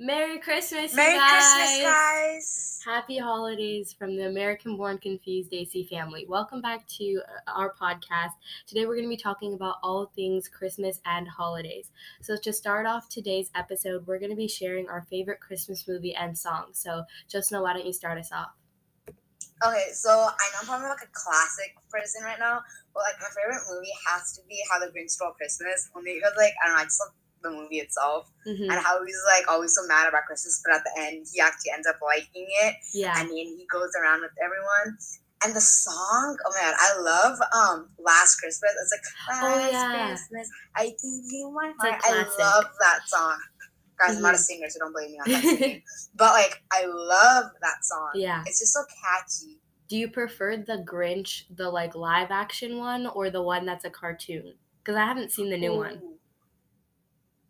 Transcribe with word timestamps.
Merry 0.00 0.38
Christmas, 0.38 0.94
Merry 0.94 1.14
you 1.14 1.18
guys. 1.18 1.54
Christmas, 1.54 1.82
guys. 1.82 2.80
Happy 2.84 3.18
holidays 3.18 3.92
from 3.92 4.14
the 4.14 4.28
American 4.28 4.76
Born 4.76 4.96
Confused 4.98 5.52
AC 5.52 5.88
family. 5.90 6.24
Welcome 6.28 6.60
back 6.60 6.86
to 6.98 7.20
uh, 7.26 7.50
our 7.50 7.74
podcast. 7.74 8.30
Today 8.68 8.86
we're 8.86 8.94
going 8.94 9.08
to 9.08 9.16
be 9.16 9.20
talking 9.20 9.54
about 9.54 9.78
all 9.82 10.12
things 10.14 10.46
Christmas 10.46 11.00
and 11.04 11.26
holidays. 11.26 11.90
So, 12.22 12.36
to 12.36 12.52
start 12.52 12.86
off 12.86 13.08
today's 13.08 13.50
episode, 13.56 14.06
we're 14.06 14.20
going 14.20 14.30
to 14.30 14.36
be 14.36 14.46
sharing 14.46 14.88
our 14.88 15.04
favorite 15.10 15.40
Christmas 15.40 15.88
movie 15.88 16.14
and 16.14 16.38
song. 16.38 16.66
So, 16.74 17.02
Josna, 17.28 17.60
why 17.60 17.72
don't 17.72 17.84
you 17.84 17.92
start 17.92 18.18
us 18.18 18.30
off? 18.30 18.54
Okay, 19.66 19.86
so 19.92 20.10
I 20.10 20.22
know 20.22 20.60
I'm 20.60 20.66
probably 20.66 20.90
like 20.90 21.02
a 21.02 21.10
classic 21.12 21.74
person 21.90 22.22
right 22.22 22.38
now, 22.38 22.60
but 22.94 23.00
like 23.00 23.20
my 23.20 23.26
favorite 23.34 23.64
movie 23.68 23.90
has 24.06 24.32
to 24.36 24.42
be 24.48 24.62
How 24.70 24.78
the 24.78 24.92
Grinch 24.92 25.10
Stole 25.10 25.32
Christmas. 25.32 25.90
Only 25.96 26.14
because 26.14 26.34
like 26.36 26.52
I 26.62 26.68
don't 26.68 26.76
know, 26.76 26.82
I 26.82 26.84
just 26.84 27.00
love 27.00 27.14
the 27.42 27.50
movie 27.50 27.78
itself 27.78 28.30
Mhm. 28.46 28.62
and 28.70 28.72
how 28.72 29.04
he's 29.04 29.22
like 29.26 29.48
always 29.48 29.74
so 29.74 29.86
mad 29.86 30.08
about 30.08 30.24
Christmas, 30.26 30.60
but 30.64 30.74
at 30.74 30.82
the 30.84 31.00
end 31.02 31.26
he 31.32 31.40
actually 31.40 31.70
ends 31.72 31.86
up 31.86 31.96
liking 32.02 32.46
it, 32.64 32.74
Yeah. 32.94 33.14
and 33.18 33.28
then 33.28 33.36
he 33.36 33.66
goes 33.70 33.90
around 34.00 34.22
with 34.22 34.32
everyone. 34.42 34.98
And 35.44 35.54
the 35.54 35.60
song, 35.60 36.36
oh 36.44 36.50
my 36.50 36.60
god, 36.60 36.74
I 36.78 36.98
love 37.00 37.38
um 37.52 37.90
Last 37.98 38.36
Christmas. 38.36 38.72
It's 38.82 38.92
like 38.92 39.42
Oh, 39.42 39.56
Last 39.56 39.72
yeah. 39.72 40.06
Christmas, 40.08 40.50
I 40.74 40.84
give 40.86 41.24
you 41.30 41.50
my 41.54 41.72
heart. 41.78 42.00
I 42.04 42.12
love 42.38 42.64
that 42.80 43.00
song. 43.06 43.38
Guys, 43.98 44.16
I'm 44.16 44.22
not 44.22 44.34
a 44.34 44.38
Mhm. 44.38 44.40
singer, 44.40 44.70
so 44.70 44.78
don't 44.80 44.92
blame 44.92 45.12
me 45.12 45.18
on 45.18 45.30
that 45.30 45.42
singing. 45.42 45.82
but 46.14 46.32
like, 46.32 46.62
I 46.72 46.86
love 46.86 47.52
that 47.62 47.84
song. 47.84 48.10
Yeah. 48.14 48.42
It's 48.46 48.58
just 48.60 48.72
so 48.72 48.82
catchy. 49.02 49.60
Do 49.88 49.96
you 49.96 50.10
prefer 50.10 50.56
the 50.56 50.84
Grinch, 50.86 51.44
the 51.50 51.70
like 51.70 51.94
live 51.94 52.30
action 52.30 52.78
one, 52.78 53.06
or 53.06 53.30
the 53.30 53.42
one 53.42 53.64
that's 53.64 53.84
a 53.84 53.90
cartoon? 53.90 54.54
Because 54.82 54.96
I 54.96 55.04
haven't 55.06 55.32
seen 55.32 55.50
the 55.50 55.56
new 55.56 55.74
one. 55.74 56.17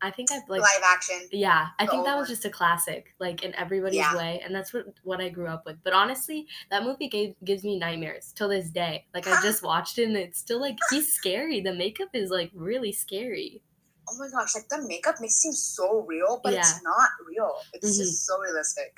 I 0.00 0.10
think 0.10 0.30
I've 0.32 0.48
like 0.48 0.60
live 0.60 0.82
action. 0.84 1.28
Yeah, 1.32 1.68
I 1.78 1.86
think 1.86 2.04
that 2.04 2.16
was 2.16 2.28
just 2.28 2.44
a 2.44 2.50
classic, 2.50 3.14
like 3.18 3.42
in 3.42 3.54
everybody's 3.56 3.96
Yeah. 3.96 4.16
way, 4.16 4.40
and 4.44 4.54
that's 4.54 4.72
what 4.72 4.86
what 5.02 5.20
I 5.20 5.28
grew 5.28 5.46
up 5.48 5.64
with. 5.66 5.77
But 5.82 5.92
honestly, 5.92 6.46
that 6.70 6.84
movie 6.84 7.08
gave, 7.08 7.34
gives 7.44 7.64
me 7.64 7.78
nightmares 7.78 8.32
till 8.34 8.48
this 8.48 8.70
day. 8.70 9.06
Like 9.14 9.27
I 9.27 9.40
just 9.42 9.62
watched 9.62 9.98
it, 9.98 10.05
and 10.05 10.16
it's 10.16 10.38
still 10.38 10.60
like 10.60 10.78
he's 10.90 11.12
scary. 11.12 11.60
The 11.60 11.74
makeup 11.74 12.10
is 12.14 12.30
like 12.30 12.50
really 12.55 12.92
scary. 12.92 13.62
Oh 14.10 14.16
my 14.18 14.28
gosh, 14.30 14.55
like 14.55 14.68
the 14.70 14.86
makeup 14.86 15.16
makes 15.20 15.34
it 15.34 15.38
seem 15.38 15.52
so 15.52 16.05
real, 16.06 16.40
but 16.42 16.52
Yeah. 16.52 16.60
it's 16.60 16.83
not 16.83 17.10
real. 17.27 17.56
It's 17.74 17.88
Mhm. 17.90 17.98
just 17.98 18.24
so 18.27 18.38
realistic. 18.40 18.94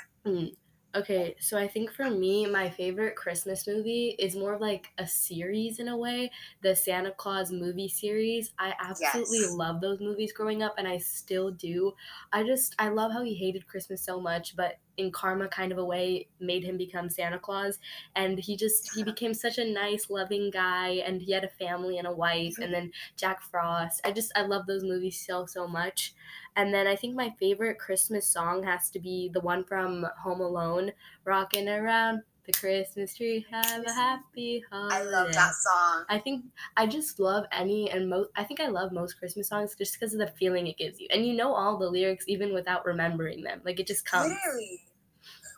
Okay, 0.92 1.36
so 1.38 1.56
I 1.56 1.69
think 1.69 1.92
for 1.92 2.10
me, 2.10 2.46
my 2.46 2.69
favorite 2.69 3.14
Christmas 3.14 3.64
movie 3.69 4.16
is 4.19 4.34
more 4.34 4.55
of 4.55 4.60
like 4.60 4.88
a 4.98 5.06
series 5.06 5.78
in 5.78 5.86
a 5.86 5.97
way. 5.97 6.32
The 6.62 6.74
Santa 6.74 7.12
Claus 7.12 7.52
movie 7.52 7.86
series. 7.88 8.52
I 8.58 8.74
absolutely 8.80 9.44
Yes. 9.44 9.47
love 9.47 9.80
those 9.80 10.00
movies 10.00 10.32
growing 10.32 10.64
up, 10.64 10.74
and 10.78 10.88
I 10.88 10.98
still 10.98 11.52
do. 11.52 11.94
I 12.32 12.42
just, 12.42 12.74
I 12.80 12.88
love 12.88 13.12
how 13.12 13.22
he 13.22 13.34
hated 13.34 13.69
Christmas 13.69 14.02
so 14.02 14.20
much, 14.20 14.56
but 14.56 14.78
in 14.96 15.10
karma 15.10 15.48
kind 15.48 15.72
of 15.72 15.78
a 15.78 15.84
way, 15.84 16.28
made 16.41 16.64
him 16.64 16.77
become 16.77 17.08
Santa 17.08 17.38
Claus. 17.38 17.78
And 18.16 18.38
he 18.38 18.56
just, 18.56 18.94
he 18.94 19.02
became 19.02 19.34
such 19.34 19.58
a 19.58 19.64
nice, 19.64 20.10
loving 20.10 20.50
guy, 20.50 21.02
and 21.06 21.22
he 21.22 21.32
had 21.32 21.44
a 21.44 21.48
family 21.48 21.98
and 21.98 22.06
a 22.06 22.12
wife, 22.12 22.58
and 22.58 22.72
then 22.72 22.92
Jack 23.16 23.42
Frost. 23.42 24.00
I 24.05 24.12
just, 24.12 24.32
I 24.36 24.42
love 24.42 24.66
those 24.66 24.84
movies 24.84 25.24
so, 25.24 25.47
so 25.47 25.66
much. 25.66 26.14
And 26.56 26.74
then 26.74 26.86
I 26.86 26.97
think 26.97 27.14
my 27.14 27.34
favorite 27.38 27.78
Christmas 27.78 28.27
song 28.27 28.64
has 28.64 28.91
to 28.91 29.00
be 29.00 29.30
the 29.32 29.41
one 29.41 29.64
from 29.64 30.06
Home 30.22 30.41
Alone, 30.41 30.92
Rocking 31.25 31.69
Around 31.69 32.22
the 32.52 32.58
Christmas 32.58 33.16
Tree, 33.16 33.46
Have 33.50 33.84
a 33.86 33.92
Happy 33.92 34.62
Holiday. 34.70 34.96
I 34.96 35.02
love 35.02 35.32
that 35.32 35.52
song. 35.54 36.04
I 36.08 36.18
think 36.18 36.44
I 36.76 36.86
just 36.86 37.20
love 37.20 37.44
any 37.52 37.90
and 37.90 38.08
most. 38.08 38.30
I 38.36 38.44
think 38.44 38.60
I 38.60 38.68
love 38.68 38.92
most 38.92 39.18
Christmas 39.18 39.48
songs 39.48 39.74
just 39.76 39.94
because 39.94 40.12
of 40.12 40.18
the 40.20 40.26
feeling 40.38 40.66
it 40.66 40.76
gives 40.78 41.00
you, 41.00 41.06
and 41.10 41.26
you 41.26 41.34
know 41.34 41.54
all 41.54 41.78
the 41.78 41.88
lyrics 41.88 42.24
even 42.28 42.52
without 42.52 42.84
remembering 42.84 43.42
them. 43.42 43.60
Like 43.64 43.78
it 43.80 43.86
just 43.86 44.04
comes. 44.04 44.30
Literally. 44.32 44.80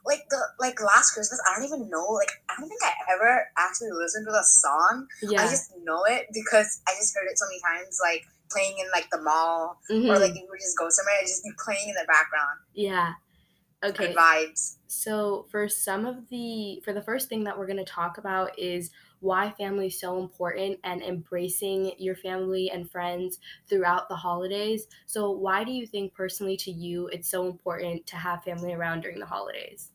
Like 0.05 0.23
the 0.31 0.39
like 0.59 0.83
last 0.83 1.13
Christmas, 1.13 1.41
I 1.49 1.57
don't 1.59 1.67
even 1.67 1.89
know. 1.89 2.05
Like 2.11 2.31
I 2.51 2.55
don't 2.59 2.69
think 2.69 2.81
I 2.83 2.93
ever 3.15 3.47
actually 3.57 3.91
listened 3.93 4.27
to 4.27 4.33
the 4.33 4.43
song. 4.45 5.07
Yeah. 5.23 5.43
I 5.43 5.49
just 5.49 5.73
know 5.85 6.03
it 6.09 6.27
because 6.35 6.81
I 6.89 6.93
just 6.99 7.15
heard 7.15 7.29
it 7.31 7.39
so 7.39 7.47
many 7.47 7.61
times, 7.63 8.01
like 8.03 8.25
playing 8.51 8.79
in 8.81 8.87
like 8.93 9.09
the 9.11 9.23
mall, 9.23 9.79
Mhm. 9.91 10.11
or 10.11 10.19
like 10.19 10.33
if 10.33 10.43
we 10.51 10.59
just 10.59 10.77
go 10.77 10.89
somewhere, 10.91 11.15
it 11.23 11.29
just 11.29 11.45
be 11.45 11.53
playing 11.65 11.89
in 11.89 11.95
the 11.95 12.05
background. 12.07 12.59
yeah. 12.75 13.13
Okay. 13.85 14.15
Vibes. 14.15 14.77
So 14.87 15.47
for 15.51 15.69
some 15.69 16.07
of 16.07 16.29
the 16.29 16.81
for 16.85 16.93
the 16.93 17.03
first 17.03 17.29
thing 17.29 17.43
that 17.45 17.59
we're 17.59 17.67
going 17.67 17.79
to 17.79 17.85
talk 17.85 18.19
about 18.19 18.57
is 18.59 18.91
why 19.21 19.51
family 19.51 19.89
is 19.89 19.99
so 19.99 20.21
important 20.21 20.79
and 20.85 21.03
embracing 21.03 21.93
your 21.99 22.15
family 22.15 22.71
and 22.71 22.91
friends 22.91 23.39
throughout 23.69 24.09
the 24.09 24.15
holidays. 24.15 24.87
So 25.07 25.31
why 25.31 25.65
do 25.65 25.73
you 25.73 25.87
think 25.87 26.15
personally 26.15 26.57
to 26.59 26.71
you 26.71 27.09
it's 27.09 27.29
so 27.29 27.47
important 27.49 28.07
to 28.09 28.17
have 28.17 28.45
family 28.45 28.73
around 28.73 29.01
during 29.01 29.19
the 29.19 29.27
holidays? 29.27 29.91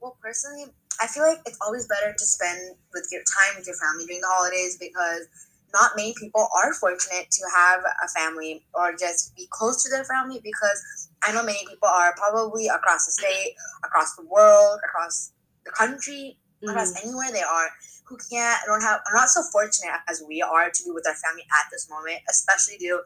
Well, 0.00 0.16
personally, 0.22 0.66
I 1.00 1.06
feel 1.06 1.22
like 1.22 1.40
it's 1.46 1.58
always 1.60 1.86
better 1.86 2.12
to 2.12 2.24
spend 2.24 2.76
with 2.92 3.08
your 3.10 3.22
time 3.22 3.56
with 3.56 3.66
your 3.66 3.76
family 3.76 4.06
during 4.06 4.20
the 4.20 4.28
holidays 4.28 4.76
because 4.78 5.26
not 5.72 5.92
many 5.96 6.14
people 6.18 6.48
are 6.56 6.72
fortunate 6.74 7.30
to 7.30 7.42
have 7.56 7.80
a 7.84 8.08
family 8.08 8.64
or 8.74 8.92
just 8.96 9.34
be 9.36 9.46
close 9.50 9.82
to 9.84 9.90
their 9.90 10.04
family 10.04 10.40
because 10.42 11.08
I 11.22 11.32
know 11.32 11.42
many 11.42 11.66
people 11.66 11.88
are 11.88 12.14
probably 12.16 12.68
across 12.68 13.06
the 13.06 13.12
state, 13.12 13.54
across 13.84 14.16
the 14.16 14.24
world, 14.24 14.80
across 14.84 15.32
the 15.64 15.72
country, 15.72 16.38
across 16.66 16.92
Mhm. 16.92 17.04
anywhere 17.04 17.30
they 17.32 17.42
are 17.42 17.70
who 18.04 18.16
can't 18.30 18.58
don't 18.66 18.80
have 18.80 19.00
are 19.06 19.14
not 19.14 19.28
so 19.28 19.42
fortunate 19.52 20.00
as 20.08 20.22
we 20.26 20.40
are 20.40 20.70
to 20.70 20.84
be 20.84 20.90
with 20.90 21.06
our 21.06 21.14
family 21.14 21.44
at 21.52 21.70
this 21.70 21.88
moment, 21.90 22.20
especially 22.30 22.78
due 22.78 23.02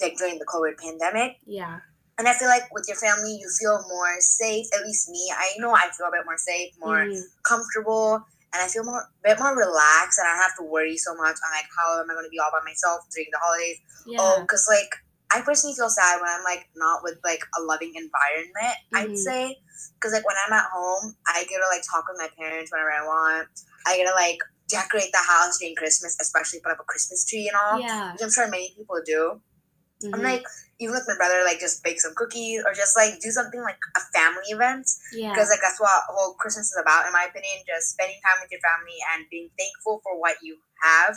like 0.00 0.16
during 0.16 0.38
the 0.38 0.46
COVID 0.46 0.78
pandemic. 0.78 1.38
Yeah. 1.44 1.80
And 2.18 2.28
I 2.28 2.32
feel 2.34 2.46
like 2.46 2.72
with 2.72 2.86
your 2.86 2.96
family, 2.96 3.34
you 3.34 3.48
feel 3.58 3.84
more 3.88 4.14
safe. 4.20 4.66
At 4.72 4.86
least 4.86 5.08
me, 5.08 5.32
I 5.36 5.54
know 5.58 5.74
I 5.74 5.90
feel 5.90 6.06
a 6.06 6.10
bit 6.12 6.24
more 6.24 6.38
safe, 6.38 6.72
more 6.78 7.04
Mhm. 7.06 7.22
comfortable, 7.42 8.24
and 8.54 8.62
I 8.62 8.68
feel 8.68 8.84
more, 8.84 9.02
a 9.02 9.22
bit 9.22 9.38
more 9.38 9.56
relaxed. 9.56 10.18
And 10.18 10.26
I 10.28 10.32
don't 10.32 10.42
have 10.46 10.56
to 10.58 10.64
worry 10.64 10.96
so 10.96 11.14
much 11.14 11.36
on 11.42 11.50
like 11.52 11.66
how 11.76 12.00
am 12.00 12.08
I 12.10 12.14
going 12.14 12.24
to 12.24 12.30
be 12.30 12.38
all 12.38 12.50
by 12.54 12.62
myself 12.64 13.02
during 13.12 13.28
the 13.34 13.38
holidays? 13.42 13.78
Yeah. 14.06 14.18
Oh, 14.22 14.40
because 14.42 14.64
like 14.70 14.94
I 15.34 15.42
personally 15.42 15.74
feel 15.74 15.90
sad 15.90 16.20
when 16.22 16.30
I'm 16.30 16.44
like 16.44 16.70
not 16.76 17.02
with 17.02 17.18
like 17.24 17.42
a 17.58 17.62
loving 17.62 17.92
environment. 17.98 18.76
I'd 18.94 19.10
Mhm. 19.10 19.18
say 19.18 19.58
because 19.98 20.12
like 20.14 20.24
when 20.26 20.36
I'm 20.46 20.52
at 20.54 20.70
home, 20.72 21.16
I 21.26 21.42
get 21.44 21.58
to 21.58 21.68
like 21.74 21.82
talk 21.82 22.04
with 22.08 22.18
my 22.22 22.30
parents 22.38 22.70
whenever 22.70 22.92
I 22.92 23.02
want. 23.04 23.48
I 23.86 23.96
get 23.98 24.06
to 24.06 24.14
like 24.14 24.38
decorate 24.68 25.10
the 25.12 25.18
house 25.26 25.58
during 25.58 25.74
Christmas, 25.74 26.16
especially 26.20 26.60
put 26.60 26.72
up 26.72 26.80
a 26.80 26.84
Christmas 26.84 27.26
tree 27.26 27.48
and 27.48 27.56
all, 27.56 27.80
yeah. 27.80 28.12
which 28.12 28.22
I'm 28.22 28.30
sure 28.30 28.48
many 28.48 28.72
people 28.76 28.96
do. 29.04 29.40
Mhm. 30.02 30.14
I'm 30.14 30.22
like, 30.22 30.46
even 30.80 30.94
with 30.94 31.06
my 31.06 31.16
brother, 31.16 31.42
like 31.44 31.60
just 31.60 31.82
bake 31.84 32.00
some 32.00 32.14
cookies 32.14 32.62
or 32.66 32.74
just 32.74 32.96
like 32.96 33.20
do 33.20 33.30
something 33.30 33.60
like 33.62 33.78
a 33.96 34.02
family 34.12 34.50
event 34.50 34.88
yeah. 35.12 35.30
because 35.30 35.50
like 35.50 35.60
that's 35.62 35.80
what 35.80 35.90
whole 36.08 36.34
Christmas 36.34 36.66
is 36.66 36.78
about, 36.80 37.06
in 37.06 37.12
my 37.12 37.26
opinion. 37.28 37.62
Just 37.66 37.94
spending 37.94 38.18
time 38.24 38.42
with 38.42 38.50
your 38.50 38.60
family 38.60 38.98
and 39.14 39.26
being 39.30 39.50
thankful 39.58 40.00
for 40.02 40.18
what 40.18 40.36
you 40.42 40.58
have. 40.82 41.14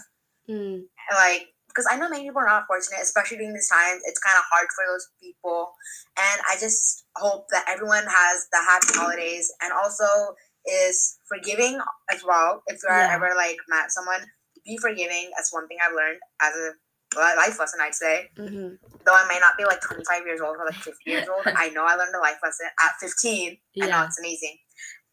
Mm. 0.49 0.85
Like 1.13 1.49
because 1.67 1.87
I 1.89 1.97
know 1.97 2.09
many 2.09 2.25
people 2.25 2.41
are 2.41 2.49
not 2.49 2.65
fortunate, 2.65 3.01
especially 3.01 3.37
during 3.37 3.53
these 3.53 3.69
times. 3.69 4.01
It's 4.05 4.19
kind 4.19 4.37
of 4.37 4.45
hard 4.49 4.67
for 4.73 4.83
those 4.89 5.07
people, 5.21 5.73
and 6.17 6.41
I 6.49 6.57
just 6.59 7.05
hope 7.15 7.45
that 7.51 7.65
everyone 7.69 8.05
has 8.05 8.47
the 8.51 8.61
happy 8.61 8.97
holidays 8.97 9.51
and 9.61 9.71
also 9.73 10.33
is 10.65 11.17
forgiving 11.27 11.79
as 12.11 12.23
well. 12.25 12.63
If 12.67 12.81
you're 12.83 12.91
Yeah. 12.91 13.13
ever 13.13 13.33
like 13.35 13.57
mad 13.69 13.85
at 13.85 13.91
someone, 13.91 14.25
be 14.65 14.77
forgiving. 14.77 15.31
That's 15.35 15.53
one 15.53 15.67
thing 15.67 15.77
I've 15.81 15.93
learned 15.95 16.19
as 16.41 16.53
a 16.55 16.71
life 17.15 17.59
lesson, 17.59 17.79
I'd 17.81 17.95
say 17.95 18.29
hmm 18.37 18.75
though 19.07 19.15
I 19.15 19.25
may 19.27 19.39
not 19.39 19.57
be 19.57 19.63
like 19.63 19.79
25 19.81 20.25
years 20.25 20.41
old 20.41 20.57
or 20.57 20.65
like 20.65 20.75
50 20.75 20.99
years 21.05 21.27
old, 21.31 21.47
I 21.55 21.69
know 21.69 21.85
I 21.87 21.95
learned 21.95 22.13
a 22.13 22.19
life 22.19 22.37
lesson 22.43 22.67
at 22.83 22.99
15. 22.99 23.57
Yeah. 23.73 23.85
I 23.85 23.89
know 23.89 24.03
it's 24.03 24.19
amazing. 24.19 24.57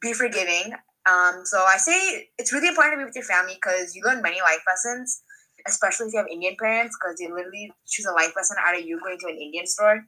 Be 0.02 0.12
forgiving. 0.12 0.74
Um, 1.06 1.46
so 1.46 1.62
I 1.62 1.76
say 1.76 2.28
it's 2.38 2.52
really 2.52 2.68
important 2.68 2.94
to 2.94 2.98
be 2.98 3.04
with 3.04 3.14
your 3.14 3.24
family 3.24 3.54
because 3.54 3.94
you 3.94 4.02
learn 4.04 4.20
many 4.20 4.40
life 4.40 4.60
lessons, 4.66 5.22
especially 5.66 6.08
if 6.08 6.12
you 6.12 6.18
have 6.18 6.28
Indian 6.28 6.56
parents, 6.58 6.98
because 6.98 7.16
they 7.18 7.30
literally 7.30 7.72
choose 7.86 8.06
a 8.06 8.12
life 8.12 8.32
lesson 8.36 8.56
out 8.60 8.76
of 8.76 8.84
you 8.84 8.98
going 9.00 9.18
to 9.20 9.28
an 9.28 9.38
Indian 9.38 9.66
store. 9.66 10.04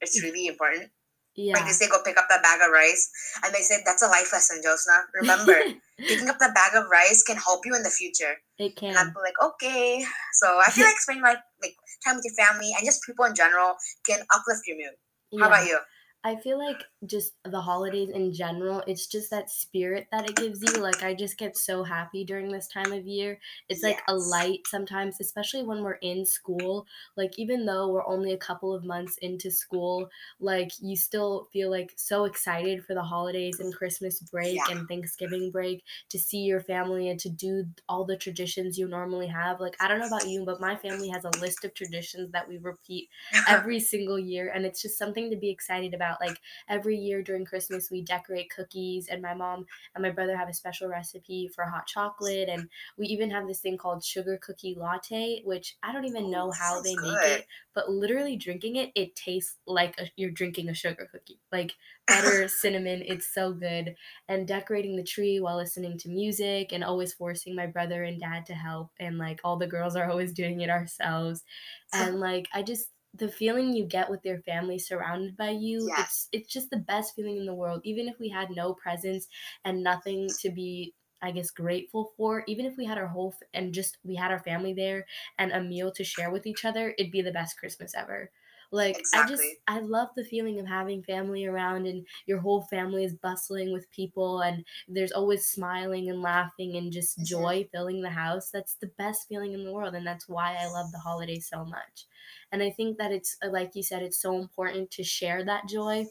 It's 0.00 0.22
really 0.22 0.46
important. 0.46 0.90
Yeah. 1.36 1.54
Like 1.54 1.66
they 1.66 1.72
say, 1.72 1.88
go 1.88 2.02
pick 2.04 2.18
up 2.18 2.26
that 2.28 2.42
bag 2.42 2.60
of 2.60 2.72
rice, 2.72 3.08
and 3.44 3.54
they 3.54 3.60
said 3.62 3.80
that's 3.86 4.02
a 4.02 4.08
life 4.08 4.32
lesson, 4.32 4.60
Josna. 4.64 5.02
Remember, 5.14 5.56
picking 5.98 6.28
up 6.28 6.38
that 6.40 6.54
bag 6.54 6.74
of 6.74 6.90
rice 6.90 7.22
can 7.22 7.36
help 7.36 7.64
you 7.64 7.74
in 7.74 7.82
the 7.82 7.88
future. 7.90 8.34
it 8.58 8.76
can. 8.76 8.96
And 8.96 9.14
be 9.14 9.20
like, 9.20 9.40
okay. 9.42 10.04
So 10.34 10.60
I 10.60 10.70
feel 10.70 10.84
like 10.84 10.98
spending 10.98 11.22
like 11.22 11.38
like 11.62 11.74
time 12.04 12.16
with 12.16 12.24
your 12.26 12.34
family 12.34 12.72
and 12.76 12.84
just 12.84 13.02
people 13.06 13.24
in 13.24 13.34
general 13.34 13.74
can 14.04 14.20
uplift 14.34 14.66
your 14.66 14.76
mood. 14.76 14.96
How 15.40 15.46
Yeah. 15.46 15.46
about 15.46 15.66
you? 15.66 15.78
I 16.24 16.36
feel 16.36 16.58
like 16.58 16.82
just 17.06 17.32
the 17.44 17.60
holidays 17.60 18.10
in 18.10 18.32
general, 18.32 18.82
it's 18.86 19.06
just 19.06 19.30
that 19.30 19.48
spirit 19.50 20.08
that 20.12 20.28
it 20.28 20.36
gives 20.36 20.62
you. 20.62 20.80
Like, 20.82 21.02
I 21.02 21.14
just 21.14 21.38
get 21.38 21.56
so 21.56 21.82
happy 21.82 22.24
during 22.24 22.48
this 22.50 22.68
time 22.68 22.92
of 22.92 23.06
year. 23.06 23.38
It's 23.68 23.82
like 23.82 24.02
a 24.08 24.14
light 24.14 24.60
sometimes, 24.66 25.16
especially 25.20 25.62
when 25.62 25.82
we're 25.82 25.94
in 25.94 26.26
school. 26.26 26.86
Like, 27.16 27.38
even 27.38 27.64
though 27.66 27.88
we're 27.88 28.06
only 28.06 28.32
a 28.32 28.38
couple 28.38 28.74
of 28.74 28.84
months 28.84 29.16
into 29.18 29.50
school, 29.50 30.10
like, 30.38 30.70
you 30.80 30.96
still 30.96 31.48
feel 31.52 31.70
like 31.70 31.92
so 31.96 32.24
excited 32.24 32.84
for 32.84 32.94
the 32.94 33.02
holidays 33.02 33.60
and 33.60 33.74
Christmas 33.74 34.20
break 34.20 34.56
Yeah. 34.56 34.64
and 34.68 34.86
Thanksgiving 34.88 35.50
break 35.50 35.84
to 36.10 36.18
see 36.18 36.38
your 36.38 36.60
family 36.60 37.08
and 37.08 37.18
to 37.20 37.28
do 37.30 37.64
all 37.88 38.04
the 38.04 38.16
traditions 38.16 38.78
you 38.78 38.88
normally 38.88 39.26
have. 39.28 39.60
Like, 39.60 39.76
I 39.80 39.88
don't 39.88 40.00
know 40.00 40.06
about 40.06 40.28
you, 40.28 40.44
but 40.44 40.60
my 40.60 40.76
family 40.76 41.08
has 41.08 41.24
a 41.24 41.30
list 41.40 41.64
of 41.64 41.74
traditions 41.74 42.32
that 42.32 42.48
we 42.48 42.58
repeat 42.58 43.08
every 43.48 43.80
single 43.80 44.18
year 44.18 44.50
and 44.50 44.64
it's 44.66 44.82
just 44.82 44.98
something 44.98 45.30
to 45.30 45.36
be 45.36 45.50
excited 45.50 45.94
about. 45.94 46.20
Like 46.20 46.38
every 46.68 46.89
year 46.96 47.22
during 47.22 47.44
Christmas, 47.44 47.90
we 47.90 48.02
decorate 48.02 48.50
cookies, 48.54 49.08
and 49.08 49.22
my 49.22 49.34
mom 49.34 49.66
and 49.94 50.02
my 50.02 50.10
brother 50.10 50.36
have 50.36 50.48
a 50.48 50.54
special 50.54 50.88
recipe 50.88 51.48
for 51.48 51.64
hot 51.64 51.86
chocolate, 51.86 52.48
and 52.48 52.68
we 52.96 53.06
even 53.06 53.30
have 53.30 53.46
this 53.46 53.60
thing 53.60 53.76
called 53.76 54.04
sugar 54.04 54.38
cookie 54.42 54.74
latte, 54.78 55.42
which 55.44 55.76
I 55.82 55.92
don't 55.92 56.04
even 56.04 56.30
know 56.30 56.50
how 56.50 56.80
they 56.80 56.94
good. 56.94 57.12
make 57.12 57.38
it, 57.38 57.46
but 57.74 57.90
literally 57.90 58.36
drinking 58.36 58.76
it, 58.76 58.92
it 58.94 59.16
tastes 59.16 59.56
like 59.66 59.98
a, 60.00 60.10
you're 60.16 60.30
drinking 60.30 60.68
a 60.68 60.74
sugar 60.74 61.08
cookie, 61.10 61.40
like 61.52 61.72
butter, 62.06 62.48
cinnamon. 62.60 63.02
It's 63.06 63.32
so 63.32 63.52
good. 63.52 63.96
And 64.28 64.46
decorating 64.46 64.96
the 64.96 65.02
tree 65.02 65.40
while 65.40 65.56
listening 65.56 65.98
to 65.98 66.08
music, 66.08 66.72
and 66.72 66.84
always 66.84 67.14
forcing 67.14 67.54
my 67.54 67.66
brother 67.66 68.04
and 68.04 68.20
dad 68.20 68.46
to 68.46 68.54
help, 68.54 68.90
and 68.98 69.18
like 69.18 69.40
all 69.44 69.56
the 69.56 69.66
girls 69.66 69.96
are 69.96 70.10
always 70.10 70.32
doing 70.32 70.60
it 70.60 70.70
ourselves, 70.70 71.42
and 71.92 72.20
like 72.20 72.48
I 72.52 72.62
just 72.62 72.90
the 73.14 73.28
feeling 73.28 73.72
you 73.74 73.84
get 73.84 74.08
with 74.10 74.24
your 74.24 74.38
family 74.42 74.78
surrounded 74.78 75.36
by 75.36 75.50
you 75.50 75.88
Yeah. 75.88 76.02
it's 76.04 76.28
it's 76.32 76.52
just 76.52 76.70
the 76.70 76.76
best 76.78 77.14
feeling 77.14 77.36
in 77.36 77.46
the 77.46 77.54
world 77.54 77.80
even 77.84 78.08
if 78.08 78.18
we 78.18 78.28
had 78.28 78.50
no 78.50 78.74
presents 78.74 79.26
and 79.64 79.82
nothing 79.82 80.28
to 80.40 80.50
be 80.50 80.94
i 81.22 81.30
guess 81.30 81.50
grateful 81.50 82.12
for 82.16 82.44
even 82.46 82.66
if 82.66 82.76
we 82.76 82.84
had 82.86 82.98
our 82.98 83.08
whole 83.08 83.32
f- 83.34 83.48
and 83.52 83.74
just 83.74 83.98
we 84.04 84.14
had 84.14 84.30
our 84.30 84.38
family 84.38 84.72
there 84.72 85.06
and 85.38 85.50
a 85.52 85.60
meal 85.62 85.90
to 85.92 86.04
share 86.04 86.30
with 86.30 86.46
each 86.46 86.64
other 86.64 86.94
it'd 86.98 87.12
be 87.12 87.22
the 87.22 87.32
best 87.32 87.58
christmas 87.58 87.94
ever 87.94 88.30
like 88.72 89.08
i 89.12 89.22
just 89.22 89.56
i 89.66 89.80
love 89.80 90.08
the 90.16 90.24
feeling 90.24 90.60
of 90.60 90.66
having 90.66 91.02
family 91.02 91.44
around 91.44 91.86
and 91.86 92.06
your 92.26 92.38
whole 92.38 92.62
family 92.62 93.04
is 93.04 93.14
bustling 93.14 93.72
with 93.72 93.90
people 93.90 94.40
and 94.40 94.64
there's 94.88 95.12
always 95.12 95.46
smiling 95.46 96.08
and 96.08 96.22
laughing 96.22 96.76
and 96.76 96.92
just 96.92 97.18
Mhm. 97.18 97.24
joy 97.24 97.68
filling 97.72 98.00
the 98.00 98.10
house 98.10 98.50
that's 98.50 98.74
the 98.76 98.86
best 98.98 99.26
feeling 99.28 99.52
in 99.52 99.64
the 99.64 99.72
world 99.72 99.94
and 99.94 100.06
that's 100.06 100.28
why 100.28 100.56
i 100.56 100.66
love 100.66 100.90
the 100.92 100.98
holidays 100.98 101.48
so 101.48 101.64
much 101.64 102.06
and 102.52 102.62
I 102.62 102.70
think 102.70 102.98
that 102.98 103.12
it's, 103.12 103.36
uh, 103.42 103.48
like 103.50 103.74
you 103.74 103.82
said, 103.82 104.02
it's 104.02 104.20
so 104.20 104.36
important 104.38 104.90
to 104.92 105.04
share 105.04 105.44
that 105.44 105.68
joy 105.68 106.06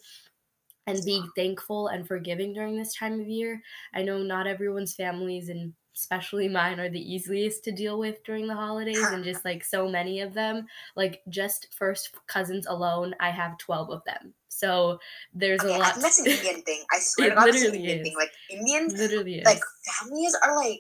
and 0.87 1.05
be 1.05 1.23
thankful 1.35 1.87
and 1.87 2.07
forgiving 2.07 2.53
during 2.53 2.77
this 2.77 2.95
time 2.95 3.19
of 3.19 3.27
year. 3.27 3.61
I 3.93 4.01
know 4.03 4.23
not 4.23 4.47
everyone's 4.47 4.95
families, 4.95 5.49
and 5.49 5.75
especially 5.99 6.47
mine, 6.47 6.79
are 6.79 6.89
the 6.89 7.13
easiest 7.13 7.63
to 7.65 7.71
deal 7.71 7.99
with 7.99 8.23
during 8.23 8.47
the 8.47 8.55
holidays, 8.55 9.05
and 9.11 9.23
just 9.23 9.43
like 9.43 9.63
so 9.63 9.87
many 9.87 10.21
of 10.21 10.33
them. 10.33 10.65
Like, 10.95 11.21
just 11.29 11.67
first 11.77 12.15
cousins 12.27 12.65
alone, 12.67 13.13
I 13.19 13.29
have 13.31 13.57
12 13.57 13.89
of 13.91 14.01
them. 14.05 14.33
So 14.47 14.99
there's 15.33 15.61
Okay, 15.61 15.75
a 15.75 15.79
lot. 15.79 15.95
that's 16.01 16.19
an 16.19 16.27
Indian 16.35 16.61
thing. 16.63 16.83
I 16.91 16.99
swear 16.99 17.29
to 17.35 17.41
an 17.41 17.47
Indian 17.55 17.99
is. 17.99 18.03
thing. 18.03 18.15
Like 18.17 18.31
Indians, 18.49 18.93
literally 18.93 19.35
is. 19.39 19.45
like 19.45 19.61
families 19.99 20.35
are 20.43 20.55
like 20.55 20.79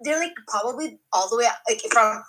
they're 0.00 0.18
like 0.20 0.34
probably 0.46 1.00
all 1.12 1.28
the 1.28 1.36
way 1.36 1.46
like 1.68 1.80
from 1.92 2.22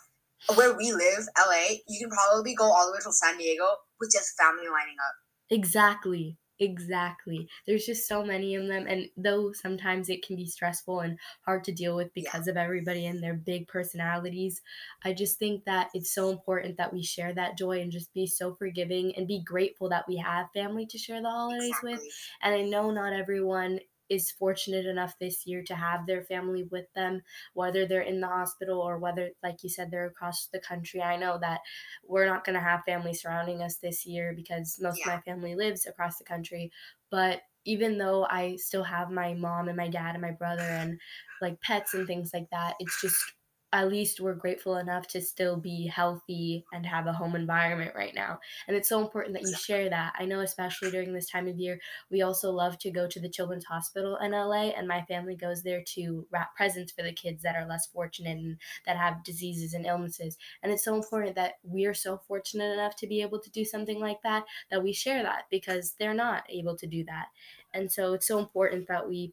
where 0.56 0.76
we 0.76 0.92
live, 0.92 1.28
LA. 1.38 1.76
You 1.88 2.00
can 2.00 2.10
probably 2.10 2.56
go 2.56 2.66
all 2.66 2.88
the 2.88 2.94
way 2.94 3.00
to 3.04 3.12
San 3.14 3.38
Diego 3.38 3.66
with 4.00 4.12
just 4.12 4.36
family 4.38 4.64
lining 4.66 4.98
up. 4.98 5.16
Exactly. 5.52 6.38
Exactly. 6.62 7.48
There's 7.66 7.86
just 7.86 8.06
so 8.06 8.22
many 8.26 8.54
of 8.56 8.68
them. 8.68 8.86
And 8.86 9.10
though 9.16 9.54
sometimes 9.54 10.10
it 10.10 10.22
can 10.26 10.36
be 10.36 10.46
stressful 10.46 11.00
and 11.00 11.18
hard 11.46 11.64
to 11.64 11.72
deal 11.72 11.96
with 11.96 12.14
Yeah. 12.16 12.34
because 12.34 12.50
of 12.50 12.58
everybody 12.58 13.06
and 13.06 13.24
their 13.24 13.34
big 13.34 13.70
personalities, 13.70 14.62
I 15.02 15.14
just 15.14 15.40
think 15.40 15.64
that 15.64 15.90
it's 15.94 16.14
so 16.14 16.30
important 16.30 16.76
that 16.76 16.92
we 16.92 17.02
share 17.02 17.34
that 17.34 17.58
joy 17.58 17.80
and 17.80 17.94
just 17.94 18.14
be 18.14 18.28
so 18.28 18.54
forgiving 18.56 19.16
and 19.16 19.26
be 19.26 19.42
grateful 19.42 19.88
that 19.90 20.06
we 20.06 20.18
have 20.18 20.52
family 20.52 20.86
to 20.88 20.98
share 20.98 21.22
the 21.22 21.30
holidays 21.30 21.82
with. 21.82 22.02
And 22.42 22.54
I 22.54 22.64
know 22.64 22.92
not 22.92 23.14
everyone 23.14 23.80
is 24.10 24.32
fortunate 24.32 24.86
enough 24.86 25.18
this 25.20 25.46
year 25.46 25.64
to 25.64 25.76
have 25.76 26.06
their 26.08 26.24
family 26.24 26.64
with 26.64 26.92
them, 26.94 27.22
whether 27.54 27.86
they're 27.86 28.02
in 28.02 28.22
the 28.22 28.28
hospital 28.28 28.80
or 28.80 28.98
whether, 28.98 29.32
like 29.44 29.64
you 29.64 29.70
said, 29.70 29.92
they're 29.92 30.08
across 30.08 30.48
the 30.48 30.60
country. 30.60 31.02
I 31.02 31.16
know 31.18 31.38
that 31.40 31.62
we're 32.04 32.26
not 32.26 32.44
going 32.44 32.56
to 32.56 32.60
have 32.62 32.84
family 32.86 33.14
surrounding 33.14 33.62
us 33.62 33.78
this 33.78 34.06
year 34.06 34.34
because 34.36 34.80
most 34.82 34.98
Yeah. 34.98 35.06
of 35.06 35.06
my 35.16 35.22
family 35.22 35.56
lives 35.56 35.86
across 35.86 36.18
the 36.18 36.24
country. 36.26 36.72
But 37.10 37.42
even 37.66 37.98
though 37.98 38.26
I 38.26 38.56
still 38.56 38.84
have 38.84 39.12
my 39.12 39.34
mom 39.34 39.68
and 39.68 39.78
my 39.78 39.90
dad 39.90 40.16
and 40.16 40.22
my 40.22 40.32
brother 40.32 40.64
and 40.64 41.00
like 41.42 41.62
pets 41.62 41.94
and 41.94 42.08
things 42.08 42.34
like 42.34 42.50
that, 42.52 42.76
it's 42.80 43.02
just 43.02 43.34
at 43.72 43.88
least 43.88 44.20
we're 44.20 44.34
grateful 44.34 44.78
enough 44.78 45.06
to 45.06 45.22
still 45.22 45.56
be 45.56 45.86
healthy 45.86 46.66
and 46.74 46.86
have 46.86 47.06
a 47.06 47.14
home 47.14 47.36
environment 47.36 47.92
right 47.96 48.16
now. 48.16 48.40
And 48.68 48.76
it's 48.76 48.90
so 48.90 49.00
important 49.00 49.36
that 49.36 49.44
you 49.44 49.56
share 49.56 49.90
that. 49.90 50.14
I 50.18 50.26
know, 50.26 50.40
especially 50.40 50.90
during 50.90 51.14
this 51.14 51.30
time 51.30 51.48
of 51.48 51.60
year, 51.60 51.80
we 52.10 52.24
also 52.24 52.52
love 52.52 52.80
to 52.80 52.90
go 52.90 53.08
to 53.08 53.20
the 53.20 53.30
Children's 53.30 53.66
Hospital 53.66 54.18
in 54.18 54.32
LA, 54.32 54.70
and 54.70 54.88
my 54.88 55.04
family 55.04 55.36
goes 55.36 55.62
there 55.62 55.84
to 55.90 56.26
wrap 56.32 56.56
presents 56.56 56.92
for 56.92 57.04
the 57.04 57.14
kids 57.14 57.44
that 57.44 57.56
are 57.56 57.68
less 57.68 57.86
fortunate 57.86 58.38
and 58.38 58.58
that 58.88 58.98
have 58.98 59.24
diseases 59.24 59.74
and 59.74 59.86
illnesses. 59.86 60.38
And 60.64 60.72
it's 60.72 60.84
so 60.84 60.96
important 60.96 61.36
that 61.36 61.60
we're 61.62 61.94
so 61.94 62.18
fortunate 62.28 62.74
enough 62.74 62.96
to 62.98 63.08
be 63.08 63.22
able 63.22 63.40
to 63.40 63.52
do 63.52 63.64
something 63.64 64.00
like 64.00 64.22
that, 64.24 64.46
that 64.72 64.84
we 64.84 64.94
share 64.94 65.22
that 65.22 65.44
because 65.52 65.94
they're 66.00 66.14
not 66.16 66.44
able 66.50 66.76
to 66.78 66.88
do 66.88 67.04
that. 67.04 67.28
And 67.74 67.92
so 67.92 68.14
it's 68.14 68.28
so 68.28 68.40
important 68.40 68.88
that 68.88 69.08
we 69.08 69.32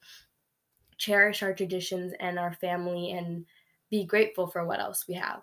cherish 0.99 1.43
our 1.43 1.55
traditions 1.55 2.13
and 2.21 2.39
our 2.39 2.53
family 2.55 3.13
and 3.13 3.47
be 3.91 4.05
grateful 4.05 4.47
for 4.47 4.65
what 4.65 4.81
else 4.81 5.05
we 5.09 5.15
have. 5.15 5.43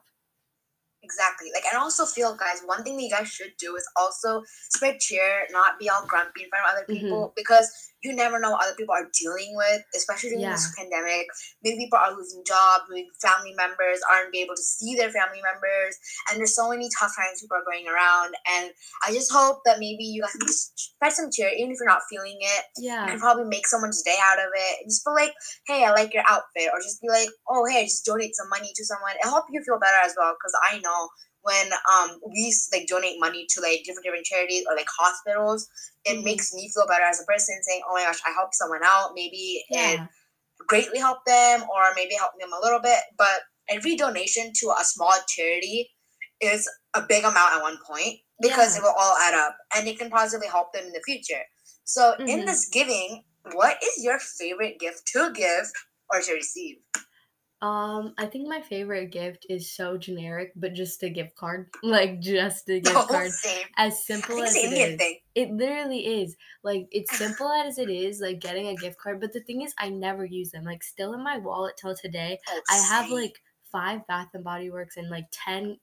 Exactly. 1.01 1.49
Like, 1.53 1.65
and 1.65 1.77
I 1.77 1.81
also 1.81 2.05
feel, 2.05 2.33
guys, 2.35 2.61
one 2.65 2.83
thing 2.83 2.95
that 2.95 3.03
you 3.03 3.09
guys 3.09 3.27
should 3.27 3.53
do 3.59 3.75
is 3.75 3.85
also 3.97 4.41
spread 4.69 4.99
cheer, 4.99 5.45
not 5.51 5.77
be 5.77 5.89
all 5.89 6.05
grumpy 6.07 6.43
in 6.43 6.49
front 6.49 6.65
of 6.65 6.71
other 6.73 6.85
Mm-hmm. 6.87 7.05
people, 7.05 7.33
because 7.35 7.69
you 8.03 8.13
never 8.13 8.39
know 8.39 8.51
what 8.51 8.65
other 8.65 8.75
people 8.75 8.93
are 8.93 9.07
dealing 9.17 9.55
with, 9.55 9.81
especially 9.95 10.29
during 10.31 10.43
this 10.51 10.73
pandemic. 10.77 11.27
Maybe 11.63 11.77
people 11.85 11.99
are 11.99 12.15
losing 12.15 12.43
jobs, 12.45 12.85
maybe 12.89 13.07
family 13.21 13.53
members 13.55 13.99
aren't 14.11 14.35
able 14.35 14.55
to 14.55 14.61
see 14.61 14.95
their 14.95 15.09
family 15.11 15.41
members, 15.41 15.97
and 16.29 16.39
there's 16.39 16.55
so 16.55 16.69
many 16.69 16.89
tough 16.99 17.15
times 17.15 17.41
people 17.41 17.57
are 17.57 17.63
going 17.65 17.87
around. 17.87 18.35
And 18.59 18.71
I 19.07 19.13
just 19.13 19.31
hope 19.31 19.61
that 19.65 19.79
maybe 19.79 20.03
you 20.03 20.21
guys 20.21 20.31
can 20.33 20.47
just 20.47 20.77
spread 20.77 21.13
some 21.13 21.29
cheer, 21.31 21.49
even 21.55 21.71
if 21.71 21.77
you're 21.79 21.87
not 21.87 22.03
feeling 22.09 22.37
it. 22.39 22.63
You 22.77 22.89
Yeah. 22.91 23.07
can 23.07 23.19
probably 23.19 23.45
make 23.45 23.67
someone's 23.67 24.01
day 24.03 24.17
out 24.21 24.39
of 24.39 24.51
it. 24.53 24.81
And 24.81 24.89
just 24.89 25.05
be 25.05 25.11
like, 25.11 25.33
hey, 25.67 25.85
I 25.85 25.91
like 25.91 26.13
your 26.13 26.23
outfit. 26.27 26.69
Or 26.73 26.79
just 26.81 27.01
be 27.01 27.07
like, 27.09 27.29
oh, 27.47 27.65
hey, 27.65 27.85
just 27.85 28.05
donate 28.05 28.35
some 28.35 28.49
money 28.49 28.71
to 28.75 28.85
someone. 28.85 29.15
It'll 29.19 29.31
help 29.31 29.45
you 29.51 29.63
feel 29.63 29.79
better 29.79 29.97
as 30.03 30.13
well. 30.17 30.35
Because 30.35 30.53
I 30.63 30.79
know 30.79 31.09
when 31.43 31.71
um 31.93 32.19
we 32.27 32.53
like 32.71 32.87
donate 32.87 33.19
money 33.19 33.45
to 33.49 33.61
like 33.61 33.83
different 33.83 34.03
different 34.05 34.25
charities 34.25 34.65
or 34.69 34.75
like 34.75 34.87
hospitals, 34.89 35.67
it 36.05 36.17
Mhm. 36.17 36.23
makes 36.23 36.53
me 36.53 36.69
feel 36.73 36.87
better 36.87 37.03
as 37.03 37.21
a 37.21 37.25
person 37.25 37.61
saying, 37.63 37.81
oh 37.87 37.93
my 37.93 38.03
gosh, 38.03 38.21
I 38.25 38.31
helped 38.31 38.55
someone 38.55 38.81
out. 38.83 39.11
Maybe 39.13 39.63
it 39.69 39.99
Yeah. 39.99 40.07
greatly 40.67 40.99
helped 40.99 41.25
them 41.25 41.63
or 41.63 41.93
maybe 41.95 42.15
helped 42.15 42.39
them 42.39 42.53
a 42.53 42.59
little 42.59 42.79
bit. 42.79 43.01
But 43.17 43.41
every 43.69 43.95
donation 43.95 44.51
to 44.61 44.71
a 44.79 44.83
small 44.83 45.13
charity 45.27 45.91
is 46.41 46.69
a 46.93 47.01
big 47.01 47.23
amount 47.23 47.55
at 47.55 47.61
one 47.61 47.77
point 47.85 48.19
because 48.41 48.73
Yeah. 48.75 48.79
it 48.79 48.83
will 48.83 48.95
all 48.97 49.17
add 49.17 49.33
up 49.33 49.57
and 49.75 49.87
it 49.87 49.99
can 49.99 50.09
possibly 50.09 50.47
help 50.47 50.73
them 50.73 50.85
in 50.85 50.93
the 50.93 51.01
future. 51.05 51.43
So 51.83 52.15
in 52.27 52.39
Mhm. 52.39 52.45
this 52.45 52.69
giving, 52.69 53.25
what 53.51 53.81
is 53.83 54.03
your 54.03 54.19
favorite 54.19 54.79
gift 54.79 55.05
to 55.13 55.31
give 55.33 55.71
or 56.09 56.21
to 56.21 56.33
receive? 56.33 56.77
Um, 57.63 58.13
I 58.17 58.25
think 58.25 58.49
my 58.49 58.59
favorite 58.59 59.11
gift 59.11 59.45
is 59.49 59.71
so 59.71 59.97
generic, 59.97 60.51
but 60.57 60.73
just 60.73 61.01
a 61.01 61.09
gift 61.09 61.35
card. 61.35 61.69
Like 61.83 62.19
just 62.19 62.67
a 62.69 62.79
gift 62.81 62.93
No, 62.93 63.05
card. 63.05 63.31
same. 63.31 63.67
As 63.77 64.03
simple 64.05 64.41
as 64.43 64.53
it 64.55 64.73
is. 64.73 64.97
thing. 64.99 65.19
It 65.33 65.49
literally 65.51 66.21
is. 66.21 66.35
Like 66.63 66.87
it's 66.91 67.17
simple 67.17 67.49
as 67.49 67.77
it 67.77 67.89
is, 67.89 68.19
like 68.19 68.41
getting 68.41 68.67
a 68.67 68.75
gift 68.75 68.99
card. 68.99 69.21
But 69.21 69.31
the 69.31 69.39
thing 69.39 69.61
is 69.61 69.73
I 69.79 69.87
never 69.89 70.25
use 70.25 70.51
them. 70.51 70.65
Like 70.65 70.83
still 70.83 71.13
in 71.13 71.23
my 71.23 71.37
wallet 71.37 71.77
till 71.77 71.95
today. 71.95 72.37
Oh, 72.49 72.61
I 72.69 72.75
have 72.75 73.05
same. 73.05 73.15
like 73.15 73.41
five 73.71 74.05
Bath 74.07 74.29
and 74.33 74.43
Body 74.43 74.69
Works 74.69 74.97
and 74.97 75.09
like 75.09 75.25
ten 75.31 75.79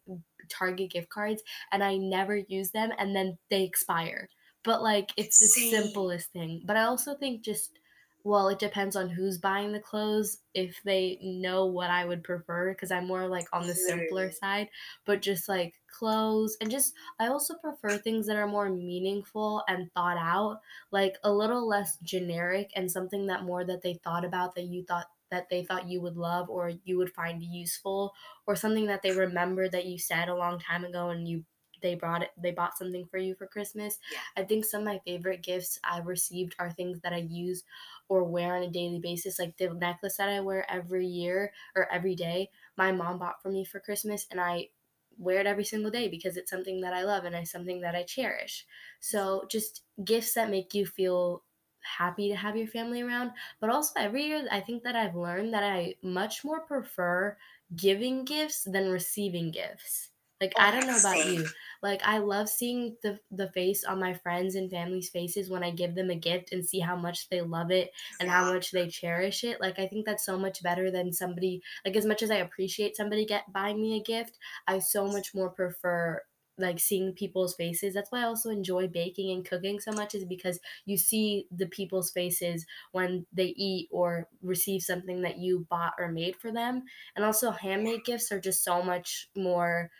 Target 0.50 0.90
gift 0.90 1.08
cards 1.08 1.42
and 1.72 1.82
I 1.82 1.96
never 1.96 2.36
use 2.36 2.70
them 2.72 2.90
and 2.98 3.16
then 3.16 3.38
they 3.48 3.62
expire. 3.64 4.28
But 4.64 4.82
like 4.82 5.12
it's 5.16 5.38
the 5.38 5.46
Same. 5.46 5.84
simplest 5.84 6.30
thing. 6.32 6.62
But 6.66 6.76
I 6.76 6.82
also 6.84 7.14
think 7.16 7.42
just 7.42 7.78
well, 8.24 8.48
it 8.48 8.58
depends 8.58 8.96
on 8.96 9.08
who's 9.08 9.38
buying 9.38 9.72
the 9.72 9.80
clothes 9.80 10.42
if 10.54 10.82
they 10.84 11.18
know 11.22 11.66
what 11.66 11.90
I 11.90 12.04
would 12.04 12.22
prefer 12.24 12.72
because 12.72 12.90
I'm 12.90 13.06
more 13.06 13.26
like 13.28 13.48
on 13.52 13.66
the 13.66 13.74
simpler 13.74 14.30
side. 14.30 14.68
But 15.04 15.22
just 15.22 15.48
like 15.48 15.80
clothes 15.88 16.56
and 16.60 16.70
just 16.70 16.94
I 17.18 17.28
also 17.28 17.56
prefer 17.58 17.98
things 17.98 18.26
that 18.26 18.36
are 18.36 18.46
more 18.46 18.68
meaningful 18.70 19.62
and 19.68 19.92
thought 19.92 20.18
out, 20.18 20.60
like 20.90 21.16
a 21.24 21.32
little 21.32 21.66
less 21.66 21.98
generic 21.98 22.70
and 22.76 22.90
something 22.90 23.26
that 23.26 23.44
more 23.44 23.64
that 23.64 23.82
they 23.82 23.94
thought 23.94 24.24
about 24.24 24.54
that 24.54 24.64
you 24.64 24.84
thought 24.84 25.06
that 25.30 25.48
they 25.48 25.64
thought 25.64 25.88
you 25.88 26.00
would 26.00 26.16
love 26.16 26.50
or 26.50 26.70
you 26.84 26.98
would 26.98 27.12
find 27.14 27.42
useful 27.42 28.12
or 28.46 28.56
something 28.56 28.86
that 28.86 29.02
they 29.02 29.12
remember 29.12 29.68
that 29.68 29.86
you 29.86 29.98
said 29.98 30.28
a 30.28 30.34
long 30.34 30.58
time 30.58 30.84
ago 30.84 31.10
and 31.10 31.28
you 31.28 31.44
they 31.82 31.94
brought 31.94 32.22
it 32.22 32.30
they 32.36 32.50
bought 32.52 32.76
something 32.76 33.06
for 33.06 33.18
you 33.18 33.34
for 33.34 33.46
Christmas. 33.46 33.98
Yeah. 34.08 34.20
I 34.36 34.44
think 34.44 34.64
some 34.64 34.82
of 34.82 34.86
my 34.86 34.98
favorite 35.00 35.42
gifts 35.42 35.78
I've 35.84 36.06
received 36.06 36.54
are 36.58 36.70
things 36.70 37.00
that 37.00 37.12
I 37.12 37.18
use 37.18 37.64
or 38.08 38.24
wear 38.24 38.56
on 38.56 38.62
a 38.62 38.70
daily 38.70 38.98
basis. 38.98 39.38
Like 39.38 39.56
the 39.56 39.72
necklace 39.74 40.16
that 40.16 40.28
I 40.28 40.40
wear 40.40 40.68
every 40.70 41.06
year 41.06 41.52
or 41.74 41.90
every 41.90 42.14
day, 42.14 42.50
my 42.76 42.92
mom 42.92 43.18
bought 43.18 43.42
for 43.42 43.50
me 43.50 43.64
for 43.64 43.80
Christmas 43.80 44.26
and 44.30 44.40
I 44.40 44.70
wear 45.18 45.40
it 45.40 45.46
every 45.46 45.64
single 45.64 45.90
day 45.90 46.08
because 46.08 46.36
it's 46.36 46.50
something 46.50 46.80
that 46.80 46.94
I 46.94 47.02
love 47.04 47.24
and 47.24 47.34
it's 47.34 47.50
something 47.50 47.80
that 47.82 47.94
I 47.94 48.02
cherish. 48.04 48.66
So 49.00 49.44
just 49.50 49.84
gifts 50.04 50.34
that 50.34 50.50
make 50.50 50.74
you 50.74 50.86
feel 50.86 51.44
happy 51.82 52.28
to 52.28 52.36
have 52.36 52.56
your 52.56 52.66
family 52.66 53.02
around. 53.02 53.32
But 53.60 53.70
also 53.70 53.98
every 54.00 54.24
year 54.24 54.46
I 54.50 54.60
think 54.60 54.82
that 54.84 54.96
I've 54.96 55.14
learned 55.16 55.52
that 55.54 55.64
I 55.64 55.96
much 56.02 56.44
more 56.44 56.60
prefer 56.60 57.36
giving 57.74 58.24
gifts 58.24 58.64
than 58.64 58.90
receiving 58.90 59.50
gifts. 59.50 60.09
Like 60.40 60.54
Oh 60.56 60.60
I 60.60 60.70
don't 60.70 60.86
know 60.86 60.96
about 60.96 61.22
you. 61.24 61.50
Like 61.82 62.00
I 62.02 62.18
love 62.18 62.48
seeing 62.48 62.96
the 63.02 63.20
the 63.30 63.50
face 63.52 63.84
on 63.84 64.00
my 64.00 64.14
friends 64.14 64.54
and 64.54 64.70
family's 64.70 65.10
faces 65.10 65.50
when 65.50 65.62
I 65.62 65.70
give 65.70 65.94
them 65.94 66.10
a 66.10 66.14
gift 66.16 66.52
and 66.52 66.64
see 66.64 66.80
how 66.80 66.96
much 66.96 67.28
they 67.28 67.42
love 67.42 67.70
it 67.70 67.90
and 68.18 68.30
how 68.30 68.52
much 68.52 68.70
they 68.70 68.88
cherish 68.88 69.44
it. 69.44 69.60
Like 69.60 69.78
I 69.78 69.86
think 69.86 70.06
that's 70.06 70.24
so 70.24 70.38
much 70.38 70.62
better 70.62 70.90
than 70.90 71.12
somebody 71.12 71.62
like 71.84 71.96
as 71.96 72.06
much 72.06 72.22
as 72.22 72.30
I 72.30 72.36
appreciate 72.36 72.96
somebody 72.96 73.26
get 73.26 73.52
buying 73.52 73.80
me 73.80 73.98
a 73.98 74.02
gift, 74.02 74.38
I 74.66 74.78
so 74.78 75.06
much 75.06 75.34
more 75.34 75.50
prefer 75.50 76.22
like 76.58 76.78
seeing 76.78 77.14
people's 77.14 77.54
faces. 77.54 77.94
That's 77.94 78.12
why 78.12 78.20
I 78.20 78.24
also 78.24 78.50
enjoy 78.50 78.86
baking 78.86 79.30
and 79.30 79.46
cooking 79.48 79.80
so 79.80 79.92
much 79.92 80.14
is 80.14 80.26
because 80.26 80.60
you 80.84 80.98
see 80.98 81.48
the 81.50 81.66
people's 81.66 82.10
faces 82.10 82.66
when 82.92 83.26
they 83.32 83.46
eat 83.56 83.88
or 83.90 84.28
receive 84.42 84.82
something 84.82 85.22
that 85.22 85.38
you 85.38 85.66
bought 85.70 85.94
or 85.98 86.12
made 86.12 86.36
for 86.36 86.52
them. 86.52 86.84
And 87.16 87.24
also 87.24 87.50
handmade 87.50 88.04
gifts 88.04 88.30
are 88.30 88.40
just 88.40 88.62
so 88.62 88.82
much 88.82 89.30
more 89.34 89.90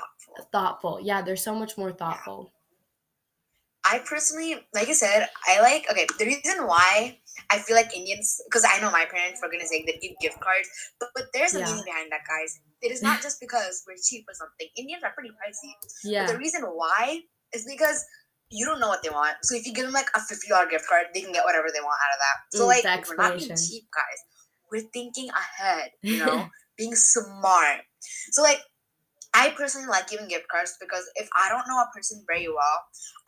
Thoughtful. 0.00 0.48
thoughtful. 0.52 1.00
Yeah, 1.02 1.22
they're 1.22 1.36
so 1.36 1.54
much 1.54 1.76
more 1.78 1.90
Yeah. 1.90 1.96
thoughtful. 1.96 2.52
I 3.88 4.00
personally, 4.00 4.54
like 4.74 4.88
I 4.88 4.92
said, 4.92 5.28
I 5.46 5.60
like 5.60 5.86
okay. 5.90 6.06
The 6.18 6.26
reason 6.26 6.66
why 6.66 7.18
I 7.50 7.58
feel 7.58 7.76
like 7.76 7.96
Indians, 7.96 8.40
because 8.48 8.64
I 8.66 8.80
know 8.80 8.90
my 8.90 9.04
parents, 9.04 9.38
were 9.40 9.46
for 9.46 9.50
goodness 9.52 9.70
sake, 9.70 9.86
they 9.86 9.96
give 10.02 10.18
gift 10.20 10.40
cards, 10.40 10.68
but 10.98 11.10
but 11.14 11.26
there's 11.32 11.54
a 11.54 11.60
Yeah. 11.60 11.66
meaning 11.66 11.84
behind 11.84 12.10
that, 12.10 12.22
guys. 12.28 12.58
It 12.82 12.90
is 12.90 13.00
not 13.08 13.22
just 13.22 13.38
because 13.40 13.84
we're 13.86 13.94
cheap 14.02 14.24
or 14.28 14.34
something. 14.34 14.66
Indians 14.76 15.04
are 15.04 15.12
pretty 15.12 15.30
pricey, 15.30 15.70
but 15.80 15.90
Yeah. 16.02 16.26
the 16.26 16.36
reason 16.36 16.62
why 16.62 17.20
is 17.54 17.64
because 17.64 18.04
you 18.50 18.66
don't 18.66 18.80
know 18.80 18.88
what 18.88 19.02
they 19.04 19.10
want. 19.10 19.36
So 19.42 19.54
if 19.54 19.66
you 19.66 19.72
give 19.72 19.84
them 19.84 19.94
like 19.94 20.10
a 20.16 20.20
fifty 20.20 20.48
dollar 20.48 20.66
gift 20.68 20.88
card, 20.88 21.06
they 21.14 21.20
can 21.20 21.32
get 21.32 21.44
whatever 21.44 21.68
they 21.72 21.80
want 21.80 21.98
out 22.02 22.14
of 22.14 22.18
that. 22.18 22.58
So 22.58 22.66
like 22.66 22.82
we're 23.08 23.16
not 23.16 23.36
being 23.38 23.48
cheap, 23.54 23.84
guys. 23.94 24.20
We're 24.72 24.88
thinking 24.92 25.30
ahead, 25.30 25.90
you 26.02 26.18
know, 26.18 26.48
being 26.76 26.96
smart. 26.96 27.82
So 28.32 28.42
like 28.42 28.58
I 29.36 29.52
personally 29.52 29.86
like 29.92 30.08
giving 30.08 30.28
gift 30.32 30.48
cards 30.48 30.72
because 30.80 31.04
if 31.16 31.28
I 31.36 31.52
don't 31.52 31.68
know 31.68 31.76
a 31.76 31.92
person 31.92 32.24
very 32.24 32.48
well, 32.48 32.78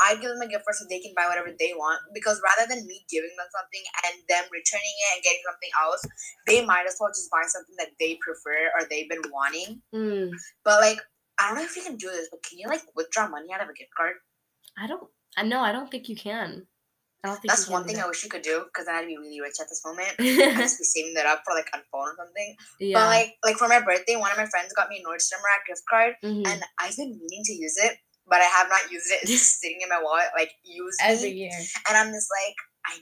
I 0.01 0.17
give 0.17 0.33
them 0.33 0.41
a 0.41 0.49
gift 0.49 0.65
card 0.65 0.77
so 0.81 0.87
they 0.89 1.05
can 1.05 1.13
buy 1.15 1.29
whatever 1.29 1.53
they 1.53 1.77
want. 1.77 2.01
Because 2.17 2.41
rather 2.41 2.65
than 2.65 2.87
me 2.89 3.05
giving 3.13 3.35
them 3.37 3.47
something 3.53 3.85
and 4.09 4.15
them 4.25 4.49
returning 4.49 4.97
it 5.05 5.09
and 5.15 5.23
getting 5.23 5.45
something 5.45 5.73
else, 5.77 6.01
they 6.49 6.65
might 6.65 6.89
as 6.89 6.97
well 6.99 7.13
just 7.13 7.29
buy 7.31 7.45
something 7.45 7.77
that 7.77 7.93
they 8.01 8.17
prefer 8.25 8.73
or 8.73 8.89
they've 8.89 9.09
been 9.13 9.29
wanting. 9.31 9.83
Mm, 9.95 10.33
But 10.65 10.81
like, 10.81 10.99
I 11.39 11.49
don't 11.53 11.59
know 11.61 11.69
if 11.69 11.77
you 11.77 11.85
can 11.85 11.97
do 12.01 12.09
this, 12.09 12.29
but 12.33 12.43
can 12.43 12.59
you 12.59 12.69
like 12.69 12.83
withdraw 12.97 13.29
money 13.29 13.53
out 13.53 13.61
of 13.61 13.69
a 13.69 13.77
gift 13.77 13.93
card? 13.95 14.17
I 14.81 14.87
don't. 14.89 15.05
I 15.37 15.45
know. 15.45 15.61
I 15.61 15.73
don't 15.73 15.91
think 15.91 16.09
you 16.09 16.17
can. 16.17 16.67
I 17.25 17.29
don't 17.29 17.41
think 17.43 17.51
That's 17.51 17.69
one 17.69 17.85
thing 17.85 17.97
do 17.97 18.03
I 18.03 18.07
wish 18.07 18.23
you 18.23 18.31
could 18.31 18.43
do 18.43 18.63
because 18.71 18.87
I'd 18.87 19.07
be 19.07 19.17
really 19.19 19.41
rich 19.41 19.59
at 19.61 19.69
this 19.69 19.83
moment. 19.85 20.15
I'd 20.21 20.55
just 20.63 20.79
be 20.79 20.85
saving 20.85 21.15
that 21.15 21.27
up 21.27 21.43
for 21.45 21.53
like 21.55 21.67
a 21.75 21.79
phone 21.91 22.07
or 22.07 22.17
something. 22.17 22.55
But 22.95 23.07
like, 23.11 23.35
like 23.45 23.57
for 23.57 23.67
my 23.67 23.81
birthday, 23.81 24.15
one 24.15 24.31
of 24.31 24.39
my 24.39 24.47
friends 24.47 24.73
got 24.73 24.89
me 24.89 25.03
a 25.03 25.07
Nordstrom 25.07 25.43
Rack 25.43 25.67
gift 25.67 25.83
card. 25.91 26.15
mhm. 26.23 26.47
and 26.47 26.63
I've 26.79 26.97
been 26.97 27.19
meaning 27.19 27.43
to 27.45 27.53
use 27.55 27.77
it, 27.77 27.99
but 28.29 28.39
I 28.39 28.45
have 28.45 28.69
not 28.69 28.91
used 28.93 29.11
it. 29.11 29.23
It's 29.23 29.33
just 29.33 29.59
sitting 29.61 29.81
in 29.83 29.89
my 29.89 30.01
wallet, 30.01 30.31
like 30.37 30.53
use 30.63 30.97
Every 31.03 31.33
me. 31.35 31.51
year. 31.51 31.59
And 31.89 31.99
I'm 31.99 32.13
just 32.13 32.29
like, 32.31 32.55
I 32.87 32.95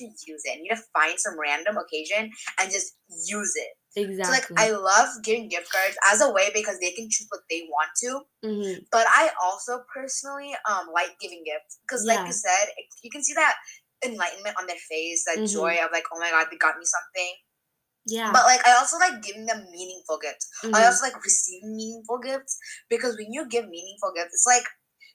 need 0.00 0.14
to 0.14 0.30
use 0.30 0.42
it. 0.44 0.58
I 0.58 0.60
need 0.62 0.74
to 0.74 0.82
find 0.92 1.18
some 1.18 1.38
random 1.38 1.76
occasion 1.78 2.30
and 2.58 2.70
just 2.70 2.94
use 3.26 3.54
it. 3.54 3.70
Exactly. 3.96 4.24
So 4.24 4.30
like 4.32 4.48
I 4.56 4.70
love 4.70 5.08
giving 5.24 5.48
gift 5.48 5.72
cards 5.72 5.96
as 6.10 6.20
a 6.20 6.30
way 6.30 6.50
because 6.54 6.78
they 6.78 6.92
can 6.92 7.08
choose 7.10 7.26
what 7.28 7.42
they 7.50 7.66
want 7.68 7.90
to. 8.02 8.22
Mhm. 8.46 8.86
But 8.90 9.06
I 9.08 9.30
also 9.42 9.82
personally 9.92 10.54
um 10.68 10.88
like 10.94 11.18
giving 11.20 11.42
gifts 11.44 11.78
because 11.82 12.06
like 12.06 12.18
Yeah. 12.18 12.26
you 12.26 12.32
said, 12.32 12.68
you 13.02 13.10
can 13.10 13.24
see 13.24 13.34
that 13.34 13.56
enlightenment 14.04 14.56
on 14.58 14.66
their 14.66 14.78
face, 14.88 15.24
that 15.26 15.38
Mhm. 15.38 15.52
joy 15.52 15.78
of 15.84 15.90
like, 15.92 16.04
oh 16.12 16.18
my 16.18 16.30
god, 16.30 16.46
they 16.50 16.56
got 16.56 16.78
me 16.78 16.84
something. 16.86 17.34
Yeah. 18.06 18.32
But 18.32 18.44
like 18.46 18.66
I 18.66 18.72
also 18.78 18.96
like 18.98 19.22
giving 19.22 19.46
them 19.46 19.66
meaningful 19.70 20.18
gifts. 20.18 20.48
I 20.64 20.68
Mhm. 20.82 20.86
also 20.86 21.04
like 21.04 21.22
receiving 21.24 21.76
meaningful 21.76 22.18
gifts 22.18 22.58
because 22.88 23.16
when 23.16 23.32
you 23.32 23.46
give 23.48 23.68
meaningful 23.68 24.12
gifts, 24.14 24.34
it's 24.34 24.46
like 24.46 24.66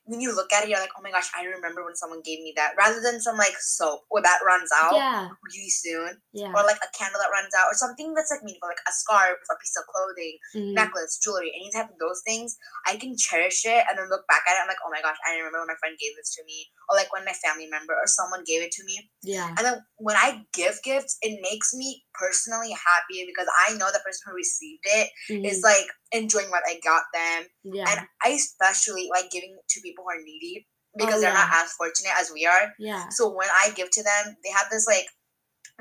when 0.06 0.22
you 0.22 0.34
look 0.36 0.54
at 0.54 0.64
it, 0.64 0.70
you're 0.70 0.80
like, 0.80 0.94
oh 0.98 1.02
my 1.02 1.10
gosh, 1.12 1.30
I 1.36 1.46
remember 1.46 1.84
when 1.84 1.96
someone 1.96 2.22
gave 2.22 2.40
me 2.40 2.54
that, 2.56 2.74
rather 2.78 3.02
than 3.02 3.20
some 3.20 3.38
like 3.38 3.58
soap 3.60 4.06
or 4.10 4.22
that 4.22 4.40
runs 4.46 4.70
out 4.74 4.96
yeah. 4.96 5.30
really 5.42 5.70
soon, 5.70 6.22
Yeah. 6.32 6.54
or 6.54 6.62
like 6.64 6.78
a 6.78 6.90
candle 6.98 7.20
that 7.22 7.34
runs 7.34 7.54
out, 7.58 7.68
or 7.70 7.74
something 7.74 8.14
that's 8.14 8.30
like 8.30 8.44
meaningful, 8.46 8.70
like 8.70 8.86
a 8.88 8.94
scarf, 8.94 9.38
a 9.50 9.56
piece 9.58 9.74
of 9.78 9.86
clothing, 9.90 10.38
Mhm. 10.54 10.74
necklace, 10.78 11.18
jewelry, 11.18 11.52
any 11.58 11.72
type 11.74 11.90
of 11.90 11.98
those 11.98 12.22
things. 12.26 12.56
I 12.86 12.98
can 12.98 13.18
cherish 13.18 13.66
it 13.66 13.84
and 13.90 13.98
then 13.98 14.10
look 14.10 14.28
back 14.28 14.44
at 14.48 14.54
it. 14.54 14.62
I'm 14.62 14.68
like, 14.70 14.82
oh 14.86 14.92
my 14.94 15.02
gosh, 15.02 15.18
I 15.26 15.38
remember 15.42 15.60
when 15.66 15.74
my 15.74 15.80
friend 15.82 15.98
gave 15.98 16.16
this 16.16 16.34
to 16.36 16.44
me, 16.46 16.70
or 16.90 16.96
like 16.96 17.12
when 17.12 17.26
my 17.26 17.34
family 17.34 17.66
member 17.66 17.94
or 17.98 18.06
someone 18.06 18.44
gave 18.46 18.62
it 18.62 18.72
to 18.78 18.84
me. 18.86 19.10
Yeah. 19.26 19.50
And 19.58 19.66
then 19.66 19.82
when 19.98 20.16
I 20.16 20.46
give 20.54 20.78
gifts, 20.86 21.18
it 21.26 21.42
makes 21.42 21.74
me 21.74 22.06
personally 22.14 22.72
happy 22.78 23.26
because 23.26 23.50
I 23.68 23.74
know 23.74 23.90
the 23.92 24.06
person 24.06 24.22
who 24.30 24.36
received 24.38 24.86
it 24.86 25.10
is 25.30 25.60
Mhm. 25.60 25.64
like 25.64 25.90
enjoying 26.12 26.50
what 26.50 26.64
I 26.68 26.80
got 26.84 27.04
them. 27.14 27.48
Yeah. 27.64 27.86
And 27.90 28.08
I 28.24 28.30
especially 28.30 29.10
like 29.14 29.32
giving 29.32 29.58
to 29.68 29.82
people 29.82 30.04
who 30.04 30.12
are 30.12 30.24
needy 30.24 30.68
because 30.98 31.16
Oh, 31.16 31.22
they're 31.22 31.34
not 31.34 31.50
as 31.54 31.74
fortunate 31.74 32.14
as 32.20 32.32
we 32.34 32.46
are. 32.46 32.74
yeah. 32.80 33.10
So 33.10 33.30
when 33.34 33.50
I 33.52 33.72
give 33.76 33.90
to 33.92 34.04
them, 34.04 34.38
they 34.44 34.52
have 34.52 34.68
this 34.72 34.88
like 34.88 35.08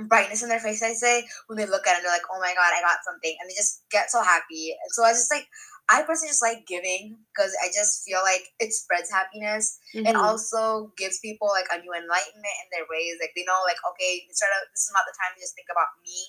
brightness 0.09 0.43
in 0.43 0.49
their 0.49 0.59
face, 0.59 0.83
I 0.83 0.93
say, 0.93 1.25
when 1.47 1.57
they 1.57 1.67
look 1.67 1.87
at 1.87 1.99
it, 1.99 2.03
they're 2.03 2.11
like, 2.13 2.27
oh 2.33 2.41
my 2.41 2.51
God, 2.55 2.73
I 2.75 2.83
got 2.83 2.99
something. 3.07 3.31
And 3.41 3.49
they 3.49 3.55
just 3.55 3.85
get 3.91 4.11
so 4.11 4.23
happy. 4.23 4.75
And 4.75 4.91
so 4.91 5.05
I 5.05 5.13
just 5.13 5.31
like, 5.31 5.47
I 5.87 6.03
personally 6.03 6.33
just 6.33 6.43
like 6.43 6.67
giving 6.67 7.15
because 7.31 7.53
I 7.63 7.69
just 7.69 8.03
feel 8.03 8.19
like 8.25 8.43
it 8.59 8.73
spreads 8.73 9.11
happiness. 9.13 9.79
It 9.93 10.17
Mhm. 10.17 10.19
also 10.19 10.91
gives 10.97 11.21
people 11.21 11.47
like 11.49 11.69
a 11.71 11.79
new 11.79 11.93
enlightenment 11.93 12.57
in 12.65 12.69
their 12.73 12.89
ways. 12.91 13.21
Like 13.21 13.33
they 13.37 13.45
know, 13.45 13.61
like, 13.69 13.79
okay, 13.93 14.25
instead 14.27 14.49
of 14.51 14.67
this 14.73 14.89
is 14.89 14.93
not 14.97 15.05
the 15.07 15.15
time 15.15 15.37
to 15.37 15.41
just 15.41 15.55
think 15.55 15.69
about 15.71 15.93
me, 16.03 16.27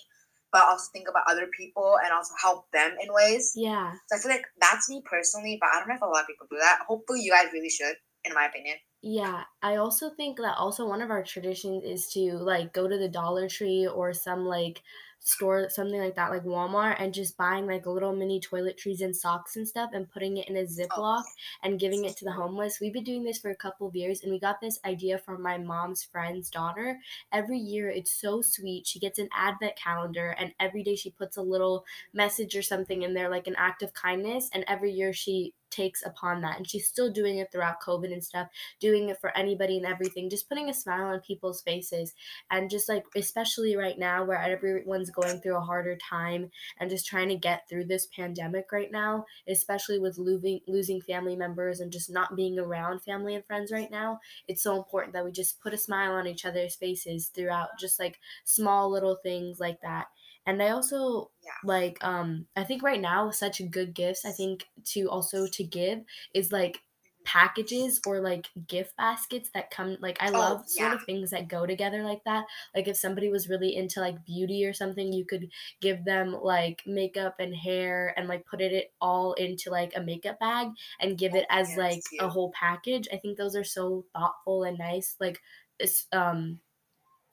but 0.56 0.64
also 0.64 0.90
think 0.94 1.10
about 1.10 1.24
other 1.30 1.48
people 1.48 1.98
and 2.02 2.14
also 2.14 2.34
help 2.42 2.72
them 2.72 2.96
in 3.04 3.14
ways. 3.14 3.52
yeah. 3.58 3.92
So 4.08 4.16
I 4.16 4.20
feel 4.22 4.32
like 4.32 4.46
that's 4.62 4.90
me 4.90 5.04
personally, 5.04 5.58
but 5.60 5.68
I 5.68 5.80
don't 5.80 5.90
know 5.90 5.96
if 5.96 6.02
a 6.02 6.06
lot 6.06 6.22
of 6.22 6.28
people 6.28 6.48
do 6.50 6.58
that. 6.62 6.80
Hopefully, 6.88 7.20
you 7.22 7.34
guys 7.34 7.52
really 7.52 7.70
should, 7.70 7.98
in 8.24 8.34
my 8.34 8.46
opinion. 8.46 8.78
Yeah, 9.02 9.44
I 9.62 9.76
also 9.76 10.12
think 10.12 10.38
that 10.38 10.56
also 10.58 10.88
one 10.88 11.02
of 11.02 11.12
our 11.12 11.24
traditions 11.24 11.84
is 11.84 12.08
to 12.14 12.38
like 12.38 12.72
go 12.72 12.88
to 12.88 12.98
the 12.98 13.10
Dollar 13.10 13.50
Tree 13.50 13.86
or 13.86 14.14
some 14.14 14.46
like 14.46 14.82
store 15.26 15.68
something 15.72 16.00
like 16.00 16.16
that 16.16 16.30
like 16.30 16.44
Walmart 16.44 16.98
and 17.00 17.12
just 17.12 17.36
buying 17.36 17.66
like 17.66 17.88
little 17.88 18.16
mini 18.16 18.40
toiletries 18.40 19.02
and 19.02 19.16
socks 19.16 19.56
and 19.56 19.68
stuff 19.68 19.90
and 19.94 20.10
putting 20.12 20.38
it 20.38 20.48
in 20.48 20.56
a 20.56 20.60
oh. 20.60 20.66
Ziploc 20.66 21.24
and 21.64 21.80
giving 21.80 22.06
it 22.06 22.16
to 22.18 22.26
the 22.26 22.32
homeless. 22.32 22.80
We've 22.80 22.94
been 22.94 23.04
doing 23.04 23.24
this 23.24 23.40
for 23.40 23.50
a 23.50 23.56
couple 23.56 23.88
of 23.88 23.96
years 23.96 24.22
and 24.22 24.32
we 24.32 24.40
got 24.40 24.62
this 24.62 24.80
idea 24.86 25.18
from 25.18 25.42
my 25.42 25.58
mom's 25.58 26.04
friend's 26.04 26.52
daughter. 26.52 27.00
Every 27.34 27.58
year 27.58 27.90
it's 27.90 28.12
so 28.12 28.44
sweet. 28.44 28.86
She 28.86 29.00
gets 29.00 29.18
an 29.18 29.30
advent 29.36 29.76
calendar 29.76 30.36
and 30.40 30.54
every 30.60 30.84
day 30.84 30.96
she 30.96 31.10
puts 31.10 31.38
a 31.38 31.42
little 31.42 31.86
message 32.14 32.56
or 32.56 32.62
something 32.62 33.02
in 33.02 33.16
there 33.16 33.30
like 33.30 33.48
an 33.48 33.56
act 33.58 33.82
of 33.82 33.96
kindness 33.96 34.50
and 34.54 34.64
every 34.68 34.92
year 34.92 35.12
she 35.12 35.54
takes 35.70 36.06
upon 36.06 36.42
that 36.42 36.58
and 36.58 36.70
she's 36.70 36.88
still 36.88 37.12
doing 37.12 37.38
it 37.38 37.52
throughout 37.52 37.82
covid 37.82 38.12
and 38.12 38.24
stuff 38.24 38.48
doing 38.80 39.10
it 39.10 39.20
for 39.20 39.36
anybody 39.38 39.78
and 39.78 39.86
everything 39.86 40.30
just 40.30 40.48
putting 40.48 40.70
a 40.70 40.74
smile 40.74 41.08
on 41.08 41.20
people's 41.22 41.62
faces 41.62 42.14
and 42.52 42.70
just 42.70 42.88
like 42.90 43.04
especially 43.16 43.76
right 43.76 43.98
now 43.98 44.24
where 44.24 44.42
everyone's 44.42 45.10
going 45.10 45.40
through 45.42 45.58
a 45.58 45.62
harder 45.62 45.98
time 45.98 46.50
and 46.80 46.90
just 46.90 47.06
trying 47.06 47.30
to 47.30 47.36
get 47.36 47.68
through 47.70 47.86
this 47.86 48.08
pandemic 48.16 48.72
right 48.72 48.92
now 48.92 49.26
especially 49.48 50.00
with 50.00 50.18
losing 50.18 50.60
losing 50.68 51.02
family 51.02 51.36
members 51.36 51.80
and 51.80 51.92
just 51.92 52.10
not 52.10 52.36
being 52.36 52.58
around 52.60 53.02
family 53.02 53.36
and 53.36 53.46
friends 53.46 53.72
right 53.72 53.92
now 53.92 54.20
it's 54.48 54.64
so 54.64 54.76
important 54.76 55.14
that 55.14 55.26
we 55.26 55.32
just 55.32 55.60
put 55.62 55.74
a 55.74 55.78
smile 55.78 56.14
on 56.14 56.28
each 56.28 56.46
other's 56.46 56.76
faces 56.76 57.28
throughout 57.28 57.70
just 57.80 58.00
like 58.00 58.20
small 58.44 58.90
little 58.90 59.16
things 59.24 59.60
like 59.60 59.82
that 59.82 60.08
and 60.46 60.62
i 60.62 60.70
also 60.70 61.32
Yeah. 61.42 61.60
like 61.64 62.04
um 62.04 62.48
i 62.56 62.64
think 62.64 62.84
right 62.84 63.02
now 63.02 63.30
such 63.32 63.62
good 63.72 63.94
gifts 63.94 64.26
i 64.26 64.32
think 64.32 64.66
to 64.84 65.10
also 65.10 65.48
to 65.48 65.64
give 65.64 66.04
is 66.34 66.52
like 66.52 66.82
packages 67.24 68.00
or 68.06 68.20
like 68.22 68.50
gift 68.68 68.96
baskets 68.98 69.50
that 69.56 69.72
come 69.72 69.98
like 70.00 70.16
i 70.22 70.30
Oh, 70.34 70.54
love 70.54 70.70
sort 70.70 70.94
of 70.94 71.04
things 71.06 71.32
that 71.32 71.48
go 71.48 71.66
together 71.66 72.04
like 72.04 72.24
that. 72.24 72.46
Like 72.76 72.88
if 72.88 72.96
somebody 72.98 73.30
was 73.30 73.50
really 73.50 73.76
into 73.76 74.00
like 74.00 74.24
beauty 74.24 74.64
or 74.64 74.74
something 74.74 75.12
you 75.12 75.26
could 75.26 75.50
give 75.82 76.06
them 76.06 76.34
like 76.34 76.84
makeup 76.86 77.38
and 77.40 77.56
hair 77.56 78.14
and 78.16 78.28
like 78.28 78.46
put 78.46 78.62
it 78.62 78.94
all 79.02 79.34
into 79.34 79.72
like 79.72 79.96
a 79.96 80.02
makeup 80.02 80.40
bag 80.40 80.68
and 81.00 81.18
give 81.18 81.34
it 81.34 81.46
Oh, 81.46 81.50
as 81.50 81.76
yeah, 81.76 81.76
like 81.76 82.12
a 82.20 82.30
whole 82.30 82.52
package. 82.52 83.08
I 83.12 83.18
think 83.18 83.38
those 83.38 83.56
are 83.56 83.64
so 83.64 84.06
thoughtful 84.14 84.64
and 84.64 84.78
nice 84.78 85.16
like 85.20 85.42
it's 85.80 86.08
um 86.12 86.60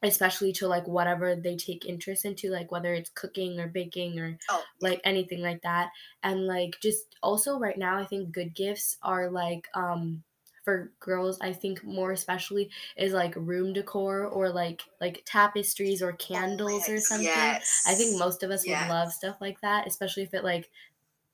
especially 0.02 0.52
to 0.52 0.66
like 0.68 0.86
whatever 0.86 1.36
they 1.36 1.56
take 1.56 1.84
interest 1.86 2.24
into 2.24 2.50
like 2.50 2.70
whether 2.72 2.92
it's 2.94 3.10
cooking 3.10 3.60
or 3.60 3.68
baking 3.68 4.18
or 4.18 4.38
Oh, 4.48 4.68
like 4.80 5.00
anything 5.04 5.40
like 5.40 5.62
that 5.62 5.92
and 6.22 6.46
like 6.46 6.78
just 6.80 7.16
also 7.22 7.58
right 7.58 7.78
now 7.78 7.98
i 7.98 8.04
think 8.04 8.32
good 8.32 8.54
gifts 8.54 8.98
are 9.02 9.30
like 9.30 9.68
um 9.74 10.22
for 10.64 10.92
girls 11.00 11.40
i 11.40 11.52
think 11.52 11.82
more 11.84 12.12
especially 12.12 12.70
is 12.96 13.12
like 13.12 13.34
room 13.36 13.72
decor 13.72 14.24
or 14.26 14.48
like 14.50 14.82
like 15.00 15.22
tapestries 15.24 16.02
or 16.02 16.12
Oh 16.34 16.48
candles 16.48 16.88
or 16.88 17.00
something 17.00 17.56
Yes. 17.56 17.86
i 17.86 17.94
think 17.94 18.16
most 18.16 18.42
of 18.42 18.50
us 18.50 18.66
Yes. 18.66 18.68
would 18.68 18.80
love 18.80 19.12
stuff 19.12 19.36
like 19.40 19.60
that 19.60 19.86
especially 19.86 20.22
if 20.22 20.34
it 20.34 20.44
like 20.44 20.70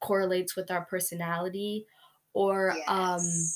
correlates 0.00 0.56
with 0.56 0.70
our 0.70 0.84
personality 0.84 1.86
or 2.34 2.82
um 2.88 3.52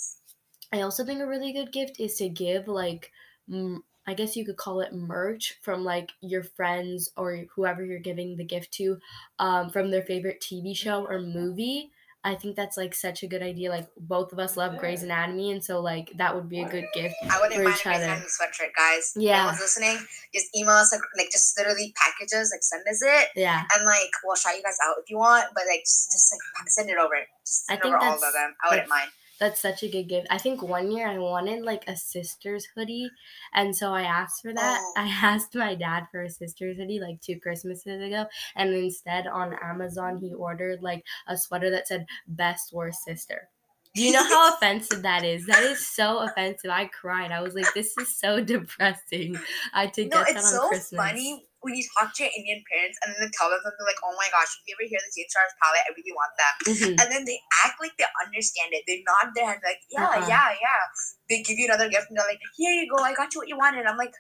I 0.73 0.83
also 0.83 1.05
think 1.05 1.21
a 1.21 1.27
really 1.27 1.53
good 1.53 1.73
gift 1.73 2.01
is 2.01 2.17
to 2.17 2.29
give 2.29 2.69
like 2.69 3.13
m- 3.51 3.85
I 4.07 4.15
guess 4.15 4.37
you 4.37 4.45
could 4.45 4.57
call 4.57 4.81
it 4.81 4.93
merch 4.93 5.59
from 5.63 5.85
like 5.85 6.11
your 6.21 6.43
friends 6.43 7.11
or 7.17 7.45
whoever 7.55 7.85
you're 7.85 8.01
giving 8.01 8.37
the 8.37 8.45
gift 8.45 8.73
to 8.75 8.99
um, 9.39 9.71
from 9.71 9.91
their 9.91 10.03
favorite 10.03 10.41
TV 10.41 10.77
show 10.77 11.07
or 11.07 11.21
movie. 11.21 11.91
I 12.25 12.37
think 12.37 12.55
that's 12.55 12.77
like 12.77 12.95
such 12.95 13.25
a 13.25 13.27
good 13.27 13.43
idea. 13.43 13.69
Like 13.71 13.89
both 13.99 14.33
of 14.33 14.39
us 14.39 14.57
love 14.57 14.79
Grey's 14.79 15.03
Anatomy, 15.03 15.51
and 15.51 15.63
so 15.65 15.81
like 15.81 16.13
that 16.19 16.35
would 16.37 16.49
be 16.49 16.61
a 16.63 16.69
good 16.69 16.87
gift 16.95 17.17
I 17.29 17.41
wouldn't 17.41 17.57
for 17.57 17.65
mind 17.65 17.77
each 17.77 17.87
a 17.87 17.91
other. 17.95 18.23
Sweatshirt, 18.31 18.71
guys. 18.77 19.13
Yeah. 19.17 19.39
Everyone's 19.39 19.61
listening. 19.61 19.99
Just 20.33 20.57
email 20.57 20.75
us, 20.75 20.93
like, 20.93 21.01
like 21.19 21.31
just 21.33 21.59
literally 21.59 21.93
packages, 21.97 22.53
like 22.55 22.63
send 22.63 22.85
us 22.89 23.03
it, 23.03 23.29
Yeah, 23.35 23.65
and 23.75 23.85
like 23.85 24.11
we'll 24.23 24.37
shout 24.37 24.57
you 24.57 24.63
guys 24.63 24.79
out 24.87 24.95
if 25.03 25.11
you 25.11 25.19
want. 25.19 25.47
But 25.53 25.65
like 25.69 25.81
just, 25.81 26.13
just 26.13 26.33
like 26.33 26.69
send 26.69 26.91
it 26.91 26.97
over. 26.97 27.15
Just 27.45 27.69
I 27.69 27.75
think 27.75 27.87
over 27.95 27.99
all 27.99 28.15
of 28.15 28.21
them. 28.21 28.55
I 28.63 28.69
wouldn't 28.71 28.89
that's- 28.89 28.89
mind. 28.89 29.11
That's 29.43 29.61
such 29.61 29.83
a 29.83 29.89
good 29.89 30.09
gift. 30.09 30.27
I 30.31 30.39
think 30.39 30.63
one 30.63 30.91
year 30.93 31.09
I 31.09 31.19
wanted 31.19 31.63
like 31.65 31.85
a 31.89 31.97
sister's 31.97 32.67
hoodie, 32.75 33.11
and 33.53 33.75
so 33.77 33.93
I 33.93 34.03
asked 34.03 34.43
for 34.43 34.53
that. 34.55 34.79
Oh. 34.81 34.93
I 34.97 35.07
asked 35.23 35.55
my 35.55 35.75
dad 35.75 36.07
for 36.11 36.23
a 36.23 36.31
sister's 36.31 36.77
hoodie 36.79 37.01
like 37.01 37.21
two 37.21 37.41
Christmases 37.41 38.01
ago, 38.03 38.27
and 38.57 38.73
instead 38.75 39.27
on 39.27 39.55
Amazon 39.63 40.19
he 40.19 40.33
ordered 40.33 40.83
like 40.83 41.05
a 41.27 41.37
sweater 41.37 41.71
that 41.71 41.89
said 41.89 42.07
"Best 42.27 42.73
Worst 42.73 43.05
Sister." 43.05 43.49
Do 43.95 44.03
you 44.03 44.13
know 44.13 44.25
how 44.25 44.55
offensive 44.55 45.03
that 45.03 45.25
is? 45.25 45.47
That 45.47 45.63
is 45.65 45.87
so 45.87 46.21
offensive. 46.21 46.71
I 46.71 46.87
cried. 46.87 47.33
I 47.33 47.43
was 47.43 47.55
like, 47.55 47.73
"This 47.75 47.97
is 47.99 48.17
so 48.17 48.43
depressing." 48.45 49.37
I 49.75 49.87
to 49.89 50.07
No, 50.07 50.09
get 50.09 50.29
that 50.35 50.37
it's 50.37 50.45
on 50.45 50.61
so 50.61 50.69
Christmas. 50.69 50.99
funny 50.99 51.47
when 51.63 51.75
you 51.79 51.85
talk 51.95 52.11
to 52.15 52.27
your 52.27 52.33
Indian 52.35 52.63
parents 52.67 52.99
and 53.03 53.15
then 53.15 53.19
they 53.23 53.31
tell 53.35 53.49
them 53.51 53.63
something 53.63 53.87
like, 53.87 53.99
"Oh 54.03 54.15
my 54.19 54.27
gosh, 54.35 54.51
if 54.59 54.67
you 54.67 54.75
ever 54.75 54.87
hear 54.87 54.99
the 54.99 55.11
Jade 55.15 55.31
Stars 55.31 55.55
palette, 55.63 55.87
I 55.87 55.91
really 55.95 56.15
want 56.15 56.35
that." 56.43 56.55
Mhm. 56.67 56.95
And 57.01 57.07
then 57.11 57.23
they 57.25 57.39
act 57.65 57.79
like 57.79 57.95
they 57.99 58.07
understand 58.19 58.75
it. 58.75 58.83
They 58.87 59.03
nod 59.07 59.31
their 59.35 59.47
head 59.47 59.63
like, 59.63 59.81
"Yeah, 59.89 60.05
Uh-uh. 60.07 60.27
yeah, 60.27 60.49
yeah." 60.59 60.83
They 61.31 61.43
give 61.43 61.59
you 61.59 61.67
another 61.71 61.89
gift 61.89 62.11
and 62.11 62.19
they're 62.19 62.27
like, 62.27 62.43
"Here 62.59 62.75
you 62.75 62.91
go. 62.91 62.99
I 63.03 63.15
got 63.15 63.33
you 63.35 63.41
what 63.41 63.49
you 63.49 63.57
wanted." 63.57 63.87
I'm 63.87 63.97
like. 63.97 64.15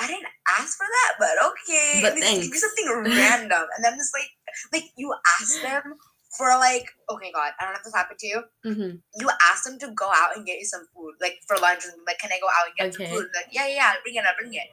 I 0.00 0.06
didn't 0.06 0.30
ask 0.46 0.78
for 0.78 0.86
that, 0.86 1.14
but 1.18 1.34
okay. 1.50 1.98
But 2.02 2.12
and 2.12 2.22
they 2.22 2.34
give 2.38 2.54
you 2.54 2.62
something 2.62 2.86
random, 3.18 3.66
and 3.74 3.82
then 3.84 3.98
just 3.98 4.14
like, 4.14 4.30
like 4.72 4.86
you 4.94 5.12
ask 5.40 5.60
them 5.60 5.98
for 6.38 6.50
like, 6.50 6.86
okay, 7.10 7.32
God, 7.34 7.50
I 7.58 7.64
don't 7.66 7.72
know 7.74 7.78
if 7.80 7.84
this 7.84 7.94
happened 7.98 8.20
to 8.20 8.26
you. 8.28 8.44
Mhm. 8.64 9.02
You 9.18 9.28
ask 9.50 9.64
them 9.64 9.76
to 9.80 9.90
go 9.90 10.06
out 10.06 10.36
and 10.36 10.46
get 10.46 10.60
you 10.60 10.66
some 10.66 10.86
food, 10.94 11.14
like 11.20 11.40
for 11.48 11.56
lunch, 11.58 11.82
and 11.84 11.94
like, 12.06 12.20
can 12.20 12.30
I 12.30 12.38
go 12.38 12.46
out 12.46 12.70
and 12.70 12.76
get 12.78 12.94
Okay. 12.94 13.10
some 13.10 13.16
food? 13.18 13.26
Like, 13.34 13.50
yeah, 13.50 13.66
yeah, 13.66 13.74
yeah, 13.74 13.92
bring 14.04 14.14
it, 14.14 14.24
I'll 14.24 14.36
bring 14.38 14.54
it. 14.54 14.68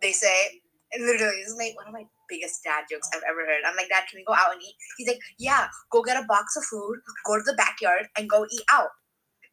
They 0.00 0.12
say, 0.12 0.62
literally, 1.00 1.42
this 1.42 1.50
is 1.50 1.56
like 1.58 1.76
one 1.76 1.86
of 1.86 1.92
my 1.92 2.04
biggest 2.28 2.62
dad 2.64 2.84
jokes 2.90 3.08
I've 3.14 3.22
ever 3.28 3.40
heard. 3.40 3.62
I'm 3.66 3.76
like, 3.76 3.88
Dad, 3.88 4.04
can 4.10 4.18
we 4.18 4.24
go 4.24 4.34
out 4.34 4.52
and 4.52 4.62
eat? 4.62 4.74
He's 4.96 5.08
like, 5.08 5.20
Yeah, 5.38 5.68
go 5.90 6.02
get 6.02 6.22
a 6.22 6.26
box 6.26 6.56
of 6.56 6.64
food, 6.64 6.98
go 7.26 7.36
to 7.36 7.42
the 7.44 7.54
backyard, 7.54 8.08
and 8.16 8.28
go 8.28 8.46
eat 8.50 8.64
out. 8.72 8.90